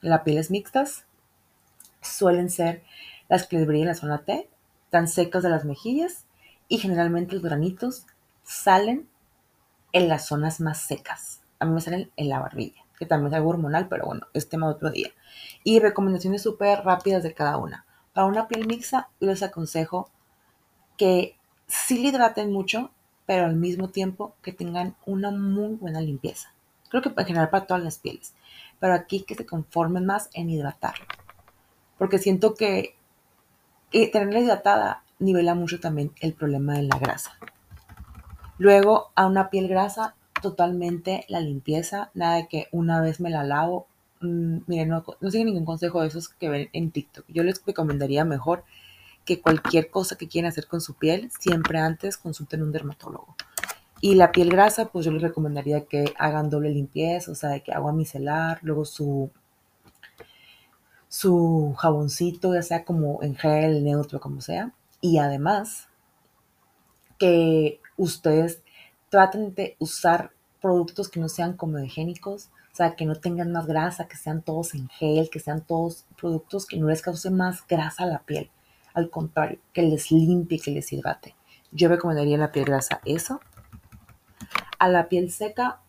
las 0.00 0.22
pieles 0.22 0.50
mixtas 0.50 1.04
suelen 2.00 2.50
ser 2.50 2.82
las 3.28 3.46
que 3.46 3.58
les 3.58 3.68
en 3.68 3.86
la 3.86 3.94
zona 3.94 4.24
T, 4.24 4.48
tan 4.90 5.08
secas 5.08 5.42
de 5.42 5.50
las 5.50 5.64
mejillas 5.64 6.24
y 6.68 6.78
generalmente 6.78 7.34
los 7.34 7.42
granitos 7.42 8.06
salen 8.42 9.08
en 9.92 10.08
las 10.08 10.26
zonas 10.26 10.60
más 10.60 10.80
secas. 10.80 11.42
A 11.58 11.64
mí 11.64 11.72
me 11.72 11.80
salen 11.80 12.10
en 12.16 12.28
la 12.28 12.40
barbilla, 12.40 12.82
que 12.98 13.06
también 13.06 13.32
es 13.32 13.36
algo 13.36 13.50
hormonal, 13.50 13.88
pero 13.88 14.06
bueno, 14.06 14.26
es 14.32 14.48
tema 14.48 14.66
de 14.68 14.74
otro 14.74 14.90
día. 14.90 15.08
Y 15.64 15.80
recomendaciones 15.80 16.42
súper 16.42 16.84
rápidas 16.84 17.22
de 17.22 17.34
cada 17.34 17.56
una. 17.56 17.84
Para 18.12 18.26
una 18.26 18.48
piel 18.48 18.66
mixta, 18.66 19.08
les 19.20 19.42
aconsejo 19.42 20.10
que 20.96 21.36
sí 21.66 21.98
le 21.98 22.08
hidraten 22.08 22.52
mucho, 22.52 22.90
pero 23.28 23.44
al 23.44 23.56
mismo 23.56 23.90
tiempo 23.90 24.34
que 24.40 24.54
tengan 24.54 24.96
una 25.04 25.30
muy 25.30 25.74
buena 25.74 26.00
limpieza. 26.00 26.54
Creo 26.88 27.02
que 27.02 27.10
en 27.14 27.26
general 27.26 27.50
para 27.50 27.66
todas 27.66 27.84
las 27.84 27.98
pieles. 27.98 28.32
Pero 28.80 28.94
aquí 28.94 29.20
que 29.20 29.34
se 29.34 29.44
conformen 29.44 30.06
más 30.06 30.30
en 30.32 30.48
hidratar. 30.48 30.94
Porque 31.98 32.18
siento 32.18 32.54
que 32.54 32.96
tenerla 33.90 34.40
hidratada 34.40 35.02
nivela 35.18 35.54
mucho 35.54 35.78
también 35.78 36.10
el 36.22 36.32
problema 36.32 36.72
de 36.72 36.84
la 36.84 36.98
grasa. 36.98 37.38
Luego 38.56 39.10
a 39.14 39.26
una 39.26 39.50
piel 39.50 39.68
grasa, 39.68 40.14
totalmente 40.40 41.26
la 41.28 41.40
limpieza, 41.40 42.10
nada 42.14 42.36
de 42.36 42.48
que 42.48 42.68
una 42.72 43.02
vez 43.02 43.20
me 43.20 43.28
la 43.28 43.44
lavo. 43.44 43.88
Mm, 44.22 44.60
miren, 44.66 44.88
no, 44.88 45.04
no 45.20 45.30
siguen 45.30 45.48
ningún 45.48 45.66
consejo 45.66 46.00
de 46.00 46.08
esos 46.08 46.30
que 46.30 46.48
ven 46.48 46.70
en 46.72 46.92
TikTok. 46.92 47.26
Yo 47.28 47.42
les 47.42 47.62
recomendaría 47.62 48.24
mejor 48.24 48.64
que 49.28 49.42
cualquier 49.42 49.90
cosa 49.90 50.16
que 50.16 50.26
quieran 50.26 50.48
hacer 50.48 50.66
con 50.66 50.80
su 50.80 50.94
piel, 50.94 51.30
siempre 51.38 51.78
antes 51.78 52.16
consulten 52.16 52.62
un 52.62 52.72
dermatólogo. 52.72 53.36
Y 54.00 54.14
la 54.14 54.32
piel 54.32 54.48
grasa, 54.48 54.86
pues 54.86 55.04
yo 55.04 55.12
les 55.12 55.20
recomendaría 55.20 55.84
que 55.84 56.14
hagan 56.18 56.48
doble 56.48 56.70
limpieza, 56.70 57.30
o 57.30 57.34
sea, 57.34 57.50
de 57.50 57.62
que 57.62 57.72
agua 57.72 57.92
micelar, 57.92 58.58
luego 58.62 58.86
su, 58.86 59.30
su 61.08 61.74
jaboncito, 61.76 62.54
ya 62.54 62.62
sea 62.62 62.86
como 62.86 63.22
en 63.22 63.36
gel, 63.36 63.84
neutro, 63.84 64.18
como 64.18 64.40
sea. 64.40 64.72
Y 65.02 65.18
además, 65.18 65.88
que 67.18 67.82
ustedes 67.98 68.62
traten 69.10 69.54
de 69.54 69.76
usar 69.78 70.30
productos 70.62 71.10
que 71.10 71.20
no 71.20 71.28
sean 71.28 71.54
comedogénicos, 71.54 72.46
o 72.72 72.76
sea, 72.76 72.96
que 72.96 73.04
no 73.04 73.16
tengan 73.16 73.52
más 73.52 73.66
grasa, 73.66 74.08
que 74.08 74.16
sean 74.16 74.40
todos 74.40 74.72
en 74.72 74.88
gel, 74.88 75.28
que 75.28 75.38
sean 75.38 75.60
todos 75.60 76.06
productos 76.18 76.64
que 76.64 76.78
no 76.78 76.88
les 76.88 77.02
causen 77.02 77.36
más 77.36 77.66
grasa 77.66 78.04
a 78.04 78.06
la 78.06 78.20
piel. 78.20 78.50
Al 78.94 79.10
contrario, 79.10 79.58
que 79.72 79.82
les 79.82 80.10
limpie, 80.10 80.60
que 80.60 80.70
les 80.70 80.92
hidrate. 80.92 81.34
Yo 81.70 81.88
recomendaría 81.88 82.38
la 82.38 82.52
piel 82.52 82.64
grasa 82.64 83.00
eso. 83.04 83.40
A 84.78 84.88
la 84.88 85.08
piel 85.08 85.30
seca, 85.30 85.80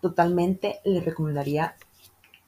totalmente 0.00 0.80
les 0.84 1.04
recomendaría 1.04 1.76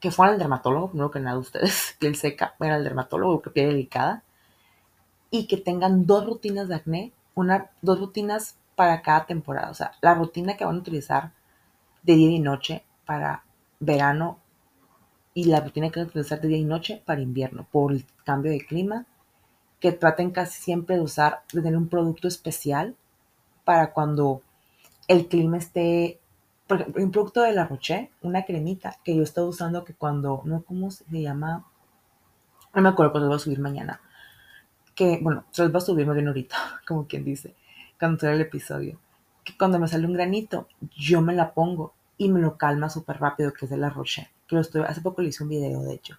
que 0.01 0.11
fueran 0.11 0.35
al 0.35 0.39
dermatólogo, 0.39 0.91
primero 0.91 1.11
que 1.11 1.21
nada 1.21 1.39
ustedes, 1.39 1.97
piel 1.99 2.17
seca, 2.17 2.55
vayan 2.59 2.77
al 2.77 2.85
dermatólogo, 2.85 3.43
que 3.43 3.51
piel 3.51 3.71
delicada, 3.71 4.23
y 5.31 5.47
que 5.47 5.57
tengan 5.57 6.07
dos 6.07 6.25
rutinas 6.27 6.69
de 6.69 6.77
acné, 6.77 7.13
una, 7.35 7.71
dos 7.83 7.99
rutinas 7.99 8.57
para 8.75 9.03
cada 9.03 9.27
temporada. 9.27 9.71
O 9.71 9.75
sea, 9.75 9.93
la 10.01 10.15
rutina 10.15 10.57
que 10.57 10.65
van 10.65 10.77
a 10.77 10.79
utilizar 10.79 11.33
de 12.03 12.15
día 12.15 12.31
y 12.31 12.39
noche 12.39 12.85
para 13.05 13.45
verano 13.81 14.39
y 15.35 15.45
la 15.45 15.61
rutina 15.61 15.91
que 15.91 16.01
van 16.01 16.07
a 16.07 16.11
utilizar 16.11 16.41
de 16.41 16.49
día 16.49 16.59
y 16.59 16.65
noche 16.65 17.03
para 17.05 17.21
invierno 17.21 17.67
por 17.71 17.93
el 17.93 18.07
cambio 18.25 18.53
de 18.53 18.65
clima 18.65 19.07
que 19.81 19.93
traten 19.93 20.31
casi 20.31 20.61
siempre 20.61 20.97
de 20.97 21.03
usar, 21.03 21.43
de 21.53 21.63
tener 21.63 21.77
un 21.77 21.89
producto 21.89 22.29
especial 22.29 22.97
para 23.65 23.93
cuando 23.93 24.43
el 25.07 25.29
clima 25.29 25.59
esté, 25.59 26.21
por 26.67 26.81
ejemplo, 26.81 27.03
un 27.03 27.11
producto 27.11 27.43
de 27.43 27.53
la 27.53 27.67
Roche, 27.67 28.11
una 28.23 28.45
cremita 28.45 28.97
que 29.05 29.17
yo 29.17 29.23
estoy 29.23 29.49
usando 29.49 29.85
que 29.85 29.95
cuando, 29.95 30.43
no, 30.45 30.63
¿cómo 30.63 30.91
se 30.91 31.05
llama? 31.11 31.65
No 32.75 32.83
me 32.83 32.89
acuerdo, 32.89 33.13
pero 33.13 33.25
lo 33.25 33.29
voy 33.29 33.37
a 33.37 33.41
subir 33.41 33.61
mañana. 33.61 34.01
Que, 34.95 35.19
bueno, 35.23 35.45
se 35.51 35.63
los 35.63 35.73
voy 35.73 35.79
a 35.79 35.85
subir 35.85 36.07
más 36.07 36.15
bien 36.15 36.29
ahorita, 36.29 36.57
como 36.87 37.07
quien 37.07 37.25
dice, 37.25 37.55
cuando 37.99 38.19
sea 38.19 38.33
el 38.33 38.41
episodio. 38.41 38.99
Que 39.45 39.57
cuando 39.57 39.79
me 39.79 39.89
sale 39.89 40.07
un 40.07 40.13
granito, 40.13 40.69
yo 40.97 41.23
me 41.23 41.35
la 41.35 41.55
pongo 41.55 41.95
y 42.19 42.29
me 42.29 42.41
lo 42.41 42.59
calma 42.59 42.91
súper 42.91 43.19
rápido, 43.19 43.53
que 43.53 43.65
es 43.65 43.71
de 43.71 43.79
la 43.79 43.91
Roche. 43.91 44.31
Que 44.47 44.57
lo 44.57 44.61
estoy, 44.61 44.83
hace 44.83 45.01
poco 45.01 45.23
le 45.23 45.29
hice 45.29 45.45
un 45.45 45.51
video, 45.51 45.83
de 45.83 45.95
hecho. 45.95 46.19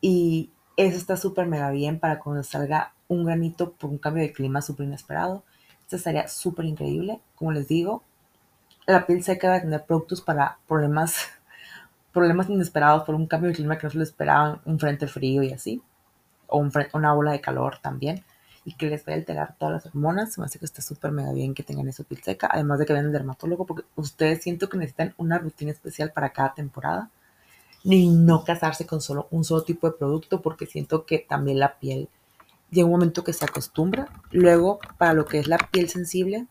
Y 0.00 0.50
eso 0.86 0.96
está 0.96 1.16
súper 1.16 1.46
mega 1.46 1.70
bien 1.70 1.98
para 1.98 2.20
cuando 2.20 2.42
salga 2.42 2.94
un 3.08 3.24
granito 3.24 3.72
por 3.72 3.90
un 3.90 3.98
cambio 3.98 4.22
de 4.22 4.32
clima 4.32 4.62
súper 4.62 4.86
inesperado. 4.86 5.44
Esto 5.82 5.96
estaría 5.96 6.26
súper 6.28 6.64
increíble. 6.64 7.20
Como 7.34 7.52
les 7.52 7.68
digo, 7.68 8.02
la 8.86 9.06
piel 9.06 9.22
seca 9.22 9.50
va 9.50 9.56
a 9.56 9.60
tener 9.60 9.84
productos 9.84 10.22
para 10.22 10.58
problemas, 10.66 11.16
problemas 12.12 12.48
inesperados 12.48 13.04
por 13.04 13.14
un 13.14 13.26
cambio 13.26 13.50
de 13.50 13.56
clima 13.56 13.76
que 13.76 13.86
no 13.86 13.90
se 13.90 13.98
lo 13.98 14.04
esperaban, 14.04 14.60
un 14.64 14.78
frente 14.78 15.06
frío 15.06 15.42
y 15.42 15.52
así. 15.52 15.82
O 16.46 16.58
un 16.58 16.72
una 16.94 17.14
ola 17.14 17.32
de 17.32 17.40
calor 17.40 17.78
también. 17.82 18.24
Y 18.64 18.74
que 18.74 18.86
les 18.86 19.04
vaya 19.04 19.16
a 19.16 19.20
alterar 19.20 19.56
todas 19.58 19.74
las 19.74 19.86
hormonas. 19.86 20.38
Me 20.38 20.46
hace 20.46 20.58
que 20.58 20.64
está 20.64 20.80
súper 20.82 21.12
mega 21.12 21.32
bien 21.32 21.54
que 21.54 21.62
tengan 21.62 21.88
esa 21.88 22.04
piel 22.04 22.22
seca. 22.22 22.48
Además 22.50 22.78
de 22.78 22.86
que 22.86 22.92
vean 22.92 23.06
el 23.06 23.12
dermatólogo, 23.12 23.66
porque 23.66 23.84
ustedes 23.96 24.42
siento 24.42 24.68
que 24.68 24.78
necesitan 24.78 25.14
una 25.18 25.38
rutina 25.38 25.72
especial 25.72 26.12
para 26.12 26.30
cada 26.30 26.54
temporada 26.54 27.10
ni 27.84 28.08
no 28.08 28.44
casarse 28.44 28.86
con 28.86 29.00
solo 29.00 29.28
un 29.30 29.44
solo 29.44 29.62
tipo 29.62 29.90
de 29.90 29.96
producto 29.96 30.42
porque 30.42 30.66
siento 30.66 31.06
que 31.06 31.18
también 31.18 31.58
la 31.58 31.78
piel 31.78 32.08
llega 32.70 32.86
un 32.86 32.92
momento 32.92 33.24
que 33.24 33.32
se 33.32 33.44
acostumbra. 33.44 34.08
Luego, 34.30 34.80
para 34.98 35.14
lo 35.14 35.24
que 35.24 35.38
es 35.38 35.48
la 35.48 35.58
piel 35.58 35.88
sensible, 35.88 36.46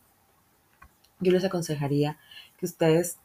yo 1.20 1.32
les 1.32 1.44
aconsejaría 1.44 2.18
que 2.58 2.66
ustedes, 2.66 3.18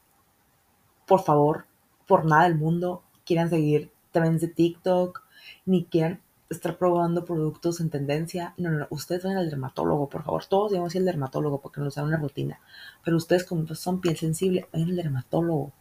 por 1.05 1.23
favor, 1.23 1.65
por 2.07 2.25
nada 2.25 2.43
del 2.43 2.55
mundo, 2.55 3.03
quieran 3.25 3.49
seguir 3.49 3.91
trends 4.11 4.41
de 4.41 4.47
TikTok, 4.47 5.23
ni 5.65 5.85
quieran 5.85 6.21
estar 6.49 6.77
probando 6.77 7.25
productos 7.25 7.79
en 7.79 7.89
tendencia. 7.89 8.53
No, 8.57 8.69
no, 8.69 8.79
no. 8.79 8.87
Ustedes 8.89 9.23
vayan 9.23 9.39
al 9.39 9.49
dermatólogo, 9.49 10.09
por 10.09 10.23
favor. 10.23 10.45
Todos 10.45 10.71
debemos 10.71 10.93
ir 10.95 10.99
al 11.01 11.05
dermatólogo 11.05 11.59
porque 11.59 11.81
nos 11.81 11.95
da 11.95 12.03
una 12.03 12.17
rutina. 12.17 12.59
Pero 13.03 13.17
ustedes, 13.17 13.43
como 13.43 13.67
son 13.75 13.99
piel 13.99 14.17
sensible, 14.17 14.67
vayan 14.71 14.89
al 14.89 14.95
dermatólogo 14.95 15.71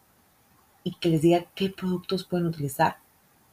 y 0.85 0.91
que 0.99 1.09
les 1.09 1.23
diga 1.23 1.45
qué 1.55 1.69
productos 1.71 2.23
pueden 2.25 2.45
utilizar 2.45 2.97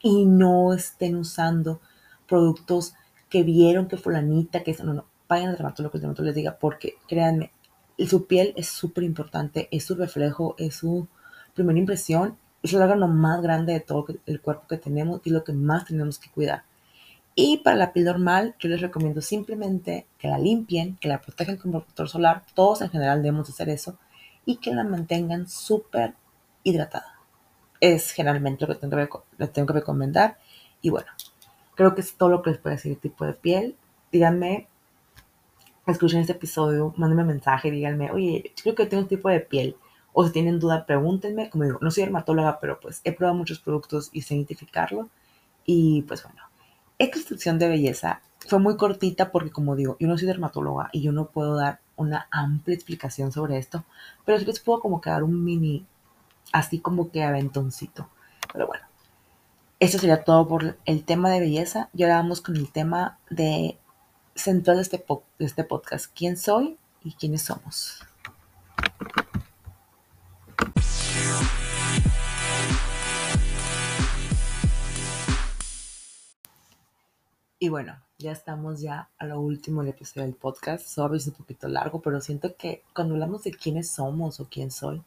y 0.01 0.25
no 0.25 0.71
estén 0.71 1.15
usando 1.15 1.81
productos 2.27 2.93
que 3.27 3.41
vieron 3.41 3.87
que 3.87 3.97
fulanita, 3.97 4.63
que 4.63 4.71
eso, 4.71 4.83
no, 4.83 4.93
no, 4.93 5.05
vayan 5.27 5.49
al 5.49 5.55
dermatólogo, 5.55 5.91
que 5.91 5.97
el 5.97 6.01
dermatólogo 6.03 6.27
les 6.27 6.35
diga, 6.35 6.57
porque 6.59 6.93
créanme, 7.07 7.51
su 8.07 8.27
piel 8.27 8.53
es 8.55 8.67
súper 8.67 9.03
importante, 9.03 9.67
es 9.71 9.83
su 9.83 9.95
reflejo, 9.95 10.53
es 10.59 10.75
su 10.75 11.07
primera 11.55 11.79
impresión, 11.79 12.37
es 12.61 12.71
el 12.73 12.83
órgano 12.83 13.07
más 13.07 13.41
grande 13.41 13.73
de 13.73 13.79
todo 13.79 14.05
el 14.27 14.39
cuerpo 14.39 14.67
que 14.67 14.77
tenemos 14.77 15.19
y 15.23 15.31
lo 15.31 15.43
que 15.43 15.53
más 15.53 15.85
tenemos 15.85 16.19
que 16.19 16.29
cuidar. 16.29 16.63
Y 17.33 17.57
para 17.63 17.77
la 17.77 17.93
piel 17.93 18.05
normal, 18.05 18.55
yo 18.59 18.69
les 18.69 18.79
recomiendo 18.79 19.21
simplemente 19.21 20.05
que 20.19 20.27
la 20.27 20.37
limpien, 20.37 20.97
que 20.97 21.07
la 21.07 21.19
protejan 21.19 21.57
con 21.57 21.71
protector 21.71 22.07
solar, 22.07 22.43
todos 22.53 22.83
en 22.83 22.91
general 22.91 23.23
debemos 23.23 23.49
hacer 23.49 23.69
eso, 23.69 23.97
y 24.45 24.57
que 24.57 24.71
la 24.75 24.83
mantengan 24.83 25.47
súper 25.47 26.13
hidratada 26.63 27.12
es 27.83 28.11
generalmente 28.11 28.65
lo 28.65 28.73
que 28.73 28.79
tengo 28.79 28.95
que, 28.95 29.47
tengo 29.47 29.67
que 29.67 29.73
recomendar. 29.73 30.37
Y 30.81 30.89
bueno, 30.89 31.07
creo 31.75 31.93
que 31.93 31.99
es 31.99 32.15
todo 32.15 32.29
lo 32.29 32.41
que 32.41 32.51
les 32.51 32.59
puedo 32.59 32.73
decir 32.73 32.93
de 32.93 33.01
tipo 33.01 33.25
de 33.25 33.33
piel. 33.33 33.75
Díganme, 34.09 34.69
escuchen 35.85 36.21
este 36.21 36.31
episodio, 36.31 36.93
mándenme 36.95 37.25
mensaje, 37.25 37.71
díganme, 37.71 38.09
oye, 38.11 38.53
creo 38.61 38.73
que 38.73 38.85
tengo 38.85 39.03
un 39.03 39.09
tipo 39.09 39.27
de 39.27 39.41
piel. 39.41 39.75
O 40.13 40.25
si 40.25 40.31
tienen 40.31 40.61
duda, 40.61 40.85
pregúntenme. 40.85 41.49
Como 41.49 41.65
digo, 41.65 41.79
no 41.81 41.91
soy 41.91 42.03
dermatóloga, 42.03 42.61
pero 42.61 42.79
pues 42.79 43.01
he 43.03 43.11
probado 43.11 43.37
muchos 43.37 43.59
productos 43.59 44.09
y 44.13 44.21
sé 44.21 44.35
identificarlo. 44.35 45.09
Y 45.65 46.03
pues 46.03 46.23
bueno, 46.23 46.41
esta 46.97 47.17
instrucción 47.17 47.59
de 47.59 47.67
belleza 47.67 48.21
fue 48.47 48.59
muy 48.59 48.77
cortita 48.77 49.29
porque 49.29 49.51
como 49.51 49.75
digo, 49.75 49.97
yo 49.99 50.07
no 50.07 50.17
soy 50.17 50.27
dermatóloga 50.27 50.89
y 50.93 51.01
yo 51.01 51.11
no 51.11 51.27
puedo 51.27 51.57
dar 51.57 51.81
una 51.97 52.27
amplia 52.31 52.75
explicación 52.75 53.33
sobre 53.33 53.57
esto, 53.57 53.83
pero 54.25 54.39
sí 54.39 54.45
les 54.45 54.61
puedo 54.61 54.79
como 54.79 55.01
que 55.01 55.09
dar 55.09 55.23
un 55.23 55.43
mini 55.43 55.85
así 56.53 56.79
como 56.79 57.11
que 57.11 57.23
aventoncito. 57.23 58.07
Pero 58.53 58.67
bueno, 58.67 58.85
esto 59.81 59.97
sería 59.97 60.23
todo 60.23 60.47
por 60.47 60.77
el 60.85 61.03
tema 61.03 61.29
de 61.29 61.41
belleza. 61.41 61.89
Y 61.93 62.03
ahora 62.03 62.17
vamos 62.17 62.39
con 62.39 62.55
el 62.55 62.71
tema 62.71 63.19
de 63.29 63.77
central 64.35 64.77
de 64.77 64.83
este, 64.83 65.03
este 65.39 65.63
podcast. 65.65 66.05
¿Quién 66.15 66.37
soy 66.37 66.77
y 67.03 67.11
quiénes 67.13 67.41
somos? 67.41 67.99
Y 77.59 77.69
bueno, 77.69 77.97
ya 78.17 78.33
estamos 78.33 78.81
ya 78.81 79.09
a 79.17 79.25
lo 79.25 79.39
último 79.39 79.81
del 79.81 79.91
episodio 79.91 80.25
del 80.25 80.35
podcast. 80.35 80.85
Sorry, 80.85 81.17
es 81.17 81.27
un 81.27 81.33
poquito 81.33 81.67
largo, 81.69 82.01
pero 82.01 82.19
siento 82.19 82.55
que 82.57 82.83
cuando 82.93 83.13
hablamos 83.13 83.43
de 83.43 83.51
quiénes 83.51 83.89
somos 83.89 84.41
o 84.41 84.49
quién 84.49 84.69
soy, 84.69 85.01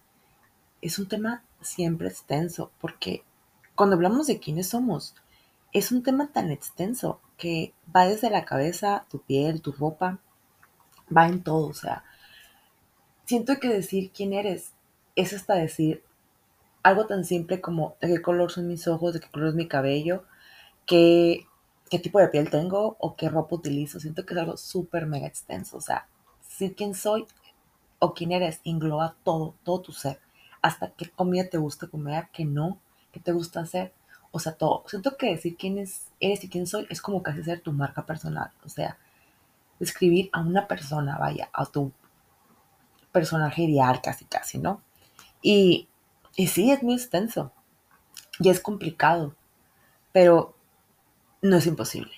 es 0.86 0.98
un 0.98 1.08
tema 1.08 1.44
siempre 1.60 2.08
extenso, 2.08 2.70
porque 2.80 3.24
cuando 3.74 3.96
hablamos 3.96 4.26
de 4.26 4.38
quiénes 4.38 4.68
somos, 4.68 5.14
es 5.72 5.92
un 5.92 6.02
tema 6.02 6.32
tan 6.32 6.50
extenso 6.50 7.20
que 7.36 7.74
va 7.94 8.06
desde 8.06 8.30
la 8.30 8.44
cabeza, 8.44 9.06
tu 9.10 9.20
piel, 9.20 9.60
tu 9.60 9.72
ropa, 9.72 10.18
va 11.14 11.26
en 11.26 11.42
todo. 11.42 11.68
O 11.68 11.74
sea, 11.74 12.04
siento 13.24 13.58
que 13.58 13.68
decir 13.68 14.10
quién 14.12 14.32
eres 14.32 14.72
es 15.16 15.32
hasta 15.32 15.54
decir 15.54 16.02
algo 16.82 17.06
tan 17.06 17.24
simple 17.24 17.60
como 17.60 17.96
de 18.00 18.08
qué 18.08 18.22
color 18.22 18.50
son 18.50 18.68
mis 18.68 18.86
ojos, 18.88 19.12
de 19.12 19.20
qué 19.20 19.28
color 19.28 19.48
es 19.48 19.54
mi 19.54 19.68
cabello, 19.68 20.24
qué 20.86 21.46
qué 21.90 21.98
tipo 21.98 22.18
de 22.18 22.28
piel 22.28 22.50
tengo 22.50 22.96
o 22.98 23.16
qué 23.16 23.28
ropa 23.28 23.56
utilizo. 23.56 24.00
Siento 24.00 24.24
que 24.26 24.34
es 24.34 24.40
algo 24.40 24.56
súper 24.56 25.06
mega 25.06 25.26
extenso. 25.26 25.76
O 25.76 25.80
sea, 25.80 26.08
si 26.48 26.72
quién 26.74 26.94
soy 26.94 27.26
o 27.98 28.14
quién 28.14 28.32
eres 28.32 28.60
engloba 28.64 29.16
todo, 29.24 29.54
todo 29.64 29.80
tu 29.80 29.92
ser. 29.92 30.20
Hasta 30.62 30.90
qué 30.90 31.10
comida 31.10 31.48
te 31.48 31.58
gusta 31.58 31.86
comer, 31.86 32.28
qué 32.32 32.44
no, 32.44 32.78
qué 33.12 33.20
te 33.20 33.32
gusta 33.32 33.60
hacer. 33.60 33.92
O 34.30 34.38
sea, 34.38 34.52
todo. 34.52 34.84
Siento 34.86 35.16
que 35.16 35.30
decir 35.30 35.56
quién 35.56 35.78
es, 35.78 36.08
eres 36.20 36.44
y 36.44 36.48
quién 36.48 36.66
soy 36.66 36.86
es 36.90 37.00
como 37.00 37.22
casi 37.22 37.42
ser 37.42 37.60
tu 37.60 37.72
marca 37.72 38.04
personal. 38.04 38.50
O 38.64 38.68
sea, 38.68 38.98
describir 39.78 40.28
a 40.32 40.40
una 40.40 40.66
persona, 40.66 41.18
vaya, 41.18 41.48
a 41.52 41.66
tu 41.66 41.92
personaje 43.12 43.62
ideal 43.62 44.00
casi, 44.02 44.24
casi, 44.26 44.58
¿no? 44.58 44.82
Y, 45.40 45.88
y 46.34 46.48
sí, 46.48 46.70
es 46.70 46.82
muy 46.82 46.94
extenso. 46.94 47.52
Y 48.38 48.50
es 48.50 48.60
complicado. 48.60 49.34
Pero 50.12 50.54
no 51.42 51.56
es 51.56 51.66
imposible. 51.66 52.12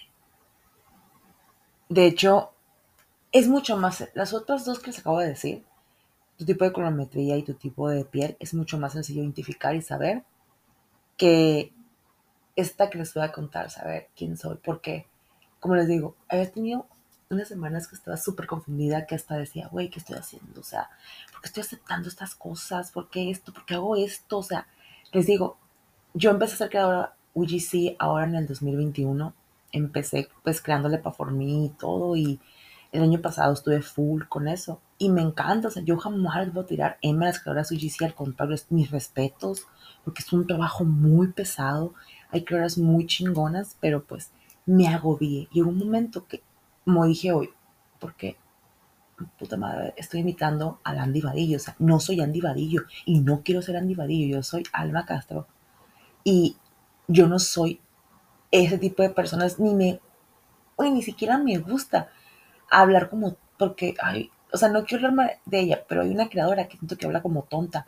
De 1.89 2.07
hecho, 2.07 2.53
es 3.33 3.49
mucho 3.49 3.77
más, 3.77 4.09
las 4.15 4.33
otras 4.33 4.65
dos 4.65 4.79
que 4.79 4.89
les 4.89 4.99
acabo 4.99 5.19
de 5.19 5.29
decir, 5.29 5.65
tu 6.39 6.45
tipo 6.45 6.65
de 6.65 6.73
colorimetría 6.73 7.37
y 7.37 7.43
tu 7.43 7.55
tipo 7.55 7.89
de 7.89 8.05
piel, 8.05 8.37
es 8.41 8.55
mucho 8.55 8.79
más 8.79 8.93
sencillo 8.93 9.23
identificar 9.23 9.75
y 9.75 9.83
saber 9.83 10.25
que 11.17 11.73
esta 12.57 12.89
que 12.89 12.99
les 12.99 13.13
voy 13.13 13.25
a 13.25 13.33
contar, 13.33 13.71
saber 13.71 14.09
quién 14.17 14.37
soy, 14.37 14.57
porque, 14.63 15.07
como 15.61 15.75
les 15.75 15.89
digo, 15.89 16.17
había 16.29 16.51
tenido 16.51 16.87
unas 17.29 17.49
semanas 17.49 17.89
que 17.89 17.97
estaba 17.97 18.17
súper 18.17 18.47
confundida, 18.47 19.05
que 19.07 19.15
hasta 19.15 19.37
decía, 19.37 19.69
güey, 19.69 19.91
¿qué 19.91 19.99
estoy 19.99 20.17
haciendo? 20.17 20.61
O 20.61 20.65
sea, 20.65 20.89
¿por 21.31 21.43
qué 21.43 21.49
estoy 21.49 21.61
aceptando 21.63 22.09
estas 22.09 22.35
cosas? 22.35 22.91
¿Por 22.91 23.11
qué 23.11 23.31
esto? 23.31 23.53
¿Por 23.53 23.67
qué 23.67 23.75
hago 23.75 23.97
esto? 23.97 24.39
O 24.39 24.43
sea, 24.43 24.67
les 25.13 25.27
digo, 25.27 25.59
yo 26.15 26.31
empecé 26.31 26.55
a 26.55 26.59
ser 26.59 26.71
creadora 26.71 27.15
UGC 27.35 27.97
ahora 27.99 28.25
en 28.25 28.37
el 28.37 28.47
2021 28.47 29.35
empecé 29.73 30.29
pues 30.43 30.61
creándole 30.61 30.99
para 30.99 31.15
formí 31.15 31.67
y 31.67 31.69
todo 31.71 32.17
y 32.17 32.41
el 32.93 33.03
año 33.03 33.21
pasado 33.21 33.53
estuve 33.53 33.83
full 33.83 34.25
con 34.29 34.49
eso 34.49 34.81
y 34.97 35.11
me 35.11 35.23
encanta, 35.23 35.69
o 35.69 35.71
sea, 35.71 35.83
yo 35.83 35.99
jamás 35.99 36.53
voy 36.53 36.65
a 36.65 36.67
tirar 36.67 36.99
M 37.03 37.25
a 37.25 37.29
las 37.29 37.41
creadoras 37.41 37.71
UGC, 37.71 38.03
al 38.03 38.15
contrario, 38.15 38.57
mis 38.71 38.91
respetos 38.91 39.67
porque 40.05 40.23
es 40.23 40.33
un 40.33 40.47
trabajo 40.47 40.85
muy 40.85 41.29
pesado, 41.33 41.95
hay 42.31 42.45
creadoras 42.45 42.79
muy 42.79 43.07
chingonas, 43.07 43.77
pero 43.81 44.05
pues 44.05 44.33
me 44.65 44.89
agobié. 44.89 45.49
Llegó 45.53 45.69
un 45.69 45.79
momento 45.79 46.27
que, 46.27 46.43
como 46.85 47.05
dije 47.05 47.33
hoy, 47.33 47.51
porque 47.99 48.37
puta 49.39 49.57
madre, 49.57 49.95
estoy 49.97 50.21
imitando 50.21 50.81
a 50.85 50.91
Andy 50.91 51.21
Vadillo, 51.21 51.57
o 51.57 51.61
sea, 51.61 51.75
no 51.79 52.01
soy 52.01 52.21
Andy 52.21 52.41
Vadillo 52.41 52.83
y 53.05 53.21
no 53.21 53.43
quiero 53.43 53.63
ser 53.63 53.77
Andy 53.77 53.95
Vadillo, 53.95 54.37
yo 54.37 54.43
soy 54.43 54.63
Alma 54.73 55.05
Castro. 55.05 55.47
Y 56.25 56.57
yo 57.07 57.27
no 57.27 57.39
soy 57.39 57.81
ese 58.51 58.79
tipo 58.79 59.03
de 59.03 59.11
personas, 59.11 59.59
ni 59.59 59.75
me, 59.75 60.01
ni 60.79 61.03
siquiera 61.03 61.39
me 61.39 61.59
gusta 61.59 62.09
hablar 62.71 63.09
como, 63.11 63.37
porque, 63.59 63.95
ay, 64.03 64.31
o 64.53 64.57
sea, 64.57 64.69
no 64.69 64.85
quiero 64.85 65.09
hablar 65.09 65.41
de 65.45 65.61
ella, 65.61 65.85
pero 65.89 66.03
hay 66.03 66.11
una 66.11 66.29
creadora 66.29 66.69
que 66.69 66.79
siento 66.79 66.97
que 66.97 67.07
habla 67.07 67.23
como 67.23 67.43
tonta. 67.43 67.87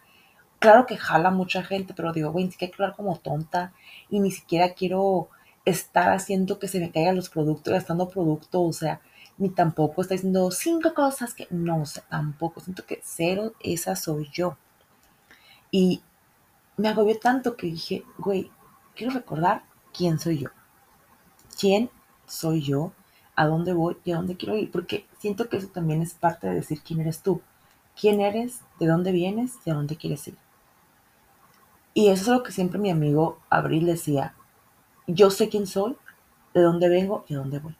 Claro 0.58 0.86
que 0.86 0.96
jala 0.96 1.30
mucha 1.30 1.62
gente, 1.62 1.94
pero 1.94 2.12
digo, 2.12 2.32
güey, 2.32 2.46
ni 2.46 2.52
siquiera 2.52 2.72
quiero 2.72 2.84
hablar 2.84 2.96
como 2.96 3.18
tonta 3.18 3.72
y 4.10 4.20
ni 4.20 4.30
siquiera 4.30 4.74
quiero 4.74 5.28
estar 5.64 6.10
haciendo 6.12 6.58
que 6.58 6.68
se 6.68 6.80
me 6.80 6.90
caigan 6.90 7.16
los 7.16 7.30
productos, 7.30 7.72
gastando 7.72 8.08
productos, 8.08 8.60
o 8.62 8.72
sea, 8.72 9.00
ni 9.38 9.50
tampoco 9.50 10.02
está 10.02 10.14
diciendo 10.14 10.50
cinco 10.50 10.92
cosas 10.94 11.34
que 11.34 11.46
no, 11.50 11.82
o 11.82 11.86
sea, 11.86 12.02
tampoco, 12.08 12.60
siento 12.60 12.84
que 12.86 13.00
cero, 13.04 13.54
esa 13.60 13.96
soy 13.96 14.28
yo. 14.32 14.56
Y 15.70 16.02
me 16.76 16.88
agobió 16.88 17.18
tanto 17.18 17.56
que 17.56 17.68
dije, 17.68 18.04
güey, 18.18 18.50
quiero 18.94 19.12
recordar 19.14 19.62
quién 19.92 20.18
soy 20.18 20.38
yo. 20.38 20.50
¿Quién 21.58 21.90
soy 22.26 22.62
yo? 22.62 22.92
¿A 23.36 23.46
dónde 23.46 23.72
voy 23.72 23.96
y 24.04 24.12
a 24.12 24.16
dónde 24.16 24.36
quiero 24.36 24.56
ir? 24.56 24.70
Porque 24.70 25.06
siento 25.18 25.48
que 25.48 25.56
eso 25.56 25.68
también 25.68 26.02
es 26.02 26.14
parte 26.14 26.48
de 26.48 26.54
decir 26.54 26.80
quién 26.82 27.00
eres 27.00 27.22
tú. 27.22 27.40
¿Quién 27.98 28.20
eres? 28.20 28.60
¿De 28.78 28.86
dónde 28.86 29.12
vienes? 29.12 29.58
¿Y 29.64 29.70
a 29.70 29.74
dónde 29.74 29.96
quieres 29.96 30.26
ir? 30.28 30.36
Y 31.94 32.08
eso 32.08 32.22
es 32.22 32.38
lo 32.38 32.42
que 32.42 32.52
siempre 32.52 32.78
mi 32.78 32.90
amigo 32.90 33.38
Abril 33.50 33.86
decía. 33.86 34.34
Yo 35.06 35.30
sé 35.30 35.48
quién 35.48 35.66
soy, 35.66 35.96
de 36.54 36.62
dónde 36.62 36.88
vengo 36.88 37.24
y 37.28 37.34
a 37.34 37.38
dónde 37.38 37.58
voy. 37.58 37.76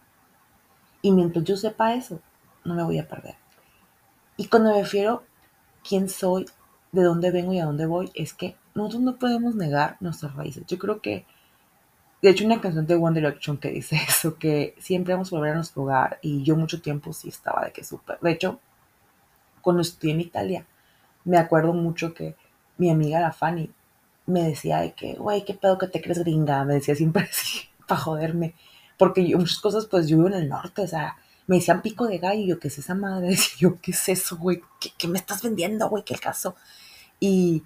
Y 1.03 1.13
mientras 1.13 1.45
yo 1.45 1.57
sepa 1.57 1.95
eso, 1.95 2.21
no 2.65 2.75
me 2.75 2.83
voy 2.83 2.99
a 2.99 3.09
perder. 3.09 3.37
Y 4.37 4.47
cuando 4.47 4.71
me 4.71 4.81
refiero 4.81 5.23
quién 5.87 6.09
soy, 6.09 6.47
de 6.93 7.03
dónde 7.03 7.31
vengo 7.31 7.53
y 7.53 7.61
a 7.61 7.67
dónde 7.67 7.87
voy, 7.87 8.11
es 8.15 8.35
que 8.35 8.57
nosotros 8.75 9.03
no 9.03 9.17
podemos 9.17 9.55
negar 9.55 9.97
nuestras 10.01 10.35
raíces. 10.35 10.65
Yo 10.67 10.79
creo 10.79 11.01
que, 11.01 11.25
de 12.23 12.31
hecho, 12.31 12.45
una 12.45 12.61
canción 12.61 12.87
de 12.87 12.97
One 12.97 13.19
Direction 13.19 13.57
que 13.57 13.71
dice 13.71 13.97
eso, 14.09 14.37
que 14.37 14.75
siempre 14.79 15.15
vamos 15.15 15.33
a 15.33 15.37
volver 15.37 15.53
a 15.53 15.57
nuestro 15.57 15.83
hogar, 15.83 16.19
y 16.23 16.43
yo 16.43 16.57
mucho 16.57 16.81
tiempo 16.81 17.13
sí 17.13 17.29
estaba 17.29 17.65
de 17.65 17.73
que 17.73 17.85
súper. 17.85 18.19
De 18.21 18.31
hecho, 18.33 18.61
cuando 19.61 19.83
estuve 19.83 20.13
en 20.13 20.21
Italia, 20.21 20.67
me 21.25 21.39
acuerdo 21.39 21.73
mucho 21.73 22.15
que 22.15 22.37
mi 22.79 22.91
amiga 22.91 23.21
la 23.21 23.33
Fanny 23.33 23.71
me 24.27 24.43
decía 24.43 24.79
de 24.79 24.93
que, 24.93 25.15
güey, 25.15 25.45
qué 25.45 25.55
pedo 25.55 25.79
que 25.79 25.89
te 25.89 26.01
crees 26.01 26.19
gringa, 26.21 26.65
me 26.65 26.75
decía 26.75 26.95
siempre 26.95 27.25
así, 27.31 27.69
para 27.87 28.01
joderme, 28.01 28.55
porque 28.99 29.27
yo 29.27 29.39
muchas 29.39 29.59
cosas, 29.59 29.87
pues 29.87 30.09
yo 30.09 30.17
vivo 30.17 30.29
en 30.29 30.35
el 30.35 30.49
norte, 30.49 30.83
o 30.83 30.87
sea, 30.87 31.17
me 31.47 31.57
decían 31.57 31.83
pico 31.83 32.07
de 32.07 32.19
gallo, 32.19 32.61
¿qué 32.61 32.69
es 32.69 32.79
esa 32.79 32.95
madre? 32.95 33.31
Y 33.57 33.61
yo, 33.61 33.81
¿qué 33.81 33.91
es 33.91 34.09
eso, 34.09 34.37
güey? 34.37 34.63
¿Qué, 34.81 34.91
¿Qué, 34.97 35.09
me 35.09 35.19
estás 35.19 35.43
vendiendo, 35.43 35.89
güey? 35.89 36.05
¿Qué 36.05 36.17
caso? 36.17 36.55
Y 37.19 37.65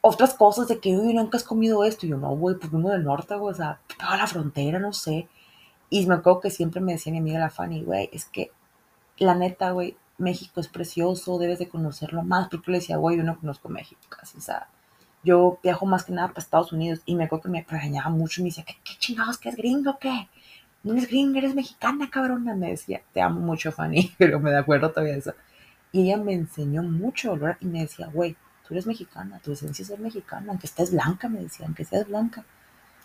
otras 0.00 0.34
cosas 0.34 0.68
de 0.68 0.78
que, 0.78 0.96
uy, 0.96 1.14
nunca 1.14 1.36
has 1.36 1.44
comido 1.44 1.84
esto. 1.84 2.06
Y 2.06 2.10
yo, 2.10 2.16
no, 2.16 2.30
güey, 2.36 2.56
pues 2.56 2.72
vengo 2.72 2.90
del 2.90 3.04
norte, 3.04 3.34
güey, 3.36 3.52
o 3.52 3.56
sea, 3.56 3.80
toda 3.98 4.16
la 4.16 4.26
frontera, 4.26 4.78
no 4.78 4.92
sé. 4.92 5.28
Y 5.90 6.06
me 6.06 6.14
acuerdo 6.14 6.40
que 6.40 6.50
siempre 6.50 6.80
me 6.80 6.92
decía 6.92 7.12
mi 7.12 7.18
amiga 7.18 7.38
la 7.38 7.50
Fanny, 7.50 7.82
güey, 7.82 8.08
es 8.12 8.24
que 8.24 8.50
la 9.18 9.34
neta, 9.34 9.72
güey, 9.72 9.96
México 10.18 10.60
es 10.60 10.68
precioso, 10.68 11.38
debes 11.38 11.58
de 11.58 11.68
conocerlo 11.68 12.22
más. 12.22 12.48
Porque 12.48 12.66
yo 12.66 12.72
le 12.72 12.78
decía, 12.78 12.96
güey, 12.96 13.16
yo 13.16 13.24
no 13.24 13.38
conozco 13.38 13.68
México 13.68 14.00
casi, 14.08 14.38
o 14.38 14.40
sea, 14.40 14.68
yo 15.22 15.58
viajo 15.62 15.84
más 15.86 16.04
que 16.04 16.12
nada 16.12 16.28
para 16.28 16.40
Estados 16.40 16.72
Unidos. 16.72 17.00
Y 17.04 17.14
me 17.14 17.24
acuerdo 17.24 17.44
que 17.44 17.48
me 17.50 17.66
regañaba 17.68 18.10
mucho 18.10 18.40
y 18.40 18.44
me 18.44 18.50
decía, 18.50 18.64
¿qué, 18.64 18.76
qué 18.84 18.94
chingados, 18.98 19.38
que 19.38 19.50
es 19.50 19.56
gringo 19.56 19.98
qué? 19.98 20.28
No 20.82 20.92
eres 20.92 21.08
gringo, 21.08 21.38
eres 21.38 21.54
mexicana, 21.54 22.08
cabrona. 22.10 22.54
Me 22.54 22.70
decía, 22.70 23.02
te 23.12 23.20
amo 23.20 23.40
mucho, 23.40 23.72
Fanny, 23.72 24.14
pero 24.18 24.40
me 24.40 24.50
da 24.50 24.60
acuerdo 24.60 24.90
todavía 24.90 25.14
de 25.14 25.18
eso. 25.20 25.34
Y 25.92 26.02
ella 26.04 26.16
me 26.16 26.32
enseñó 26.32 26.82
mucho, 26.82 27.32
¿verdad? 27.32 27.58
Y 27.60 27.66
me 27.66 27.80
decía, 27.80 28.06
güey, 28.06 28.36
tú 28.70 28.74
eres 28.74 28.86
mexicana, 28.86 29.40
tu 29.40 29.50
esencia 29.50 29.82
es 29.82 29.88
ser 29.88 29.98
mexicana, 29.98 30.46
aunque 30.50 30.68
estés 30.68 30.92
blanca, 30.92 31.28
me 31.28 31.40
decía, 31.40 31.66
aunque 31.66 31.84
seas 31.84 32.06
blanca, 32.06 32.44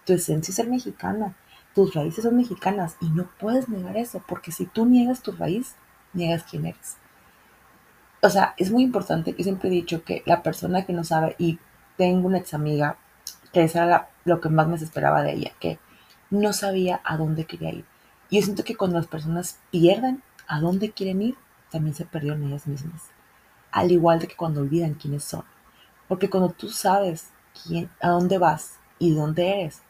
tu 0.06 0.14
esencia 0.14 0.52
es 0.52 0.56
ser 0.56 0.70
mexicana, 0.70 1.36
tus 1.74 1.96
raíces 1.96 2.24
son 2.24 2.38
mexicanas 2.38 2.98
y 3.02 3.10
no 3.10 3.28
puedes 3.40 3.68
negar 3.68 3.98
eso, 3.98 4.24
porque 4.28 4.52
si 4.52 4.68
tú 4.68 4.86
niegas 4.86 5.24
tu 5.24 5.32
raíz, 5.32 5.74
niegas 6.14 6.44
quién 6.44 6.68
eres. 6.68 6.98
O 8.22 8.30
sea, 8.30 8.54
es 8.58 8.70
muy 8.70 8.84
importante, 8.84 9.34
que 9.34 9.42
siempre 9.42 9.70
he 9.70 9.72
dicho 9.72 10.04
que 10.04 10.22
la 10.28 10.44
persona 10.44 10.86
que 10.86 10.94
no 10.94 11.04
sabe, 11.04 11.36
y 11.40 11.58
tengo 11.98 12.28
una 12.28 12.38
ex 12.38 12.54
amiga, 12.54 13.00
que 13.52 13.64
eso 13.64 13.82
era 13.82 14.10
lo 14.24 14.40
que 14.42 14.50
más 14.50 14.68
me 14.68 14.76
esperaba 14.76 15.24
de 15.24 15.34
ella, 15.34 15.52
que 15.60 15.80
no 16.30 16.54
sabía 16.54 17.02
a 17.04 17.18
dónde 17.18 17.46
quería 17.46 17.72
ir. 17.72 17.86
Y 18.30 18.36
yo 18.36 18.46
siento 18.46 18.64
que 18.64 18.76
cuando 18.76 18.98
las 18.98 19.08
personas 19.08 19.58
pierden 19.72 20.22
a 20.48 20.60
dónde 20.60 20.92
quieren 20.92 21.24
ir, 21.24 21.36
también 21.72 21.96
se 21.96 22.06
perdieron 22.06 22.44
ellas 22.44 22.68
mismas. 22.68 23.02
Al 23.72 23.92
igual 23.92 24.20
de 24.20 24.28
que 24.28 24.36
cuando 24.36 24.62
olvidan 24.62 24.94
quiénes 24.94 25.24
son. 25.24 25.44
Porque 26.08 26.30
cuando 26.30 26.50
tú 26.50 26.70
sabes 26.70 27.32
quién, 27.64 27.90
a 28.02 28.10
dónde 28.10 28.38
vas 28.38 28.80
y 29.00 29.14
dónde 29.14 29.62
eres, 29.62 29.82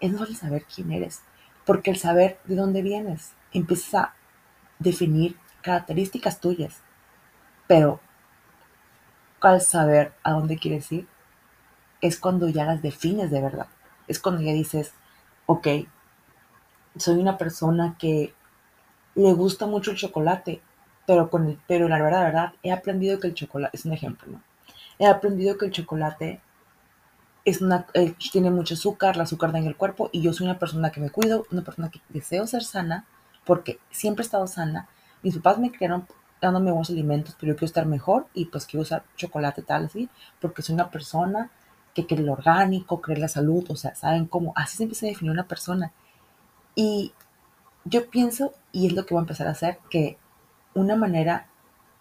es 0.00 0.12
mejor 0.12 0.34
saber 0.34 0.64
quién 0.64 0.92
eres. 0.92 1.22
Porque 1.64 1.90
el 1.90 1.96
saber 1.96 2.40
de 2.44 2.56
dónde 2.56 2.82
vienes 2.82 3.32
empieza 3.52 4.02
a 4.02 4.14
definir 4.78 5.36
características 5.62 6.40
tuyas. 6.40 6.80
Pero 7.66 8.00
al 9.40 9.60
saber 9.60 10.12
a 10.22 10.32
dónde 10.32 10.58
quieres 10.58 10.90
ir, 10.92 11.06
es 12.00 12.18
cuando 12.18 12.48
ya 12.48 12.64
las 12.64 12.82
defines 12.82 13.30
de 13.30 13.40
verdad. 13.40 13.68
Es 14.08 14.18
cuando 14.18 14.42
ya 14.42 14.52
dices, 14.52 14.92
ok, 15.46 15.68
soy 16.96 17.18
una 17.18 17.38
persona 17.38 17.96
que 17.98 18.34
le 19.14 19.32
gusta 19.32 19.66
mucho 19.66 19.92
el 19.92 19.96
chocolate, 19.96 20.60
pero, 21.06 21.30
con 21.30 21.46
el, 21.46 21.58
pero 21.66 21.88
la 21.88 22.00
verdad, 22.02 22.20
la 22.20 22.24
verdad, 22.24 22.52
he 22.62 22.72
aprendido 22.72 23.20
que 23.20 23.28
el 23.28 23.34
chocolate, 23.34 23.76
es 23.76 23.84
un 23.84 23.92
ejemplo, 23.92 24.32
¿no? 24.32 24.42
He 24.98 25.06
aprendido 25.06 25.58
que 25.58 25.66
el 25.66 25.72
chocolate 25.72 26.40
es 27.44 27.60
una, 27.60 27.86
eh, 27.94 28.14
tiene 28.32 28.50
mucho 28.50 28.74
azúcar, 28.74 29.16
el 29.16 29.22
azúcar 29.22 29.52
daña 29.52 29.68
el 29.68 29.76
cuerpo 29.76 30.10
y 30.12 30.22
yo 30.22 30.32
soy 30.32 30.46
una 30.46 30.58
persona 30.58 30.90
que 30.90 31.00
me 31.00 31.10
cuido, 31.10 31.46
una 31.50 31.62
persona 31.62 31.90
que 31.90 32.00
deseo 32.08 32.46
ser 32.46 32.62
sana 32.62 33.06
porque 33.44 33.78
siempre 33.90 34.22
he 34.22 34.26
estado 34.26 34.46
sana. 34.46 34.88
Mis 35.22 35.36
papás 35.36 35.58
me 35.58 35.72
criaron 35.72 36.06
dándome 36.40 36.70
buenos 36.70 36.90
alimentos, 36.90 37.36
pero 37.38 37.52
yo 37.52 37.56
quiero 37.56 37.66
estar 37.66 37.86
mejor 37.86 38.26
y 38.34 38.46
pues 38.46 38.66
quiero 38.66 38.82
usar 38.82 39.04
chocolate 39.16 39.62
tal 39.62 39.86
así, 39.86 40.08
porque 40.40 40.62
soy 40.62 40.74
una 40.74 40.90
persona 40.90 41.50
que 41.94 42.06
cree 42.06 42.22
lo 42.22 42.32
orgánico, 42.32 43.00
cree 43.00 43.18
la 43.18 43.28
salud, 43.28 43.64
o 43.68 43.76
sea, 43.76 43.94
saben 43.94 44.26
cómo, 44.26 44.52
así 44.56 44.76
se 44.76 44.84
empieza 44.84 45.06
a 45.06 45.10
definir 45.10 45.32
una 45.32 45.46
persona. 45.46 45.92
Y 46.74 47.12
yo 47.84 48.08
pienso, 48.08 48.54
y 48.72 48.86
es 48.86 48.92
lo 48.92 49.04
que 49.06 49.14
voy 49.14 49.20
a 49.20 49.24
empezar 49.24 49.46
a 49.46 49.52
hacer, 49.52 49.78
que 49.90 50.18
una 50.74 50.96
manera 50.96 51.48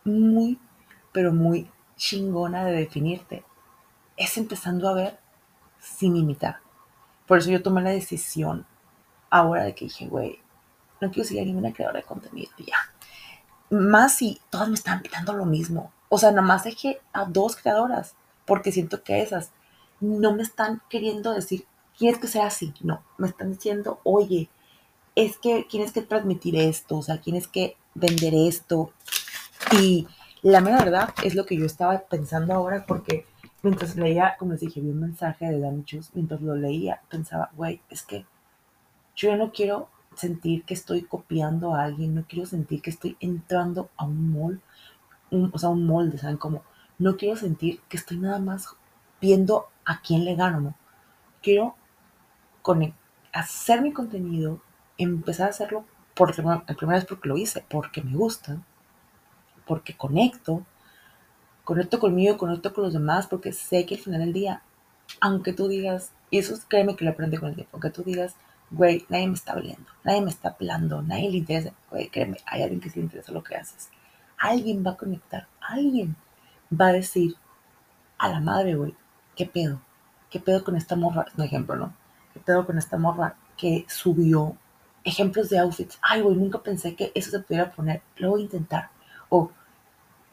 muy, 0.06 0.60
pero 1.12 1.34
muy 1.34 1.70
chingona 2.02 2.66
de 2.66 2.72
definirte 2.72 3.44
es 4.18 4.36
empezando 4.38 4.90
a 4.90 4.94
ver 4.94 5.20
sin 5.80 6.16
imitar. 6.16 6.58
Por 7.28 7.38
eso 7.38 7.52
yo 7.52 7.62
tomé 7.62 7.84
la 7.84 7.92
decisión 7.92 8.66
ahora 9.30 9.64
de 9.64 9.76
que 9.76 9.86
dije, 9.86 10.08
güey, 10.08 10.40
no 11.00 11.12
quiero 11.12 11.28
seguir 11.28 11.46
ninguna 11.46 11.72
creadora 11.72 12.00
de 12.00 12.06
contenido, 12.06 12.52
ya. 12.58 12.78
Más 13.70 14.16
si 14.16 14.42
todas 14.50 14.68
me 14.68 14.74
están 14.74 15.04
pidiendo 15.04 15.34
lo 15.34 15.46
mismo. 15.46 15.94
O 16.10 16.18
sea, 16.18 16.32
nada 16.32 16.42
más 16.42 16.64
dejé 16.64 17.00
a 17.14 17.26
dos 17.26 17.56
creadoras, 17.56 18.16
porque 18.46 18.72
siento 18.72 19.04
que 19.04 19.22
esas 19.22 19.52
no 20.00 20.34
me 20.34 20.42
están 20.42 20.82
queriendo 20.90 21.32
decir, 21.32 21.68
quieres 21.96 22.20
que 22.20 22.28
sea 22.28 22.48
así. 22.48 22.74
No, 22.82 23.04
me 23.20 23.28
están 23.28 23.52
diciendo, 23.52 24.02
oye, 24.04 24.50
es 25.14 25.38
que 25.38 25.68
tienes 25.70 25.92
que 25.92 26.02
transmitir 26.02 26.56
esto, 26.56 26.98
o 26.98 27.04
sea, 27.04 27.22
tienes 27.22 27.48
que 27.48 27.78
vender 27.94 28.34
esto. 28.34 28.92
Y 29.80 30.08
la 30.42 30.62
verdad 30.62 31.14
es 31.24 31.36
lo 31.36 31.46
que 31.46 31.58
yo 31.58 31.66
estaba 31.66 32.00
pensando 32.00 32.54
ahora, 32.54 32.86
porque 32.88 33.26
mientras 33.62 33.96
leía, 33.96 34.36
como 34.40 34.54
les 34.54 34.62
dije, 34.62 34.82
vi 34.82 34.90
un 34.90 35.00
mensaje 35.00 35.46
de 35.46 35.60
Danny 35.60 35.84
Chus, 35.84 36.12
mientras 36.14 36.42
lo 36.42 36.56
leía, 36.56 37.02
pensaba, 37.10 37.52
güey, 37.56 37.82
es 37.90 38.04
que 38.04 38.26
yo 39.16 39.36
no 39.36 39.52
quiero 39.52 39.90
sentir 40.16 40.64
que 40.64 40.74
estoy 40.74 41.04
copiando 41.04 41.76
a 41.76 41.84
alguien, 41.84 42.16
no 42.16 42.26
quiero 42.28 42.46
sentir 42.46 42.82
que 42.82 42.90
estoy 42.90 43.18
entrando 43.20 43.90
a 43.98 44.06
un 44.06 44.32
mall, 44.32 44.62
o 45.32 45.58
sea, 45.58 45.70
un 45.70 45.86
molde, 45.86 46.18
¿saben? 46.18 46.38
Como, 46.38 46.64
no 46.98 47.18
quiero 47.18 47.36
sentir 47.36 47.82
que 47.88 47.98
estoy 47.98 48.18
nada 48.18 48.40
más 48.40 48.68
viendo 49.22 49.68
a 49.86 50.02
quién 50.02 50.26
le 50.26 50.36
gano, 50.36 50.60
¿no? 50.60 50.76
Quiero 51.42 51.76
hacer 53.32 53.82
mi 53.82 53.94
contenido, 53.94 54.62
empezar 54.98 55.48
a 55.48 55.52
hacerlo 55.52 55.86
por 56.16 56.38
la 56.38 56.66
primera 56.66 57.00
vez 57.00 57.06
porque 57.06 57.30
lo 57.30 57.38
hice, 57.38 57.64
porque 57.70 58.02
me 58.02 58.16
gusta, 58.16 58.62
porque 59.72 59.96
conecto, 59.96 60.66
conecto 61.64 61.98
conmigo, 61.98 62.38
conecto 62.38 62.74
con 62.74 62.84
los 62.84 62.92
demás, 62.92 63.28
porque 63.28 63.54
sé 63.54 63.86
que 63.86 63.96
al 63.96 64.02
final 64.02 64.20
del 64.20 64.34
día, 64.34 64.64
aunque 65.22 65.54
tú 65.54 65.70
digas, 65.70 66.12
y 66.30 66.40
eso 66.40 66.54
créeme 66.68 66.98
que 66.98 67.06
lo 67.06 67.12
aprende 67.12 67.40
con 67.40 67.48
el 67.48 67.56
tiempo, 67.56 67.70
aunque 67.72 67.90
tú 67.90 68.04
digas, 68.04 68.36
güey, 68.70 69.06
nadie 69.08 69.30
me 69.30 69.36
está 69.36 69.54
hablando, 69.54 69.90
nadie 70.04 70.20
me 70.24 70.30
está 70.30 70.50
hablando, 70.50 71.02
nadie 71.02 71.32
le 71.32 71.38
interesa, 71.38 71.72
güey, 71.90 72.10
créeme, 72.10 72.36
hay 72.46 72.64
alguien 72.64 72.82
que 72.82 72.90
sí 72.90 73.00
le 73.00 73.06
interesa 73.06 73.32
lo 73.32 73.46
que 73.46 73.56
haces. 73.56 73.90
Alguien 74.38 74.84
va 74.86 74.92
a 74.92 74.98
conectar, 74.98 75.48
alguien 75.62 76.18
va 76.70 76.88
a 76.88 76.92
decir 76.92 77.38
a 78.18 78.28
la 78.28 78.42
madre, 78.42 78.76
güey, 78.76 78.94
¿qué 79.38 79.46
pedo? 79.46 79.80
¿Qué 80.30 80.42
pedo 80.42 80.66
con 80.66 80.76
esta 80.76 80.98
morra? 80.98 81.28
Es 81.30 81.36
un 81.36 81.46
ejemplo, 81.46 81.78
¿no? 81.78 81.94
¿Qué 82.34 82.42
pedo 82.42 82.66
con 82.66 82.78
esta 82.78 82.98
morra 82.98 83.38
que 83.56 83.86
subió 83.88 84.58
ejemplos 85.06 85.48
de 85.48 85.60
outfits? 85.60 85.98
Ay, 86.02 86.20
güey, 86.20 86.36
nunca 86.36 86.62
pensé 86.62 86.94
que 86.94 87.14
eso 87.16 87.32
se 87.32 87.40
pudiera 87.40 87.72
poner, 87.72 88.02
lo 88.18 88.32
voy 88.32 88.42
a 88.42 88.44
intentar. 88.44 88.90
O, 89.30 89.50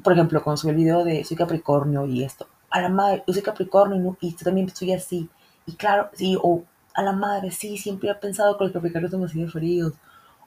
por 0.03 0.13
ejemplo, 0.13 0.43
cuando 0.43 0.57
subí 0.59 0.71
el 0.71 0.77
video 0.77 1.05
de 1.05 1.25
soy 1.25 1.37
Capricornio 1.37 2.07
y 2.07 2.25
esto, 2.25 2.49
a 2.71 2.81
la 2.81 2.89
madre, 2.89 3.25
yo 3.27 3.35
soy 3.35 3.43
Capricornio 3.43 4.17
y, 4.21 4.33
también 4.33 4.69
soy 4.75 4.93
así. 4.93 5.29
Y 5.67 5.75
claro, 5.75 6.11
sí, 6.15 6.37
o 6.41 6.65
a 6.95 7.03
la 7.03 7.13
madre, 7.13 7.51
sí, 7.51 7.79
siempre 7.79 8.11
he 8.11 8.15
pensado 8.15 8.57
que 8.59 8.65
los 8.65 8.73
capricornios 8.73 9.13
son 9.13 9.25
así 9.25 9.41
de 9.41 9.49
fríos. 9.49 9.93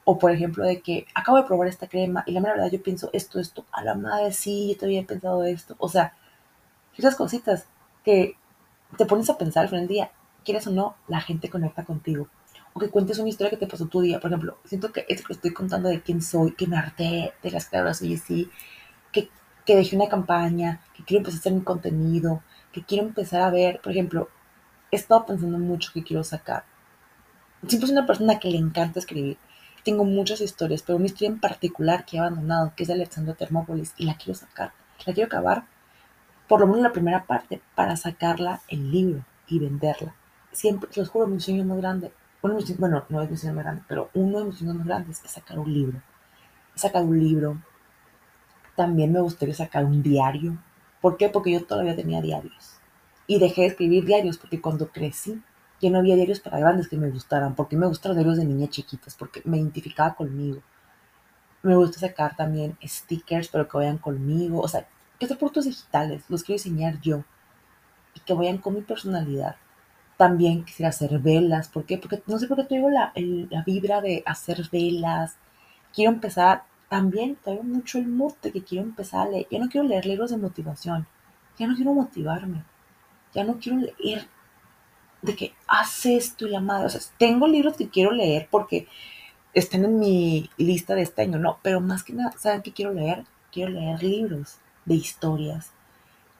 O 0.04 0.18
por 0.18 0.32
ejemplo, 0.32 0.64
de 0.64 0.80
que 0.80 1.06
acabo 1.14 1.38
de 1.38 1.44
probar 1.44 1.68
esta 1.68 1.86
crema 1.86 2.24
y 2.26 2.32
la 2.32 2.40
verdad 2.40 2.70
yo 2.70 2.82
pienso 2.82 3.08
esto, 3.12 3.38
esto, 3.38 3.64
a 3.72 3.84
la 3.84 3.94
madre, 3.94 4.32
sí, 4.32 4.68
yo 4.68 4.76
todavía 4.76 5.00
he 5.00 5.04
pensado 5.04 5.44
esto. 5.44 5.76
O 5.78 5.88
sea, 5.88 6.14
esas 6.96 7.16
cositas 7.16 7.66
que 8.04 8.36
te 8.96 9.06
pones 9.06 9.30
a 9.30 9.38
pensar 9.38 9.62
al 9.62 9.68
final 9.68 9.86
del 9.86 9.94
día, 9.96 10.10
quieres 10.44 10.66
o 10.66 10.70
no, 10.70 10.96
la 11.08 11.20
gente 11.20 11.48
conecta 11.48 11.84
contigo. 11.84 12.28
O 12.74 12.80
que 12.80 12.90
cuentes 12.90 13.18
una 13.18 13.28
historia 13.28 13.50
que 13.50 13.56
te 13.56 13.66
pasó 13.66 13.86
tu 13.86 14.00
día. 14.00 14.20
Por 14.20 14.30
ejemplo, 14.30 14.58
siento 14.64 14.92
que 14.92 15.06
es 15.08 15.24
que 15.24 15.34
estoy 15.34 15.52
contando 15.52 15.88
de 15.88 16.02
quién 16.02 16.22
soy, 16.22 16.52
que 16.52 16.66
me 16.66 16.76
harté 16.76 17.32
de 17.42 17.50
las 17.50 17.68
creadoras 17.68 18.02
y 18.02 18.16
sí, 18.16 18.50
que, 19.12 19.30
que 19.64 19.76
dejé 19.76 19.96
una 19.96 20.08
campaña, 20.08 20.80
que 20.94 21.04
quiero 21.04 21.20
empezar 21.20 21.38
a 21.38 21.40
hacer 21.40 21.52
mi 21.52 21.62
contenido, 21.62 22.42
que 22.72 22.82
quiero 22.82 23.04
empezar 23.04 23.42
a 23.42 23.50
ver, 23.50 23.80
por 23.80 23.92
ejemplo, 23.92 24.28
he 24.90 24.96
estado 24.96 25.26
pensando 25.26 25.58
mucho 25.58 25.90
que 25.92 26.02
quiero 26.02 26.24
sacar. 26.24 26.64
Siempre 27.66 27.86
soy 27.86 27.96
una 27.96 28.06
persona 28.06 28.38
que 28.38 28.50
le 28.50 28.58
encanta 28.58 28.98
escribir. 28.98 29.38
Tengo 29.84 30.04
muchas 30.04 30.40
historias, 30.40 30.82
pero 30.82 30.96
una 30.96 31.06
historia 31.06 31.28
en 31.28 31.40
particular 31.40 32.04
que 32.04 32.16
he 32.16 32.20
abandonado, 32.20 32.72
que 32.76 32.84
es 32.84 32.88
de 32.88 32.94
Alexandra 32.94 33.34
Termópolis, 33.34 33.94
y 33.96 34.04
la 34.04 34.16
quiero 34.16 34.34
sacar. 34.34 34.72
La 35.06 35.12
quiero 35.12 35.26
acabar, 35.26 35.64
por 36.48 36.60
lo 36.60 36.66
menos 36.66 36.82
la 36.82 36.92
primera 36.92 37.24
parte, 37.24 37.60
para 37.74 37.96
sacarla 37.96 38.60
en 38.68 38.90
libro 38.90 39.24
y 39.48 39.58
venderla. 39.58 40.14
Siempre, 40.52 40.88
os 41.00 41.08
juro, 41.08 41.26
mi 41.26 41.40
sueño 41.40 41.64
más 41.64 41.78
grande, 41.78 42.12
bueno, 42.42 42.54
no 43.08 43.22
es 43.22 43.30
mi 43.30 43.36
sueño 43.36 43.54
más 43.54 43.64
grande, 43.64 43.82
pero 43.86 44.10
uno 44.14 44.40
de 44.40 44.44
mis 44.46 44.56
sueños 44.56 44.76
más 44.76 44.86
grandes 44.86 45.22
es 45.24 45.30
sacar 45.30 45.58
un 45.60 45.72
libro. 45.72 46.02
Sacar 46.74 47.04
un 47.04 47.18
libro. 47.18 47.62
También 48.76 49.12
me 49.12 49.20
gustaría 49.20 49.54
sacar 49.54 49.84
un 49.84 50.02
diario. 50.02 50.58
¿Por 51.00 51.16
qué? 51.16 51.28
Porque 51.28 51.52
yo 51.52 51.64
todavía 51.64 51.96
tenía 51.96 52.20
diarios 52.20 52.78
y 53.26 53.38
dejé 53.38 53.62
de 53.62 53.66
escribir 53.68 54.04
diarios 54.04 54.38
porque 54.38 54.60
cuando 54.60 54.90
crecí 54.90 55.40
ya 55.80 55.90
no 55.90 55.98
había 55.98 56.16
diarios 56.16 56.40
para 56.40 56.58
grandes 56.60 56.88
que 56.88 56.96
me 56.96 57.10
gustaran, 57.10 57.54
porque 57.56 57.76
me 57.76 57.86
gustan 57.86 58.10
los 58.10 58.16
diarios 58.16 58.36
de 58.38 58.44
niñas 58.44 58.70
chiquitas, 58.70 59.16
porque 59.16 59.42
me 59.44 59.58
identificaba 59.58 60.14
conmigo. 60.14 60.62
Me 61.62 61.76
gusta 61.76 61.98
sacar 62.00 62.36
también 62.36 62.76
stickers, 62.84 63.48
pero 63.48 63.66
que 63.68 63.76
vayan 63.78 63.98
conmigo, 63.98 64.60
o 64.60 64.68
sea, 64.68 64.86
que 65.18 65.26
sean 65.26 65.38
productos 65.38 65.64
digitales, 65.64 66.24
los 66.28 66.42
quiero 66.42 66.58
diseñar 66.58 67.00
yo 67.00 67.24
y 68.14 68.20
que 68.20 68.34
vayan 68.34 68.58
con 68.58 68.74
mi 68.74 68.82
personalidad. 68.82 69.56
También 70.16 70.64
quisiera 70.64 70.90
hacer 70.90 71.18
velas, 71.20 71.68
¿por 71.68 71.86
qué? 71.86 71.98
Porque 71.98 72.22
no 72.26 72.38
sé 72.38 72.48
por 72.48 72.58
qué 72.58 72.64
tengo 72.64 72.90
la, 72.90 73.12
la 73.16 73.62
vibra 73.64 74.00
de 74.00 74.22
hacer 74.26 74.68
velas. 74.72 75.36
Quiero 75.94 76.12
empezar, 76.12 76.64
también 76.92 77.38
traigo 77.42 77.62
mucho 77.62 77.96
el 77.96 78.06
mood 78.06 78.34
de 78.42 78.52
que 78.52 78.62
quiero 78.62 78.84
empezar 78.84 79.26
a 79.26 79.30
leer. 79.30 79.46
Yo 79.50 79.58
no 79.58 79.70
quiero 79.70 79.86
leer 79.88 80.04
libros 80.04 80.30
de 80.30 80.36
motivación, 80.36 81.06
ya 81.58 81.66
no 81.66 81.74
quiero 81.74 81.94
motivarme 81.94 82.64
ya 83.34 83.44
no 83.44 83.58
quiero 83.58 83.78
leer 83.78 84.28
de 85.22 85.36
que 85.36 85.54
hace 85.66 86.16
esto 86.16 86.46
y 86.46 86.50
la 86.50 86.60
madre. 86.60 86.86
O 86.86 86.88
sea, 86.90 87.00
tengo 87.18 87.46
libros 87.46 87.76
que 87.76 87.88
quiero 87.88 88.12
leer 88.12 88.48
porque 88.50 88.88
están 89.54 89.84
en 89.84 89.98
mi 89.98 90.50
lista 90.56 90.94
de 90.94 91.02
este 91.02 91.22
año, 91.22 91.38
no, 91.38 91.58
pero 91.62 91.80
más 91.80 92.02
que 92.02 92.12
nada, 92.12 92.34
¿saben 92.38 92.62
qué 92.62 92.72
quiero 92.72 92.92
leer? 92.92 93.24
Quiero 93.50 93.70
leer 93.70 94.02
libros 94.02 94.58
de 94.84 94.94
historias. 94.94 95.72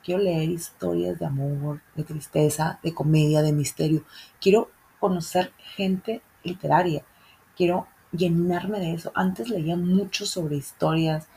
Quiero 0.05 0.20
leer 0.20 0.50
historias 0.50 1.18
de 1.18 1.26
amor, 1.26 1.80
de 1.94 2.05
tristeza, 2.05 2.80
de 2.82 2.92
comedia, 2.92 3.40
de 3.40 3.53
misterio. 3.53 4.05
Quiero 4.40 4.70
conocer 4.98 5.53
gente 5.76 6.22
literaria. 6.42 7.05
Quiero 7.57 7.86
llenarme 8.12 8.80
de 8.80 8.94
eso. 8.94 9.12
Antes 9.14 9.48
leía 9.48 9.76
mucho 9.76 10.26
sobre 10.26 10.56
historias, 10.56 11.28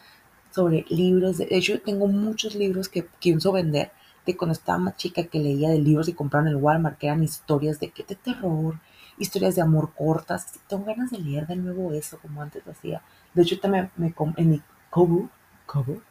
sobre 0.52 0.86
libros. 0.90 1.38
De 1.38 1.48
hecho, 1.50 1.82
tengo 1.82 2.08
muchos 2.08 2.56
libros 2.56 2.90
que 2.90 3.04
pienso 3.04 3.52
vender 3.52 3.92
de 4.26 4.36
cuando 4.36 4.54
estaba 4.54 4.78
más 4.80 4.98
chica 4.98 5.24
que 5.24 5.40
leía 5.40 5.70
de 5.70 5.80
libros 5.80 6.08
y 6.08 6.14
compraron 6.14 6.48
en 6.48 6.56
el 6.56 6.62
Walmart, 6.62 6.98
que 6.98 7.08
eran 7.08 7.24
historias 7.24 7.80
de, 7.80 7.92
de 7.96 8.16
terror, 8.16 8.80
historias 9.18 9.56
de 9.56 9.62
amor 9.62 9.92
cortas. 9.96 10.60
Tengo 10.68 10.86
ganas 10.86 11.12
de 11.12 11.20
leer 11.20 11.48
de 11.48 11.56
nuevo 11.56 11.94
eso, 11.94 12.18
como 12.22 12.42
antes 12.42 12.66
lo 12.66 12.72
hacía. 12.72 13.02
De 13.34 13.44
hecho, 13.44 13.60
también 13.60 13.92
me, 13.96 14.14
en 14.38 14.50
mi 14.50 14.62
Kobo, 14.90 15.30
Kobo 15.66 16.02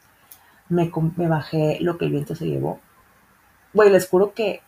me, 0.69 0.91
me 1.17 1.29
bajé 1.29 1.79
lo 1.81 1.99
que 1.99 2.05
el 2.07 2.13
viento 2.13 2.35
se 2.35 2.47
llevó. 2.47 2.81
Güey, 3.73 3.91
les 3.91 4.09
juro 4.09 4.35
que 4.35 4.63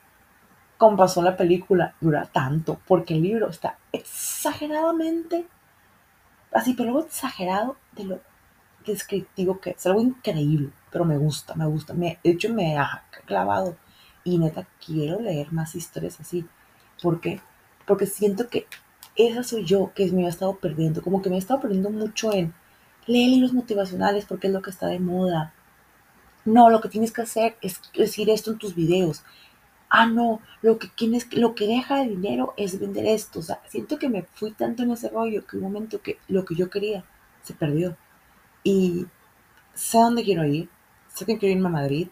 como 0.78 0.96
pasó 0.96 1.22
la 1.22 1.36
película, 1.36 1.94
dura 2.00 2.26
tanto, 2.26 2.78
porque 2.86 3.14
el 3.14 3.22
libro 3.22 3.48
está 3.48 3.78
exageradamente, 3.92 5.46
así, 6.56 6.74
pero 6.74 6.90
luego 6.90 7.06
exagerado 7.06 7.76
de 7.92 8.04
lo 8.04 8.20
descriptivo 8.84 9.60
que 9.60 9.70
es, 9.70 9.86
algo 9.86 10.00
increíble 10.00 10.70
pero 10.96 11.04
me 11.04 11.18
gusta, 11.18 11.54
me 11.54 11.66
gusta. 11.66 11.92
Me, 11.92 12.18
de 12.24 12.30
hecho, 12.30 12.54
me 12.54 12.78
ha 12.78 13.04
clavado. 13.26 13.76
Y 14.24 14.38
neta, 14.38 14.66
quiero 14.84 15.20
leer 15.20 15.52
más 15.52 15.74
historias 15.74 16.18
así. 16.20 16.46
¿Por 17.02 17.20
qué? 17.20 17.38
Porque 17.86 18.06
siento 18.06 18.48
que 18.48 18.66
esa 19.14 19.42
soy 19.42 19.66
yo 19.66 19.92
que 19.94 20.10
me 20.10 20.24
ha 20.24 20.30
estado 20.30 20.56
perdiendo. 20.56 21.02
Como 21.02 21.20
que 21.20 21.28
me 21.28 21.36
he 21.36 21.38
estado 21.38 21.60
perdiendo 21.60 21.90
mucho 21.90 22.32
en 22.32 22.54
leer 23.06 23.28
libros 23.28 23.52
motivacionales 23.52 24.24
porque 24.24 24.46
es 24.46 24.54
lo 24.54 24.62
que 24.62 24.70
está 24.70 24.86
de 24.86 24.98
moda. 24.98 25.52
No, 26.46 26.70
lo 26.70 26.80
que 26.80 26.88
tienes 26.88 27.12
que 27.12 27.20
hacer 27.20 27.58
es 27.60 27.78
decir 27.94 28.30
esto 28.30 28.52
en 28.52 28.58
tus 28.58 28.74
videos. 28.74 29.22
Ah, 29.98 30.04
no, 30.04 30.42
lo 30.60 30.78
que, 30.78 30.88
tienes, 30.88 31.26
lo 31.32 31.54
que 31.54 31.66
deja 31.66 31.96
de 31.96 32.08
dinero 32.08 32.52
es 32.58 32.78
vender 32.78 33.06
esto. 33.06 33.38
O 33.38 33.42
sea, 33.42 33.62
siento 33.66 33.98
que 33.98 34.10
me 34.10 34.24
fui 34.24 34.52
tanto 34.52 34.82
en 34.82 34.90
ese 34.90 35.08
rollo 35.08 35.46
que 35.46 35.56
un 35.56 35.62
momento 35.62 36.02
que 36.02 36.18
lo 36.28 36.44
que 36.44 36.54
yo 36.54 36.68
quería 36.68 37.02
se 37.42 37.54
perdió. 37.54 37.96
Y 38.62 39.06
sé 39.72 39.96
dónde 39.96 40.22
quiero 40.22 40.44
ir, 40.44 40.68
sé 41.08 41.24
que 41.24 41.38
quiero 41.38 41.54
irme 41.54 41.68
a 41.68 41.80
Madrid, 41.80 42.08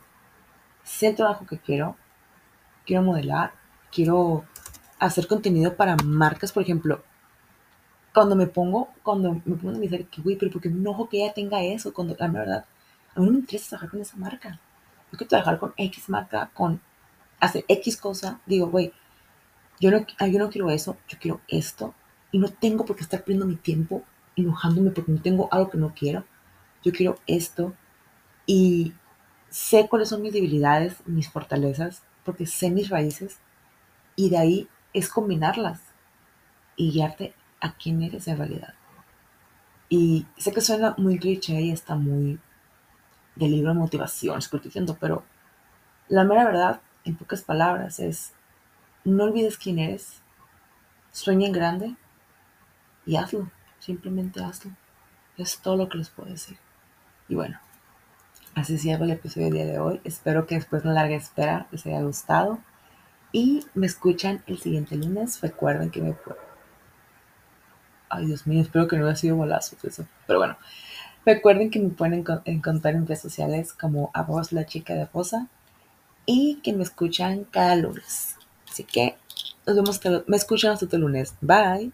sé 0.82 1.08
el 1.08 1.16
trabajo 1.16 1.44
que 1.44 1.58
quiero, 1.58 1.98
quiero 2.86 3.02
modelar, 3.02 3.52
quiero 3.92 4.46
hacer 4.98 5.26
contenido 5.26 5.76
para 5.76 5.94
marcas, 5.96 6.52
por 6.52 6.62
ejemplo, 6.62 7.04
cuando 8.14 8.34
me 8.34 8.46
pongo, 8.46 8.88
cuando 9.02 9.34
me 9.44 9.56
pongo 9.56 9.76
a 9.76 9.78
decir 9.78 10.06
que, 10.06 10.22
güey, 10.22 10.36
pero 10.36 10.50
porque 10.52 10.70
me 10.70 10.78
enojo 10.78 11.10
que 11.10 11.22
ella 11.22 11.34
tenga 11.34 11.62
eso, 11.62 11.92
cuando 11.92 12.16
la 12.18 12.28
verdad, 12.28 12.64
a 13.14 13.20
mí 13.20 13.26
no 13.26 13.32
me 13.32 13.38
interesa 13.40 13.68
trabajar 13.68 13.90
con 13.90 14.00
esa 14.00 14.16
marca. 14.16 14.58
Yo 15.12 15.18
quiero 15.18 15.28
trabajar 15.28 15.58
con 15.58 15.74
X 15.76 16.08
marca, 16.08 16.50
con 16.54 16.80
hacer 17.46 17.64
X 17.68 17.96
cosa. 17.96 18.40
Digo, 18.46 18.68
güey, 18.68 18.92
yo 19.80 19.90
no, 19.90 19.98
yo 19.98 20.38
no 20.38 20.50
quiero 20.50 20.70
eso, 20.70 20.96
yo 21.08 21.18
quiero 21.18 21.40
esto. 21.48 21.94
Y 22.32 22.38
no 22.38 22.48
tengo 22.48 22.84
por 22.84 22.96
qué 22.96 23.02
estar 23.02 23.20
perdiendo 23.20 23.46
mi 23.46 23.56
tiempo 23.56 24.04
enojándome 24.36 24.90
porque 24.90 25.12
no 25.12 25.22
tengo 25.22 25.48
algo 25.52 25.70
que 25.70 25.78
no 25.78 25.94
quiero. 25.94 26.24
Yo 26.82 26.92
quiero 26.92 27.18
esto. 27.26 27.74
Y 28.46 28.92
sé 29.50 29.88
cuáles 29.88 30.08
son 30.08 30.22
mis 30.22 30.32
debilidades, 30.32 30.96
mis 31.06 31.28
fortalezas, 31.28 32.02
porque 32.24 32.46
sé 32.46 32.70
mis 32.70 32.88
raíces. 32.88 33.38
Y 34.16 34.30
de 34.30 34.38
ahí 34.38 34.68
es 34.92 35.08
combinarlas 35.08 35.80
y 36.76 36.90
guiarte 36.90 37.34
a 37.60 37.74
quién 37.76 38.02
eres 38.02 38.26
en 38.28 38.38
realidad. 38.38 38.74
Y 39.88 40.26
sé 40.36 40.52
que 40.52 40.60
suena 40.60 40.94
muy 40.98 41.18
cliché 41.18 41.60
y 41.60 41.70
está 41.70 41.94
muy 41.94 42.38
de 43.36 43.48
libro 43.48 43.72
de 43.72 43.78
motivación, 43.78 44.38
estoy 44.38 44.60
diciendo, 44.60 44.96
pero 45.00 45.24
la 46.08 46.24
mera 46.24 46.44
verdad, 46.44 46.80
en 47.04 47.16
pocas 47.16 47.42
palabras, 47.42 48.00
es 48.00 48.32
no 49.04 49.24
olvides 49.24 49.58
quién 49.58 49.78
eres, 49.78 50.22
sueña 51.12 51.46
en 51.46 51.52
grande 51.52 51.96
y 53.06 53.16
hazlo, 53.16 53.50
simplemente 53.78 54.42
hazlo. 54.42 54.72
Es 55.36 55.58
todo 55.58 55.76
lo 55.76 55.88
que 55.88 55.98
les 55.98 56.10
puedo 56.10 56.30
decir. 56.30 56.56
Y 57.28 57.34
bueno, 57.34 57.58
así 58.54 58.78
cierro 58.78 59.04
el 59.04 59.10
episodio 59.10 59.46
del 59.46 59.54
día 59.54 59.66
de 59.66 59.78
hoy. 59.78 60.00
Espero 60.04 60.46
que 60.46 60.54
después 60.54 60.82
de 60.82 60.88
una 60.88 61.02
larga 61.02 61.16
espera 61.16 61.66
les 61.70 61.84
haya 61.86 62.02
gustado. 62.02 62.60
Y 63.32 63.66
me 63.74 63.86
escuchan 63.86 64.44
el 64.46 64.58
siguiente 64.58 64.96
lunes. 64.96 65.40
Recuerden 65.40 65.90
que 65.90 66.00
me 66.00 66.12
pueden 66.12 66.40
Ay, 68.08 68.26
Dios 68.26 68.46
mío, 68.46 68.62
espero 68.62 68.86
que 68.86 68.96
no 68.96 69.06
haya 69.06 69.16
sido 69.16 69.34
bolazo 69.36 69.76
eso. 69.82 70.06
Pero 70.28 70.38
bueno, 70.38 70.56
recuerden 71.26 71.70
que 71.70 71.80
me 71.80 71.90
pueden 71.90 72.24
encontrar 72.44 72.94
en 72.94 73.06
redes 73.06 73.20
sociales 73.20 73.72
como 73.72 74.12
a 74.14 74.22
vos 74.22 74.52
la 74.52 74.66
chica 74.66 74.94
de 74.94 75.06
rosa 75.06 75.48
y 76.26 76.56
que 76.62 76.72
me 76.72 76.82
escuchan 76.82 77.44
cada 77.44 77.76
lunes. 77.76 78.36
Así 78.70 78.84
que 78.84 79.16
nos 79.66 79.76
vemos, 79.76 80.00
me 80.26 80.36
escuchan 80.36 80.72
hasta 80.72 80.86
el 80.96 81.02
lunes. 81.02 81.34
Bye. 81.40 81.92